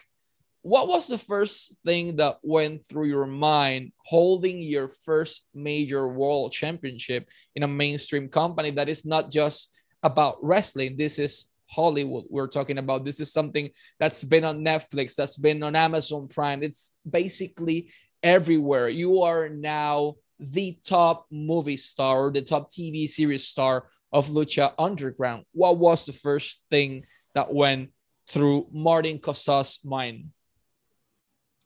What 0.61 0.87
was 0.87 1.05
the 1.05 1.19
first 1.19 1.75
thing 1.85 2.15
that 2.15 2.39
went 2.41 2.87
through 2.87 3.05
your 3.05 3.27
mind 3.27 3.91
holding 4.03 4.63
your 4.63 4.87
first 4.87 5.45
major 5.53 6.07
world 6.07 6.53
championship 6.53 7.29
in 7.53 7.61
a 7.61 7.67
mainstream 7.67 8.29
company 8.29 8.71
that 8.71 8.89
is 8.89 9.05
not 9.05 9.29
just 9.29 9.69
about 10.01 10.37
wrestling? 10.41 10.97
This 10.97 11.19
is 11.19 11.45
Hollywood 11.75 12.25
we're 12.29 12.47
talking 12.47 12.77
about. 12.77 13.05
This 13.05 13.19
is 13.19 13.31
something 13.31 13.69
that's 13.99 14.23
been 14.23 14.45
on 14.45 14.63
Netflix, 14.63 15.15
that's 15.15 15.37
been 15.37 15.61
on 15.63 15.75
Amazon 15.75 16.27
Prime. 16.27 16.63
It's 16.63 16.93
basically 17.09 17.91
everywhere. 18.23 18.89
You 18.89 19.21
are 19.21 19.49
now 19.49 20.15
the 20.39 20.77
top 20.83 21.27
movie 21.31 21.77
star 21.77 22.25
or 22.25 22.31
the 22.31 22.41
top 22.41 22.71
TV 22.71 23.07
series 23.07 23.45
star 23.47 23.87
of 24.11 24.27
Lucha 24.27 24.73
Underground. 24.77 25.45
What 25.51 25.77
was 25.77 26.05
the 26.05 26.13
first 26.13 26.61
thing 26.69 27.05
that 27.33 27.53
went 27.53 27.91
through 28.29 28.67
Martin 28.71 29.19
Casaus' 29.19 29.83
mind? 29.83 30.31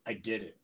I 0.06 0.14
did 0.14 0.42
it. 0.44 0.58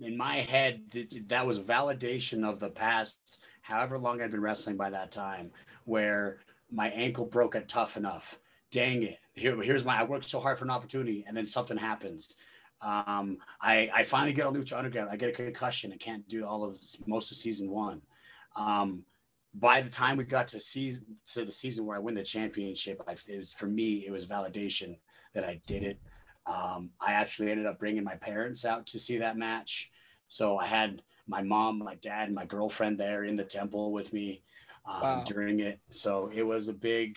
In 0.00 0.16
my 0.16 0.36
head, 0.36 0.82
that 1.28 1.46
was 1.46 1.58
validation 1.58 2.44
of 2.44 2.60
the 2.60 2.70
past, 2.70 3.40
however 3.62 3.98
long 3.98 4.20
I'd 4.20 4.30
been 4.30 4.40
wrestling 4.40 4.76
by 4.76 4.90
that 4.90 5.10
time, 5.10 5.50
where 5.84 6.38
my 6.70 6.88
ankle 6.90 7.26
broke 7.26 7.54
at 7.54 7.68
Tough 7.68 7.96
Enough. 7.96 8.38
Dang 8.74 9.04
it. 9.04 9.18
Here, 9.34 9.56
here's 9.62 9.84
my, 9.84 10.00
I 10.00 10.02
worked 10.02 10.28
so 10.28 10.40
hard 10.40 10.58
for 10.58 10.64
an 10.64 10.70
opportunity, 10.70 11.24
and 11.28 11.36
then 11.36 11.46
something 11.46 11.76
happens. 11.76 12.36
Um, 12.82 13.38
I, 13.60 13.88
I 13.94 14.02
finally 14.02 14.32
get 14.32 14.46
on 14.46 14.54
Lucha 14.54 14.76
Underground. 14.76 15.10
I 15.12 15.16
get 15.16 15.28
a 15.28 15.32
concussion. 15.32 15.92
I 15.92 15.96
can't 15.96 16.28
do 16.28 16.44
all 16.44 16.64
of 16.64 16.76
most 17.06 17.30
of 17.30 17.36
season 17.36 17.70
one. 17.70 18.02
Um, 18.56 19.04
by 19.54 19.80
the 19.80 19.90
time 19.90 20.16
we 20.16 20.24
got 20.24 20.48
to 20.48 20.60
season 20.60 21.06
to 21.34 21.44
the 21.44 21.52
season 21.52 21.86
where 21.86 21.96
I 21.96 22.00
win 22.00 22.14
the 22.16 22.24
championship, 22.24 23.00
I, 23.06 23.12
it 23.12 23.38
was, 23.38 23.52
for 23.52 23.66
me 23.66 24.04
it 24.06 24.10
was 24.10 24.26
validation 24.26 24.98
that 25.34 25.44
I 25.44 25.60
did 25.68 25.84
it. 25.84 25.98
Um, 26.46 26.90
I 27.00 27.12
actually 27.12 27.52
ended 27.52 27.66
up 27.66 27.78
bringing 27.78 28.04
my 28.04 28.16
parents 28.16 28.64
out 28.64 28.86
to 28.88 28.98
see 28.98 29.18
that 29.18 29.38
match. 29.38 29.92
So 30.26 30.58
I 30.58 30.66
had 30.66 31.00
my 31.28 31.42
mom, 31.42 31.78
my 31.78 31.94
dad, 31.96 32.26
and 32.26 32.34
my 32.34 32.44
girlfriend 32.44 32.98
there 32.98 33.24
in 33.24 33.36
the 33.36 33.44
temple 33.44 33.92
with 33.92 34.12
me 34.12 34.42
um, 34.84 35.00
wow. 35.00 35.24
during 35.24 35.60
it. 35.60 35.78
So 35.90 36.30
it 36.34 36.42
was 36.42 36.68
a 36.68 36.74
big, 36.74 37.16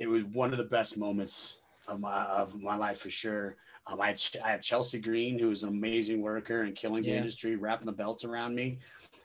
it 0.00 0.08
was 0.08 0.24
one 0.24 0.50
of 0.50 0.58
the 0.58 0.64
best 0.64 0.98
moments 0.98 1.58
of 1.86 2.00
my 2.00 2.24
of 2.24 2.60
my 2.60 2.74
life 2.74 2.98
for 2.98 3.10
sure. 3.10 3.56
Um, 3.86 4.00
I, 4.00 4.08
had, 4.08 4.22
I 4.44 4.50
had 4.50 4.62
Chelsea 4.62 4.98
Green, 4.98 5.38
who 5.38 5.50
is 5.50 5.62
an 5.62 5.70
amazing 5.70 6.20
worker 6.20 6.62
and 6.62 6.74
killing 6.74 7.02
the 7.02 7.10
industry, 7.16 7.56
wrapping 7.56 7.86
the 7.86 7.92
belts 7.92 8.24
around 8.24 8.54
me. 8.54 8.78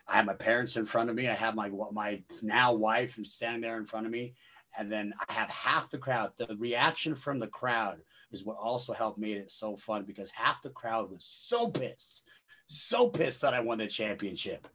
I 0.08 0.16
have 0.16 0.24
my 0.24 0.34
parents 0.34 0.76
in 0.76 0.86
front 0.86 1.10
of 1.10 1.16
me. 1.16 1.28
I 1.28 1.34
have 1.34 1.54
my 1.54 1.70
my 1.92 2.22
now 2.42 2.72
wife 2.72 3.18
standing 3.24 3.62
there 3.62 3.78
in 3.78 3.86
front 3.86 4.06
of 4.06 4.12
me, 4.12 4.34
and 4.78 4.92
then 4.92 5.12
I 5.28 5.32
have 5.32 5.50
half 5.50 5.90
the 5.90 5.98
crowd. 5.98 6.32
The 6.36 6.56
reaction 6.58 7.14
from 7.14 7.38
the 7.38 7.48
crowd 7.48 7.98
is 8.32 8.44
what 8.44 8.56
also 8.56 8.92
helped 8.92 9.18
made 9.18 9.36
it 9.38 9.50
so 9.50 9.76
fun 9.76 10.04
because 10.04 10.30
half 10.30 10.62
the 10.62 10.70
crowd 10.70 11.10
was 11.10 11.24
so 11.24 11.68
pissed, 11.70 12.28
so 12.66 13.08
pissed 13.08 13.40
that 13.42 13.54
I 13.54 13.60
won 13.60 13.78
the 13.78 13.86
championship. 13.86 14.68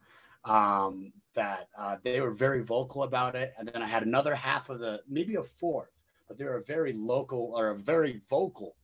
Um, 0.43 1.13
that 1.35 1.69
uh, 1.77 1.97
they 2.03 2.19
were 2.19 2.31
very 2.31 2.63
vocal 2.63 3.03
about 3.03 3.35
it, 3.35 3.53
and 3.57 3.67
then 3.67 3.81
I 3.81 3.87
had 3.87 4.03
another 4.03 4.35
half 4.35 4.69
of 4.69 4.79
the 4.79 5.01
maybe 5.07 5.35
a 5.35 5.43
fourth, 5.43 5.91
but 6.27 6.37
they 6.37 6.45
were 6.45 6.63
very 6.65 6.93
local 6.93 7.53
or 7.55 7.69
a 7.69 7.77
very 7.77 8.21
vocal 8.29 8.75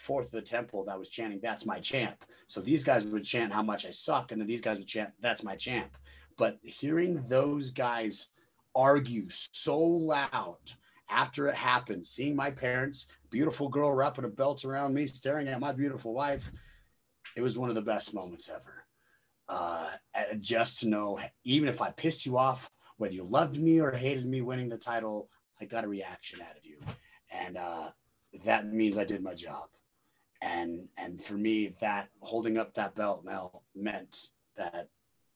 fourth 0.00 0.26
of 0.26 0.32
the 0.32 0.42
temple 0.42 0.84
that 0.84 0.98
was 0.98 1.10
chanting, 1.10 1.40
That's 1.42 1.66
my 1.66 1.78
champ. 1.78 2.24
So 2.48 2.60
these 2.60 2.84
guys 2.84 3.06
would 3.06 3.24
chant 3.24 3.52
how 3.52 3.62
much 3.62 3.86
I 3.86 3.90
suck, 3.90 4.32
and 4.32 4.40
then 4.40 4.48
these 4.48 4.60
guys 4.62 4.78
would 4.78 4.86
chant, 4.86 5.10
That's 5.20 5.44
my 5.44 5.56
champ. 5.56 5.96
But 6.38 6.58
hearing 6.62 7.24
those 7.28 7.70
guys 7.70 8.30
argue 8.74 9.26
so 9.28 9.78
loud 9.78 10.56
after 11.10 11.48
it 11.48 11.54
happened, 11.54 12.06
seeing 12.06 12.34
my 12.34 12.50
parents, 12.50 13.08
beautiful 13.30 13.68
girl 13.68 13.92
wrapping 13.92 14.24
a 14.24 14.28
belt 14.28 14.64
around 14.64 14.94
me, 14.94 15.06
staring 15.06 15.48
at 15.48 15.60
my 15.60 15.72
beautiful 15.72 16.14
wife, 16.14 16.50
it 17.36 17.42
was 17.42 17.58
one 17.58 17.68
of 17.68 17.74
the 17.74 17.82
best 17.82 18.14
moments 18.14 18.48
ever. 18.48 18.86
Uh, 19.50 19.88
just 20.38 20.78
to 20.80 20.88
know, 20.88 21.18
even 21.42 21.68
if 21.68 21.82
I 21.82 21.90
pissed 21.90 22.24
you 22.24 22.38
off, 22.38 22.70
whether 22.98 23.14
you 23.14 23.24
loved 23.24 23.58
me 23.58 23.80
or 23.80 23.90
hated 23.90 24.24
me 24.24 24.42
winning 24.42 24.68
the 24.68 24.78
title, 24.78 25.28
I 25.60 25.64
got 25.64 25.84
a 25.84 25.88
reaction 25.88 26.40
out 26.40 26.56
of 26.56 26.64
you. 26.64 26.78
And 27.32 27.56
uh, 27.56 27.90
that 28.44 28.72
means 28.72 28.96
I 28.96 29.04
did 29.04 29.22
my 29.22 29.34
job 29.34 29.68
and 30.42 30.88
and 30.96 31.22
for 31.22 31.34
me 31.34 31.74
that 31.80 32.08
holding 32.20 32.58
up 32.58 32.74
that 32.74 32.94
belt 32.94 33.24
Mel 33.24 33.62
meant 33.74 34.28
that 34.56 34.88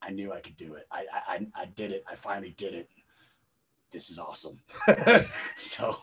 I 0.02 0.10
knew 0.10 0.32
I 0.32 0.40
could 0.40 0.56
do 0.56 0.74
it. 0.74 0.86
I 0.90 1.04
I 1.12 1.46
I 1.54 1.64
did 1.66 1.92
it. 1.92 2.04
I 2.10 2.14
finally 2.14 2.54
did 2.56 2.74
it. 2.74 2.88
This 3.90 4.10
is 4.10 4.18
awesome. 4.18 4.58
so 5.56 5.96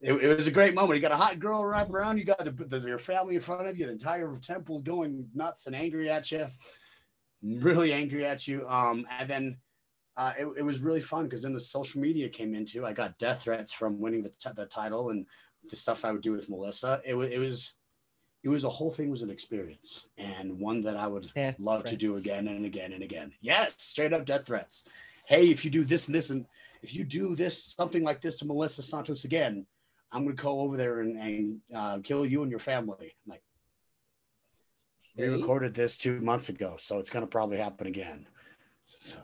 it, 0.00 0.12
it, 0.12 0.34
was 0.34 0.46
a 0.46 0.50
great 0.50 0.74
moment. 0.74 0.96
You 0.96 1.02
got 1.02 1.12
a 1.12 1.16
hot 1.16 1.38
girl 1.38 1.62
wrapped 1.62 1.90
around 1.90 2.16
you. 2.16 2.24
Got 2.24 2.38
the, 2.38 2.50
the, 2.50 2.88
your 2.88 2.98
family 2.98 3.34
in 3.34 3.42
front 3.42 3.66
of 3.66 3.78
you. 3.78 3.84
The 3.84 3.92
entire 3.92 4.34
temple 4.38 4.80
going 4.80 5.28
nuts 5.34 5.66
and 5.66 5.76
angry 5.76 6.08
at 6.08 6.32
you, 6.32 6.46
really 7.42 7.92
angry 7.92 8.24
at 8.24 8.46
you. 8.46 8.68
Um, 8.68 9.06
and 9.18 9.28
then 9.28 9.56
uh, 10.16 10.32
it, 10.38 10.46
it 10.58 10.62
was 10.62 10.80
really 10.80 11.00
fun 11.00 11.24
because 11.24 11.42
then 11.42 11.52
the 11.52 11.60
social 11.60 12.00
media 12.00 12.28
came 12.28 12.54
into. 12.54 12.86
I 12.86 12.92
got 12.92 13.18
death 13.18 13.42
threats 13.42 13.72
from 13.72 14.00
winning 14.00 14.22
the, 14.22 14.30
t- 14.30 14.50
the 14.54 14.66
title 14.66 15.10
and 15.10 15.26
the 15.68 15.76
stuff 15.76 16.04
I 16.04 16.12
would 16.12 16.22
do 16.22 16.32
with 16.32 16.48
Melissa. 16.48 17.00
It 17.04 17.14
was 17.14 17.30
it 17.30 17.38
was 17.38 17.74
it 18.42 18.48
was 18.48 18.64
a 18.64 18.70
whole 18.70 18.92
thing 18.92 19.10
was 19.10 19.22
an 19.22 19.30
experience 19.30 20.06
and 20.16 20.58
one 20.60 20.80
that 20.82 20.96
I 20.96 21.06
would 21.06 21.32
death 21.34 21.56
love 21.58 21.80
threats. 21.80 21.90
to 21.90 21.96
do 21.96 22.16
again 22.16 22.46
and 22.48 22.64
again 22.64 22.92
and 22.92 23.02
again. 23.02 23.32
Yes, 23.40 23.80
straight 23.82 24.12
up 24.12 24.24
death 24.24 24.46
threats. 24.46 24.84
Hey, 25.26 25.50
if 25.50 25.64
you 25.64 25.70
do 25.70 25.84
this 25.84 26.06
and 26.06 26.14
this, 26.14 26.30
and 26.30 26.46
if 26.82 26.94
you 26.94 27.04
do 27.04 27.34
this, 27.34 27.74
something 27.76 28.04
like 28.04 28.20
this 28.20 28.38
to 28.38 28.46
Melissa 28.46 28.82
Santos 28.84 29.24
again, 29.24 29.66
I'm 30.12 30.22
going 30.22 30.36
to 30.36 30.42
go 30.42 30.60
over 30.60 30.76
there 30.76 31.00
and, 31.00 31.18
and 31.18 31.60
uh, 31.74 31.98
kill 32.04 32.24
you 32.24 32.42
and 32.42 32.50
your 32.50 32.60
family. 32.60 33.16
I'm 33.26 33.30
like, 33.32 33.42
we 35.16 35.28
recorded 35.28 35.74
this 35.74 35.96
two 35.96 36.20
months 36.20 36.48
ago, 36.48 36.76
so 36.78 36.98
it's 36.98 37.10
going 37.10 37.24
to 37.24 37.30
probably 37.30 37.58
happen 37.58 37.86
again. 37.86 38.26
So. 38.84 39.20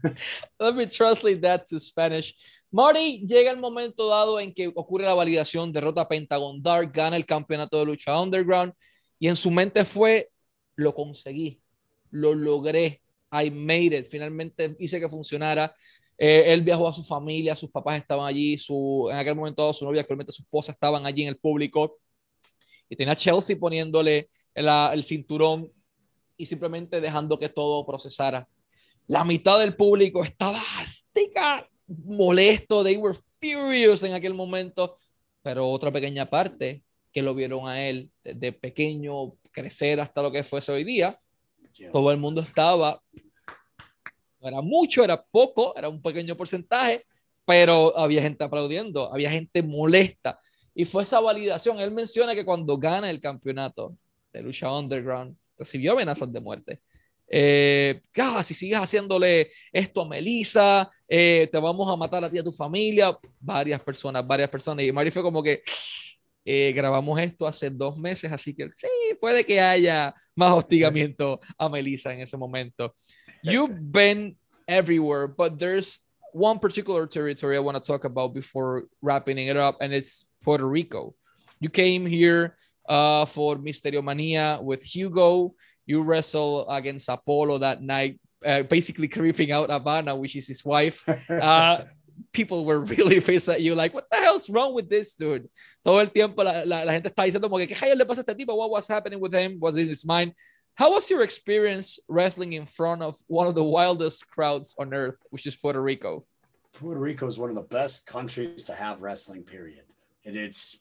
Let 0.60 0.74
me 0.74 0.86
translate 0.86 1.40
that 1.42 1.68
to 1.68 1.78
Spanish. 1.78 2.34
Marty 2.72 3.24
llega 3.26 3.50
el 3.50 3.58
momento 3.58 4.08
dado 4.08 4.40
en 4.40 4.52
que 4.52 4.68
ocurre 4.74 5.04
la 5.04 5.14
validación, 5.14 5.72
derrota 5.72 6.08
Pentagon 6.08 6.60
Dark, 6.60 6.92
gana 6.92 7.16
el 7.16 7.24
campeonato 7.24 7.78
de 7.78 7.86
lucha 7.86 8.20
underground 8.20 8.72
y 9.20 9.28
en 9.28 9.36
su 9.36 9.50
mente 9.50 9.84
fue, 9.84 10.30
lo 10.74 10.92
conseguí, 10.92 11.60
lo 12.10 12.34
logré, 12.34 13.00
I 13.30 13.50
made 13.50 13.96
it, 13.96 14.06
finalmente 14.06 14.74
hice 14.80 14.98
que 14.98 15.08
funcionara. 15.08 15.72
Eh, 16.18 16.52
él 16.52 16.62
viajó 16.62 16.88
a 16.88 16.92
su 16.92 17.04
familia, 17.04 17.54
sus 17.54 17.70
papás 17.70 17.98
estaban 17.98 18.26
allí, 18.26 18.58
su, 18.58 19.08
en 19.10 19.16
aquel 19.16 19.36
momento 19.36 19.72
su 19.72 19.84
novia, 19.84 20.00
actualmente 20.00 20.32
su 20.32 20.42
esposa, 20.42 20.72
estaban 20.72 21.06
allí 21.06 21.22
en 21.22 21.28
el 21.28 21.38
público 21.38 21.98
y 22.88 22.96
tenía 22.96 23.12
a 23.12 23.16
Chelsea 23.16 23.56
poniéndole 23.58 24.28
el 24.54 25.04
cinturón 25.04 25.70
y 26.36 26.46
simplemente 26.46 27.00
dejando 27.00 27.38
que 27.38 27.48
todo 27.48 27.84
procesara. 27.86 28.48
La 29.06 29.24
mitad 29.24 29.58
del 29.58 29.76
público 29.76 30.24
estaba 30.24 30.62
astica 30.78 31.68
molesto, 31.86 32.82
they 32.82 32.96
were 32.96 33.16
furious 33.40 34.02
en 34.04 34.14
aquel 34.14 34.34
momento, 34.34 34.96
pero 35.42 35.68
otra 35.68 35.92
pequeña 35.92 36.26
parte 36.26 36.82
que 37.12 37.22
lo 37.22 37.34
vieron 37.34 37.68
a 37.68 37.86
él 37.86 38.10
desde 38.22 38.52
pequeño 38.52 39.34
crecer 39.52 40.00
hasta 40.00 40.22
lo 40.22 40.32
que 40.32 40.42
fuese 40.42 40.72
hoy 40.72 40.84
día, 40.84 41.18
todo 41.92 42.10
el 42.10 42.18
mundo 42.18 42.40
estaba, 42.40 43.02
no 44.40 44.48
era 44.48 44.60
mucho, 44.62 45.04
era 45.04 45.22
poco, 45.22 45.76
era 45.76 45.88
un 45.88 46.02
pequeño 46.02 46.36
porcentaje, 46.36 47.04
pero 47.44 47.96
había 47.96 48.22
gente 48.22 48.42
aplaudiendo, 48.44 49.12
había 49.12 49.30
gente 49.30 49.62
molesta. 49.62 50.38
Y 50.74 50.84
fue 50.84 51.04
esa 51.04 51.20
validación. 51.20 51.78
Él 51.80 51.90
menciona 51.90 52.34
que 52.34 52.44
cuando 52.44 52.76
gana 52.76 53.08
el 53.10 53.20
campeonato 53.20 53.96
de 54.32 54.42
lucha 54.42 54.72
underground, 54.72 55.36
recibió 55.56 55.92
amenazas 55.92 56.32
de 56.32 56.40
muerte 56.40 56.80
eh, 57.28 58.00
ah, 58.18 58.42
si 58.42 58.54
sigues 58.54 58.78
haciéndole 58.78 59.50
esto 59.72 60.02
a 60.02 60.08
Melissa, 60.08 60.90
eh, 61.08 61.48
te 61.50 61.58
vamos 61.58 61.88
a 61.90 61.96
matar 61.96 62.24
a 62.24 62.30
ti 62.30 62.36
y 62.36 62.38
a 62.40 62.44
tu 62.44 62.52
familia, 62.52 63.16
varias 63.40 63.80
personas, 63.80 64.26
varias 64.26 64.48
personas. 64.48 64.84
Y 64.84 64.92
Mari 64.92 65.10
fue 65.10 65.22
como 65.22 65.42
que 65.42 65.62
eh, 66.44 66.72
grabamos 66.74 67.18
esto 67.18 67.46
hace 67.46 67.70
dos 67.70 67.98
meses, 67.98 68.30
así 68.30 68.54
que 68.54 68.68
sí, 68.76 68.88
puede 69.20 69.44
que 69.44 69.60
haya 69.60 70.14
más 70.34 70.52
hostigamiento 70.52 71.40
a 71.56 71.68
Melissa 71.68 72.12
en 72.12 72.20
ese 72.20 72.36
momento. 72.36 72.94
You've 73.42 73.78
been 73.80 74.36
everywhere, 74.66 75.26
but 75.26 75.58
there's 75.58 76.04
one 76.32 76.58
particular 76.58 77.08
territory 77.08 77.56
I 77.56 77.60
want 77.60 77.82
to 77.82 77.92
talk 77.92 78.04
about 78.04 78.34
before 78.34 78.86
wrapping 79.00 79.38
it 79.38 79.56
up, 79.56 79.78
and 79.80 79.94
it's 79.94 80.26
Puerto 80.44 80.66
Rico. 80.66 81.14
You 81.60 81.70
came 81.70 82.06
here 82.06 82.56
uh, 82.88 83.24
for 83.24 83.56
Misterio 83.56 84.04
Mania 84.04 84.58
with 84.62 84.82
Hugo. 84.82 85.54
You 85.86 86.02
wrestle 86.02 86.68
against 86.68 87.08
Apollo 87.08 87.58
that 87.58 87.82
night, 87.82 88.20
uh, 88.44 88.62
basically 88.62 89.08
creeping 89.08 89.50
out 89.52 89.70
Havana, 89.70 90.14
which 90.14 90.36
is 90.36 90.46
his 90.46 90.64
wife. 90.64 91.04
Uh, 91.30 91.84
people 92.32 92.64
were 92.64 92.80
really 92.80 93.20
pissed 93.20 93.48
at 93.48 93.60
you, 93.60 93.74
like, 93.74 93.92
what 93.92 94.06
the 94.10 94.16
hell's 94.16 94.48
wrong 94.48 94.74
with 94.74 94.88
this 94.88 95.16
dude? 95.16 95.48
Todo 95.84 95.98
el 95.98 96.06
tiempo 96.06 96.42
la, 96.42 96.62
la, 96.64 96.84
la 96.84 96.92
gente 96.92 97.08
está 97.10 97.24
diciendo, 97.24 97.42
como 97.42 97.58
que, 97.58 97.66
¿qué 97.66 97.96
le 97.96 98.04
pasa 98.04 98.20
a 98.20 98.24
este 98.24 98.38
tipo? 98.38 98.54
What 98.54 98.70
was 98.70 98.86
happening 98.86 99.20
with 99.20 99.32
him? 99.32 99.58
Was 99.60 99.76
in 99.76 99.88
his 99.88 100.04
mind? 100.04 100.32
How 100.76 100.92
was 100.92 101.08
your 101.08 101.22
experience 101.22 101.98
wrestling 102.08 102.54
in 102.54 102.66
front 102.66 103.02
of 103.02 103.16
one 103.28 103.46
of 103.46 103.54
the 103.54 103.64
wildest 103.64 104.28
crowds 104.28 104.74
on 104.78 104.92
earth, 104.92 105.16
which 105.30 105.46
is 105.46 105.56
Puerto 105.56 105.80
Rico? 105.80 106.24
Puerto 106.72 106.98
Rico 106.98 107.28
is 107.28 107.38
one 107.38 107.50
of 107.50 107.54
the 107.54 107.62
best 107.62 108.06
countries 108.06 108.64
to 108.64 108.74
have 108.74 109.00
wrestling, 109.00 109.44
period. 109.44 109.83
And 110.24 110.36
it's 110.36 110.80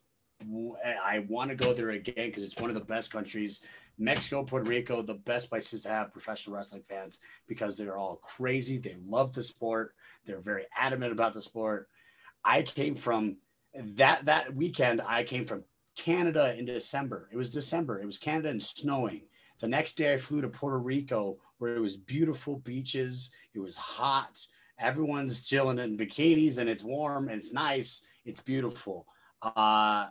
I 1.05 1.25
want 1.29 1.51
to 1.51 1.55
go 1.55 1.73
there 1.73 1.91
again 1.91 2.27
because 2.27 2.43
it's 2.43 2.59
one 2.59 2.69
of 2.69 2.75
the 2.75 2.81
best 2.81 3.11
countries. 3.11 3.63
Mexico, 3.97 4.43
Puerto 4.43 4.69
Rico, 4.69 5.01
the 5.01 5.13
best 5.13 5.49
places 5.49 5.83
to 5.83 5.89
have 5.89 6.11
professional 6.11 6.55
wrestling 6.55 6.81
fans 6.81 7.19
because 7.47 7.77
they're 7.77 7.97
all 7.97 8.17
crazy. 8.17 8.77
They 8.77 8.97
love 9.07 9.33
the 9.33 9.43
sport. 9.43 9.95
They're 10.25 10.41
very 10.41 10.65
adamant 10.75 11.11
about 11.11 11.33
the 11.33 11.41
sport. 11.41 11.87
I 12.43 12.63
came 12.63 12.95
from 12.95 13.37
that 13.73 14.25
that 14.25 14.53
weekend. 14.55 15.01
I 15.07 15.23
came 15.23 15.45
from 15.45 15.63
Canada 15.95 16.55
in 16.57 16.65
December. 16.65 17.29
It 17.31 17.37
was 17.37 17.51
December. 17.51 18.01
It 18.01 18.05
was 18.05 18.17
Canada 18.17 18.49
and 18.49 18.61
snowing. 18.61 19.21
The 19.59 19.67
next 19.67 19.93
day, 19.93 20.13
I 20.13 20.17
flew 20.17 20.41
to 20.41 20.49
Puerto 20.49 20.79
Rico 20.79 21.37
where 21.59 21.75
it 21.75 21.79
was 21.79 21.95
beautiful 21.95 22.57
beaches. 22.57 23.31
It 23.53 23.59
was 23.59 23.77
hot. 23.77 24.45
Everyone's 24.79 25.45
chilling 25.45 25.79
in 25.79 25.97
bikinis 25.97 26.57
and 26.57 26.69
it's 26.69 26.83
warm 26.83 27.29
and 27.29 27.37
it's 27.37 27.53
nice. 27.53 28.01
It's 28.25 28.41
beautiful. 28.41 29.07
Uh, 29.43 30.07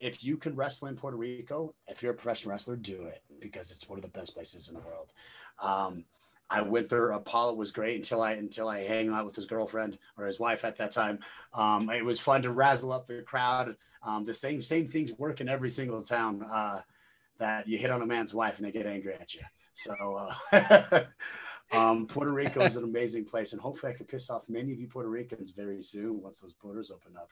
if 0.00 0.22
you 0.22 0.36
can 0.36 0.54
wrestle 0.54 0.88
in 0.88 0.96
Puerto 0.96 1.16
Rico, 1.16 1.74
if 1.88 2.02
you're 2.02 2.12
a 2.12 2.16
professional 2.16 2.52
wrestler, 2.52 2.76
do 2.76 3.04
it 3.04 3.22
because 3.40 3.70
it's 3.70 3.88
one 3.88 3.98
of 3.98 4.02
the 4.02 4.18
best 4.18 4.34
places 4.34 4.68
in 4.68 4.74
the 4.74 4.80
world. 4.80 5.12
Um, 5.60 6.04
I 6.48 6.62
went 6.62 6.88
there. 6.88 7.10
Apollo 7.10 7.54
was 7.54 7.72
great 7.72 7.96
until 7.96 8.22
I 8.22 8.32
until 8.32 8.68
I 8.68 8.82
hang 8.84 9.08
out 9.08 9.26
with 9.26 9.34
his 9.34 9.46
girlfriend 9.46 9.98
or 10.16 10.26
his 10.26 10.38
wife 10.38 10.64
at 10.64 10.76
that 10.76 10.92
time. 10.92 11.18
Um, 11.52 11.90
it 11.90 12.04
was 12.04 12.20
fun 12.20 12.42
to 12.42 12.52
razzle 12.52 12.92
up 12.92 13.08
the 13.08 13.22
crowd. 13.22 13.76
Um, 14.02 14.24
the 14.24 14.34
same 14.34 14.62
same 14.62 14.86
things 14.86 15.12
work 15.14 15.40
in 15.40 15.48
every 15.48 15.70
single 15.70 16.02
town. 16.02 16.42
Uh, 16.42 16.82
that 17.38 17.68
you 17.68 17.78
hit 17.78 17.90
on 17.90 18.02
a 18.02 18.06
man's 18.06 18.34
wife 18.34 18.58
and 18.58 18.66
they 18.66 18.72
get 18.72 18.86
angry 18.86 19.14
at 19.14 19.34
you. 19.34 19.42
So 19.74 19.94
uh, 20.52 21.04
um, 21.72 22.06
Puerto 22.06 22.32
Rico 22.32 22.62
is 22.62 22.76
an 22.76 22.84
amazing 22.92 23.24
place, 23.24 23.52
and 23.52 23.60
hopefully 23.60 23.92
I 23.92 23.96
can 23.96 24.06
piss 24.06 24.30
off 24.30 24.48
many 24.48 24.72
of 24.72 24.80
you 24.80 24.88
Puerto 24.88 25.08
Ricans 25.08 25.50
very 25.50 25.82
soon 25.82 26.22
once 26.22 26.40
those 26.40 26.54
borders 26.54 26.90
open 26.90 27.12
up. 27.16 27.30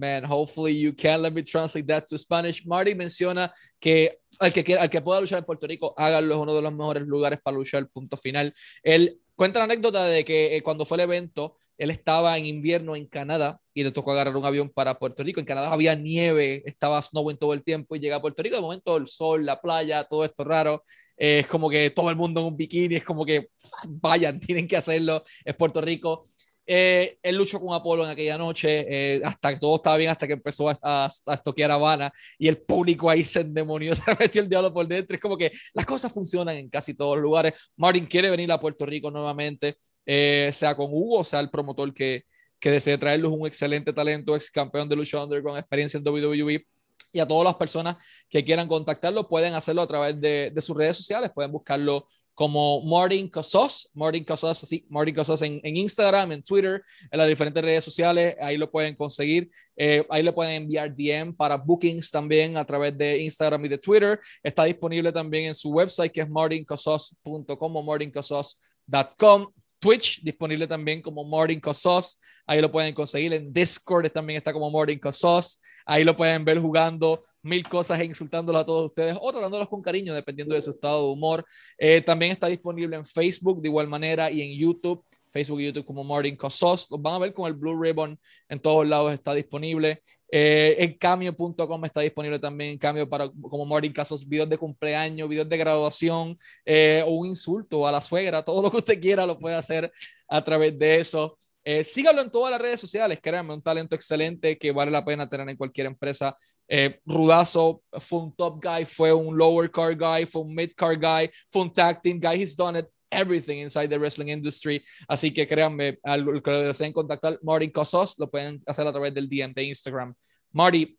Man, 0.00 0.24
hopefully 0.24 0.72
you 0.72 0.94
can. 0.94 1.20
Let 1.20 1.34
me 1.34 1.42
translate 1.42 1.86
that 1.88 2.06
to 2.08 2.16
Spanish. 2.16 2.64
Marty 2.64 2.94
menciona 2.94 3.52
que 3.78 4.18
al 4.38 4.50
que, 4.50 4.74
al 4.74 4.88
que 4.88 5.02
pueda 5.02 5.20
luchar 5.20 5.40
en 5.40 5.44
Puerto 5.44 5.66
Rico, 5.66 5.92
hágalo, 5.94 6.34
es 6.34 6.40
uno 6.40 6.54
de 6.54 6.62
los 6.62 6.72
mejores 6.72 7.02
lugares 7.06 7.38
para 7.42 7.58
luchar, 7.58 7.86
punto 7.90 8.16
final. 8.16 8.54
Él 8.82 9.20
cuenta 9.36 9.58
la 9.58 9.66
anécdota 9.66 10.06
de 10.06 10.24
que 10.24 10.56
eh, 10.56 10.62
cuando 10.62 10.86
fue 10.86 10.96
el 10.96 11.02
evento, 11.02 11.56
él 11.76 11.90
estaba 11.90 12.38
en 12.38 12.46
invierno 12.46 12.96
en 12.96 13.06
Canadá 13.08 13.60
y 13.74 13.84
le 13.84 13.90
tocó 13.90 14.12
agarrar 14.12 14.36
un 14.38 14.46
avión 14.46 14.70
para 14.70 14.98
Puerto 14.98 15.22
Rico. 15.22 15.38
En 15.38 15.44
Canadá 15.44 15.70
había 15.70 15.94
nieve, 15.94 16.62
estaba 16.64 17.02
snowing 17.02 17.36
todo 17.36 17.52
el 17.52 17.62
tiempo 17.62 17.94
y 17.94 18.00
llega 18.00 18.16
a 18.16 18.20
Puerto 18.22 18.42
Rico, 18.42 18.56
de 18.56 18.62
momento 18.62 18.96
el 18.96 19.06
sol, 19.06 19.44
la 19.44 19.60
playa, 19.60 20.04
todo 20.04 20.24
esto 20.24 20.44
raro. 20.44 20.82
Eh, 21.18 21.40
es 21.40 21.46
como 21.46 21.68
que 21.68 21.90
todo 21.90 22.08
el 22.08 22.16
mundo 22.16 22.40
en 22.40 22.46
un 22.46 22.56
bikini, 22.56 22.94
es 22.94 23.04
como 23.04 23.26
que 23.26 23.50
vayan, 23.86 24.40
tienen 24.40 24.66
que 24.66 24.78
hacerlo, 24.78 25.22
es 25.44 25.54
Puerto 25.54 25.82
Rico. 25.82 26.22
Eh, 26.66 27.18
él 27.22 27.36
luchó 27.36 27.58
con 27.58 27.74
Apolo 27.74 28.04
en 28.04 28.10
aquella 28.10 28.38
noche, 28.38 28.86
eh, 28.88 29.20
hasta 29.24 29.54
que 29.54 29.60
todo 29.60 29.76
estaba 29.76 29.96
bien, 29.96 30.10
hasta 30.10 30.26
que 30.26 30.34
empezó 30.34 30.68
a, 30.68 30.78
a, 30.82 31.08
a 31.26 31.34
estoquear 31.34 31.70
Habana 31.70 32.12
y 32.38 32.46
el 32.46 32.58
público 32.58 33.10
ahí 33.10 33.24
se 33.24 33.40
endemonió, 33.40 33.94
se 33.96 34.02
metió 34.18 34.42
el 34.42 34.48
diablo 34.48 34.72
por 34.72 34.86
dentro. 34.86 35.14
Es 35.14 35.20
como 35.20 35.36
que 35.36 35.52
las 35.72 35.86
cosas 35.86 36.12
funcionan 36.12 36.56
en 36.56 36.68
casi 36.68 36.94
todos 36.94 37.16
los 37.16 37.22
lugares. 37.22 37.54
Martin 37.76 38.06
quiere 38.06 38.30
venir 38.30 38.52
a 38.52 38.60
Puerto 38.60 38.86
Rico 38.86 39.10
nuevamente, 39.10 39.78
eh, 40.06 40.50
sea 40.54 40.76
con 40.76 40.86
Hugo, 40.90 41.24
sea 41.24 41.40
el 41.40 41.50
promotor 41.50 41.92
que, 41.92 42.24
que 42.58 42.70
desee 42.70 42.98
traerlo, 42.98 43.30
es 43.30 43.36
un 43.36 43.46
excelente 43.46 43.92
talento, 43.92 44.36
ex 44.36 44.50
campeón 44.50 44.88
de 44.88 44.96
lucha 44.96 45.22
under 45.22 45.42
con 45.42 45.58
experiencia 45.58 45.98
en 45.98 46.06
WWE. 46.06 46.64
Y 47.12 47.18
a 47.18 47.26
todas 47.26 47.44
las 47.44 47.56
personas 47.56 47.96
que 48.28 48.44
quieran 48.44 48.68
contactarlo 48.68 49.28
pueden 49.28 49.54
hacerlo 49.54 49.82
a 49.82 49.88
través 49.88 50.20
de 50.20 50.54
sus 50.60 50.76
redes 50.76 50.96
sociales, 50.96 51.32
pueden 51.34 51.50
buscarlo 51.50 52.06
como 52.34 52.82
Martin 52.82 53.28
Cosos, 53.28 53.90
Martin 53.94 54.24
Cosos, 54.24 54.62
así, 54.62 54.86
Martin 54.88 55.14
Cosos 55.14 55.42
en, 55.42 55.60
Instagram, 55.62 56.32
en 56.32 56.42
Twitter, 56.42 56.82
en 57.10 57.18
las 57.18 57.28
diferentes 57.28 57.62
redes 57.62 57.84
sociales, 57.84 58.34
ahí 58.40 58.56
lo 58.56 58.70
pueden 58.70 58.94
conseguir, 58.94 59.50
eh, 59.76 60.04
ahí 60.08 60.22
le 60.22 60.32
pueden 60.32 60.62
enviar 60.62 60.94
DM 60.94 61.34
para 61.34 61.56
bookings 61.56 62.10
también 62.10 62.56
a 62.56 62.64
través 62.64 62.96
de 62.96 63.18
Instagram 63.18 63.64
y 63.66 63.68
de 63.68 63.78
Twitter, 63.78 64.20
está 64.42 64.64
disponible 64.64 65.12
también 65.12 65.46
en 65.46 65.54
su 65.54 65.70
website 65.70 66.12
que 66.12 66.22
es 66.22 66.28
martincosos.com 66.30 67.76
o 67.76 67.82
martincosos.com. 67.82 69.52
Twitch, 69.80 70.22
disponible 70.22 70.66
también 70.66 71.00
como 71.00 71.24
Martin 71.24 71.58
Cosos. 71.58 72.18
Ahí 72.46 72.60
lo 72.60 72.70
pueden 72.70 72.94
conseguir. 72.94 73.32
En 73.32 73.50
Discord 73.50 74.10
también 74.10 74.36
está 74.36 74.52
como 74.52 74.70
Martin 74.70 74.98
Cosos. 74.98 75.58
Ahí 75.86 76.04
lo 76.04 76.14
pueden 76.14 76.44
ver 76.44 76.58
jugando 76.58 77.22
mil 77.42 77.66
cosas 77.68 78.00
e 78.00 78.04
insultándolo 78.04 78.58
a 78.58 78.66
todos 78.66 78.86
ustedes 78.86 79.16
o 79.20 79.32
tratándolos 79.32 79.68
con 79.68 79.82
cariño, 79.82 80.14
dependiendo 80.14 80.54
de 80.54 80.60
su 80.60 80.70
estado 80.70 81.06
de 81.06 81.12
humor. 81.12 81.44
Eh, 81.78 82.00
también 82.00 82.32
está 82.32 82.46
disponible 82.46 82.96
en 82.96 83.04
Facebook 83.04 83.60
de 83.60 83.68
igual 83.68 83.88
manera 83.88 84.30
y 84.30 84.42
en 84.42 84.58
YouTube. 84.58 85.04
Facebook 85.32 85.60
y 85.60 85.66
YouTube 85.66 85.86
como 85.86 86.02
Martin 86.02 86.36
Cosos. 86.36 86.88
Los 86.90 87.00
van 87.00 87.14
a 87.14 87.18
ver 87.18 87.32
con 87.32 87.46
el 87.46 87.54
Blue 87.54 87.80
Ribbon 87.80 88.18
en 88.48 88.60
todos 88.60 88.86
lados, 88.86 89.12
está 89.12 89.34
disponible. 89.34 90.02
Eh, 90.32 90.76
en 90.78 90.94
cambio.com 90.94 91.84
está 91.84 92.02
disponible 92.02 92.38
también 92.38 92.70
en 92.72 92.78
cambio 92.78 93.08
para 93.08 93.28
como 93.28 93.66
Martin 93.66 93.92
Casos, 93.92 94.26
videos 94.26 94.48
de 94.48 94.58
cumpleaños, 94.58 95.28
videos 95.28 95.48
de 95.48 95.56
graduación 95.56 96.38
eh, 96.64 97.02
o 97.04 97.14
un 97.14 97.26
insulto 97.26 97.86
a 97.86 97.90
la 97.90 98.00
suegra, 98.00 98.44
todo 98.44 98.62
lo 98.62 98.70
que 98.70 98.76
usted 98.76 99.00
quiera 99.00 99.26
lo 99.26 99.38
puede 99.38 99.56
hacer 99.56 99.90
a 100.28 100.44
través 100.44 100.78
de 100.78 101.00
eso. 101.00 101.36
Eh, 101.62 101.84
sígalo 101.84 102.22
en 102.22 102.30
todas 102.30 102.50
las 102.50 102.60
redes 102.60 102.80
sociales, 102.80 103.18
créanme, 103.22 103.52
un 103.52 103.62
talento 103.62 103.94
excelente 103.94 104.56
que 104.56 104.72
vale 104.72 104.90
la 104.90 105.04
pena 105.04 105.28
tener 105.28 105.48
en 105.48 105.56
cualquier 105.56 105.86
empresa. 105.86 106.34
Eh, 106.66 107.00
Rudazo 107.04 107.82
fue 108.00 108.20
un 108.20 108.34
top 108.34 108.62
guy, 108.62 108.84
fue 108.84 109.12
un 109.12 109.36
lower 109.36 109.70
car 109.70 109.94
guy, 109.94 110.24
fue 110.24 110.42
un 110.42 110.54
mid 110.54 110.72
car 110.74 110.96
guy, 110.96 111.30
fue 111.48 111.62
un 111.62 111.72
tag 111.72 112.00
team 112.02 112.18
guy, 112.18 112.40
he's 112.40 112.56
done 112.56 112.78
it 112.78 112.86
everything 113.10 113.58
inside 113.58 113.90
the 113.90 113.98
wrestling 113.98 114.28
industry. 114.28 114.82
Así 115.08 115.34
que 115.34 115.46
créanme, 115.46 115.98
al 116.04 116.40
que 116.42 116.50
deseen 116.50 116.92
contactar 116.92 117.38
Marty 117.42 117.70
Cosos, 117.70 118.18
lo 118.18 118.28
pueden 118.28 118.62
hacer 118.66 118.86
a 118.86 118.92
través 118.92 119.12
del 119.12 119.28
DM 119.28 119.52
de 119.52 119.64
Instagram. 119.64 120.14
Marty, 120.52 120.96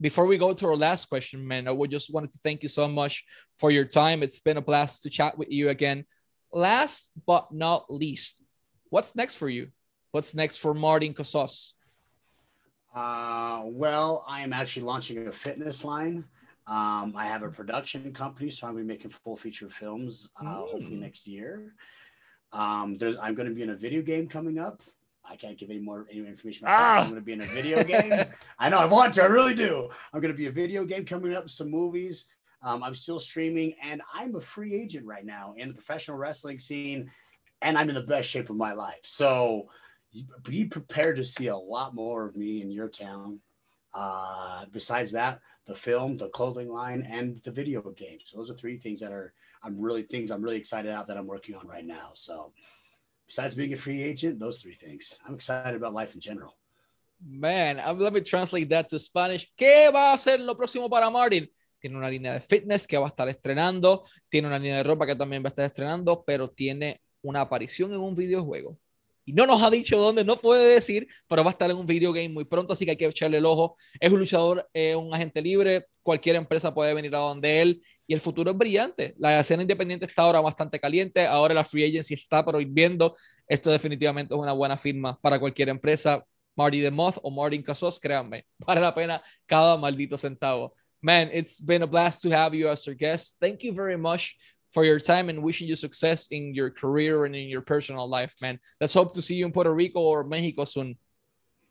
before 0.00 0.26
we 0.26 0.36
go 0.36 0.52
to 0.52 0.66
our 0.66 0.76
last 0.76 1.08
question, 1.08 1.46
man, 1.46 1.68
I 1.68 1.70
would 1.70 1.90
just 1.90 2.12
wanted 2.12 2.32
to 2.32 2.38
thank 2.42 2.62
you 2.62 2.68
so 2.68 2.88
much 2.88 3.24
for 3.58 3.70
your 3.70 3.84
time. 3.84 4.22
It's 4.22 4.40
been 4.40 4.56
a 4.56 4.62
blast 4.62 5.02
to 5.02 5.10
chat 5.10 5.38
with 5.38 5.50
you 5.50 5.68
again. 5.68 6.04
Last 6.52 7.10
but 7.26 7.52
not 7.52 7.84
least, 7.88 8.42
what's 8.90 9.14
next 9.14 9.36
for 9.36 9.48
you? 9.48 9.68
What's 10.12 10.34
next 10.34 10.58
for 10.58 10.74
Martin 10.74 11.14
Casaus? 11.14 11.72
Uh, 12.94 13.62
well, 13.64 14.26
I 14.28 14.42
am 14.42 14.52
actually 14.52 14.82
launching 14.82 15.26
a 15.26 15.32
fitness 15.32 15.86
line. 15.86 16.26
Um, 16.66 17.14
I 17.16 17.24
have 17.24 17.42
a 17.42 17.48
production 17.48 18.12
company, 18.12 18.50
so 18.50 18.66
I'm 18.66 18.74
going 18.74 18.84
to 18.84 18.88
be 18.88 18.92
making 18.92 19.10
full 19.10 19.38
feature 19.38 19.70
films 19.70 20.28
uh, 20.38 20.44
mm. 20.44 20.70
hopefully 20.70 20.96
next 20.96 21.26
year. 21.26 21.74
Um, 22.52 22.98
there's 22.98 23.16
I'm 23.16 23.34
going 23.34 23.48
to 23.48 23.54
be 23.54 23.62
in 23.62 23.70
a 23.70 23.74
video 23.74 24.02
game 24.02 24.28
coming 24.28 24.58
up. 24.58 24.82
I 25.24 25.34
can't 25.34 25.56
give 25.56 25.70
any 25.70 25.80
more 25.80 26.06
any 26.10 26.20
information 26.20 26.66
about 26.66 26.78
ah. 26.78 26.94
that. 26.96 27.00
I'm 27.04 27.08
going 27.08 27.20
to 27.20 27.24
be 27.24 27.32
in 27.32 27.40
a 27.40 27.46
video 27.46 27.82
game. 27.82 28.12
I 28.58 28.68
know 28.68 28.78
I 28.78 28.84
want 28.84 29.14
to. 29.14 29.22
I 29.22 29.26
really 29.26 29.54
do. 29.54 29.88
I'm 30.12 30.20
going 30.20 30.32
to 30.32 30.36
be 30.36 30.46
a 30.46 30.52
video 30.52 30.84
game 30.84 31.06
coming 31.06 31.34
up. 31.34 31.48
Some 31.48 31.70
movies. 31.70 32.26
Um, 32.62 32.82
I'm 32.82 32.94
still 32.94 33.18
streaming, 33.18 33.74
and 33.82 34.02
I'm 34.14 34.36
a 34.36 34.42
free 34.42 34.74
agent 34.74 35.06
right 35.06 35.24
now 35.24 35.54
in 35.56 35.68
the 35.68 35.74
professional 35.74 36.18
wrestling 36.18 36.58
scene, 36.58 37.10
and 37.62 37.78
I'm 37.78 37.88
in 37.88 37.94
the 37.94 38.02
best 38.02 38.28
shape 38.28 38.50
of 38.50 38.56
my 38.56 38.74
life. 38.74 39.00
So 39.04 39.68
be 40.44 40.64
prepared 40.64 41.16
to 41.16 41.24
see 41.24 41.46
a 41.46 41.56
lot 41.56 41.94
more 41.94 42.26
of 42.26 42.36
me 42.36 42.62
in 42.62 42.70
your 42.70 42.88
town. 42.88 43.40
Uh, 43.94 44.64
besides 44.72 45.12
that, 45.12 45.40
the 45.66 45.74
film, 45.74 46.16
the 46.16 46.28
clothing 46.30 46.68
line, 46.68 47.06
and 47.08 47.40
the 47.44 47.50
video 47.50 47.82
games. 47.90 48.22
So 48.26 48.38
those 48.38 48.50
are 48.50 48.54
three 48.54 48.78
things 48.78 49.00
that 49.00 49.12
are 49.12 49.34
I'm 49.62 49.78
really 49.78 50.02
things 50.02 50.30
I'm 50.30 50.42
really 50.42 50.56
excited 50.56 50.90
about 50.90 51.06
that 51.08 51.16
I'm 51.16 51.26
working 51.26 51.54
on 51.54 51.66
right 51.68 51.84
now. 51.84 52.10
So 52.14 52.52
besides 53.26 53.54
being 53.54 53.72
a 53.72 53.76
free 53.76 54.02
agent, 54.02 54.40
those 54.40 54.60
three 54.60 54.74
things. 54.74 55.18
I'm 55.26 55.34
excited 55.34 55.76
about 55.76 55.94
life 55.94 56.14
in 56.14 56.20
general. 56.20 56.56
Man, 57.24 57.80
let 57.98 58.12
me 58.12 58.20
translate 58.20 58.68
that 58.70 58.88
to 58.88 58.98
Spanish. 58.98 59.52
¿Qué 59.56 59.92
va 59.92 60.14
a 60.14 60.18
ser 60.18 60.40
lo 60.40 60.56
próximo 60.56 60.90
para 60.90 61.08
Martin? 61.08 61.48
Tiene 61.78 61.96
una 61.96 62.10
línea 62.10 62.32
de 62.32 62.40
fitness 62.40 62.86
que 62.86 62.98
va 62.98 63.06
a 63.06 63.08
estar 63.08 63.28
estrenando, 63.28 64.04
tiene 64.28 64.48
una 64.48 64.58
línea 64.58 64.78
de 64.78 64.82
ropa 64.82 65.06
que 65.06 65.14
también 65.14 65.42
va 65.42 65.48
a 65.48 65.50
estar 65.50 65.64
estrenando, 65.64 66.24
pero 66.24 66.50
tiene 66.50 67.00
una 67.22 67.42
aparición 67.42 67.92
en 67.92 68.00
un 68.00 68.14
videojuego 68.14 68.78
y 69.24 69.32
no 69.32 69.46
nos 69.46 69.62
ha 69.62 69.70
dicho 69.70 69.96
dónde, 69.96 70.24
no 70.24 70.36
puede 70.36 70.74
decir, 70.74 71.06
pero 71.28 71.44
va 71.44 71.50
a 71.50 71.52
estar 71.52 71.70
en 71.70 71.76
un 71.76 71.86
video 71.86 72.12
game 72.12 72.28
muy 72.28 72.44
pronto, 72.44 72.72
así 72.72 72.84
que 72.84 72.92
hay 72.92 72.96
que 72.96 73.06
echarle 73.06 73.38
el 73.38 73.46
ojo. 73.46 73.76
Es 74.00 74.10
un 74.12 74.18
luchador, 74.18 74.68
eh, 74.74 74.96
un 74.96 75.14
agente 75.14 75.40
libre, 75.40 75.86
cualquier 76.02 76.36
empresa 76.36 76.74
puede 76.74 76.92
venir 76.94 77.14
a 77.14 77.18
donde 77.18 77.60
él 77.60 77.82
y 78.06 78.14
el 78.14 78.20
futuro 78.20 78.50
es 78.50 78.56
brillante. 78.56 79.14
La 79.18 79.40
escena 79.40 79.62
independiente 79.62 80.06
está 80.06 80.22
ahora 80.22 80.40
bastante 80.40 80.80
caliente, 80.80 81.26
ahora 81.26 81.54
la 81.54 81.64
free 81.64 81.84
agency 81.84 82.14
está 82.14 82.44
prohibiendo. 82.44 83.16
Esto 83.46 83.70
definitivamente 83.70 84.34
es 84.34 84.40
una 84.40 84.52
buena 84.52 84.76
firma 84.76 85.18
para 85.20 85.38
cualquier 85.38 85.68
empresa. 85.68 86.24
Marty 86.54 86.82
the 86.82 86.90
Moth 86.90 87.18
o 87.22 87.30
Martin 87.30 87.62
Casos, 87.62 87.98
créanme, 87.98 88.44
vale 88.58 88.80
la 88.80 88.94
pena 88.94 89.22
cada 89.46 89.78
maldito 89.78 90.18
centavo. 90.18 90.74
Man, 91.00 91.30
it's 91.32 91.60
been 91.60 91.82
a 91.82 91.86
blast 91.86 92.22
to 92.22 92.30
have 92.30 92.54
you 92.54 92.68
as 92.68 92.86
our 92.86 92.94
guest. 92.94 93.36
Thank 93.40 93.64
you 93.64 93.72
very 93.74 93.96
much 93.96 94.36
for 94.72 94.84
your 94.84 94.98
time 94.98 95.28
and 95.28 95.42
wishing 95.42 95.68
you 95.68 95.76
success 95.76 96.28
in 96.28 96.54
your 96.54 96.70
career 96.70 97.24
and 97.24 97.36
in 97.36 97.48
your 97.48 97.60
personal 97.60 98.08
life, 98.08 98.34
man. 98.40 98.58
Let's 98.80 98.94
hope 98.94 99.14
to 99.14 99.22
see 99.22 99.36
you 99.36 99.46
in 99.46 99.52
Puerto 99.52 99.72
Rico 99.72 100.00
or 100.00 100.24
Mexico 100.24 100.64
soon. 100.64 100.96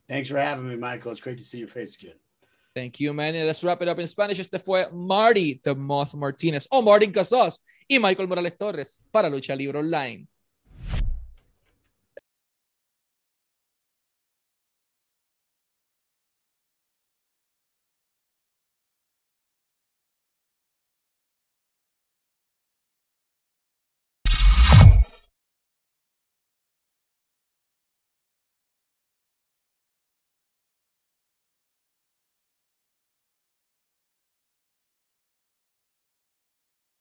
Thanks 0.08 0.30
for 0.30 0.38
having 0.38 0.68
me, 0.68 0.76
Michael. 0.76 1.12
It's 1.12 1.22
great 1.22 1.38
to 1.38 1.44
see 1.44 1.60
your 1.60 1.68
face 1.68 1.98
again. 1.98 2.16
Thank 2.74 3.00
you, 3.00 3.14
man. 3.14 3.36
And 3.36 3.48
let's 3.48 3.64
wrap 3.64 3.82
it 3.82 3.88
up 3.90 4.00
in 4.00 4.08
Spanish. 4.08 4.40
Este 4.40 4.58
fue 4.64 4.86
Marty 4.92 5.60
the 5.64 5.76
Moth 5.76 6.14
Martinez 6.14 6.68
o 6.72 6.82
Martin 6.82 7.12
Casaus 7.12 7.60
y 7.90 7.98
Michael 7.98 8.28
Morales 8.28 8.58
Torres 8.58 9.04
para 9.12 9.30
Lucha 9.30 9.56
Libre 9.56 9.80
Online. 9.80 10.26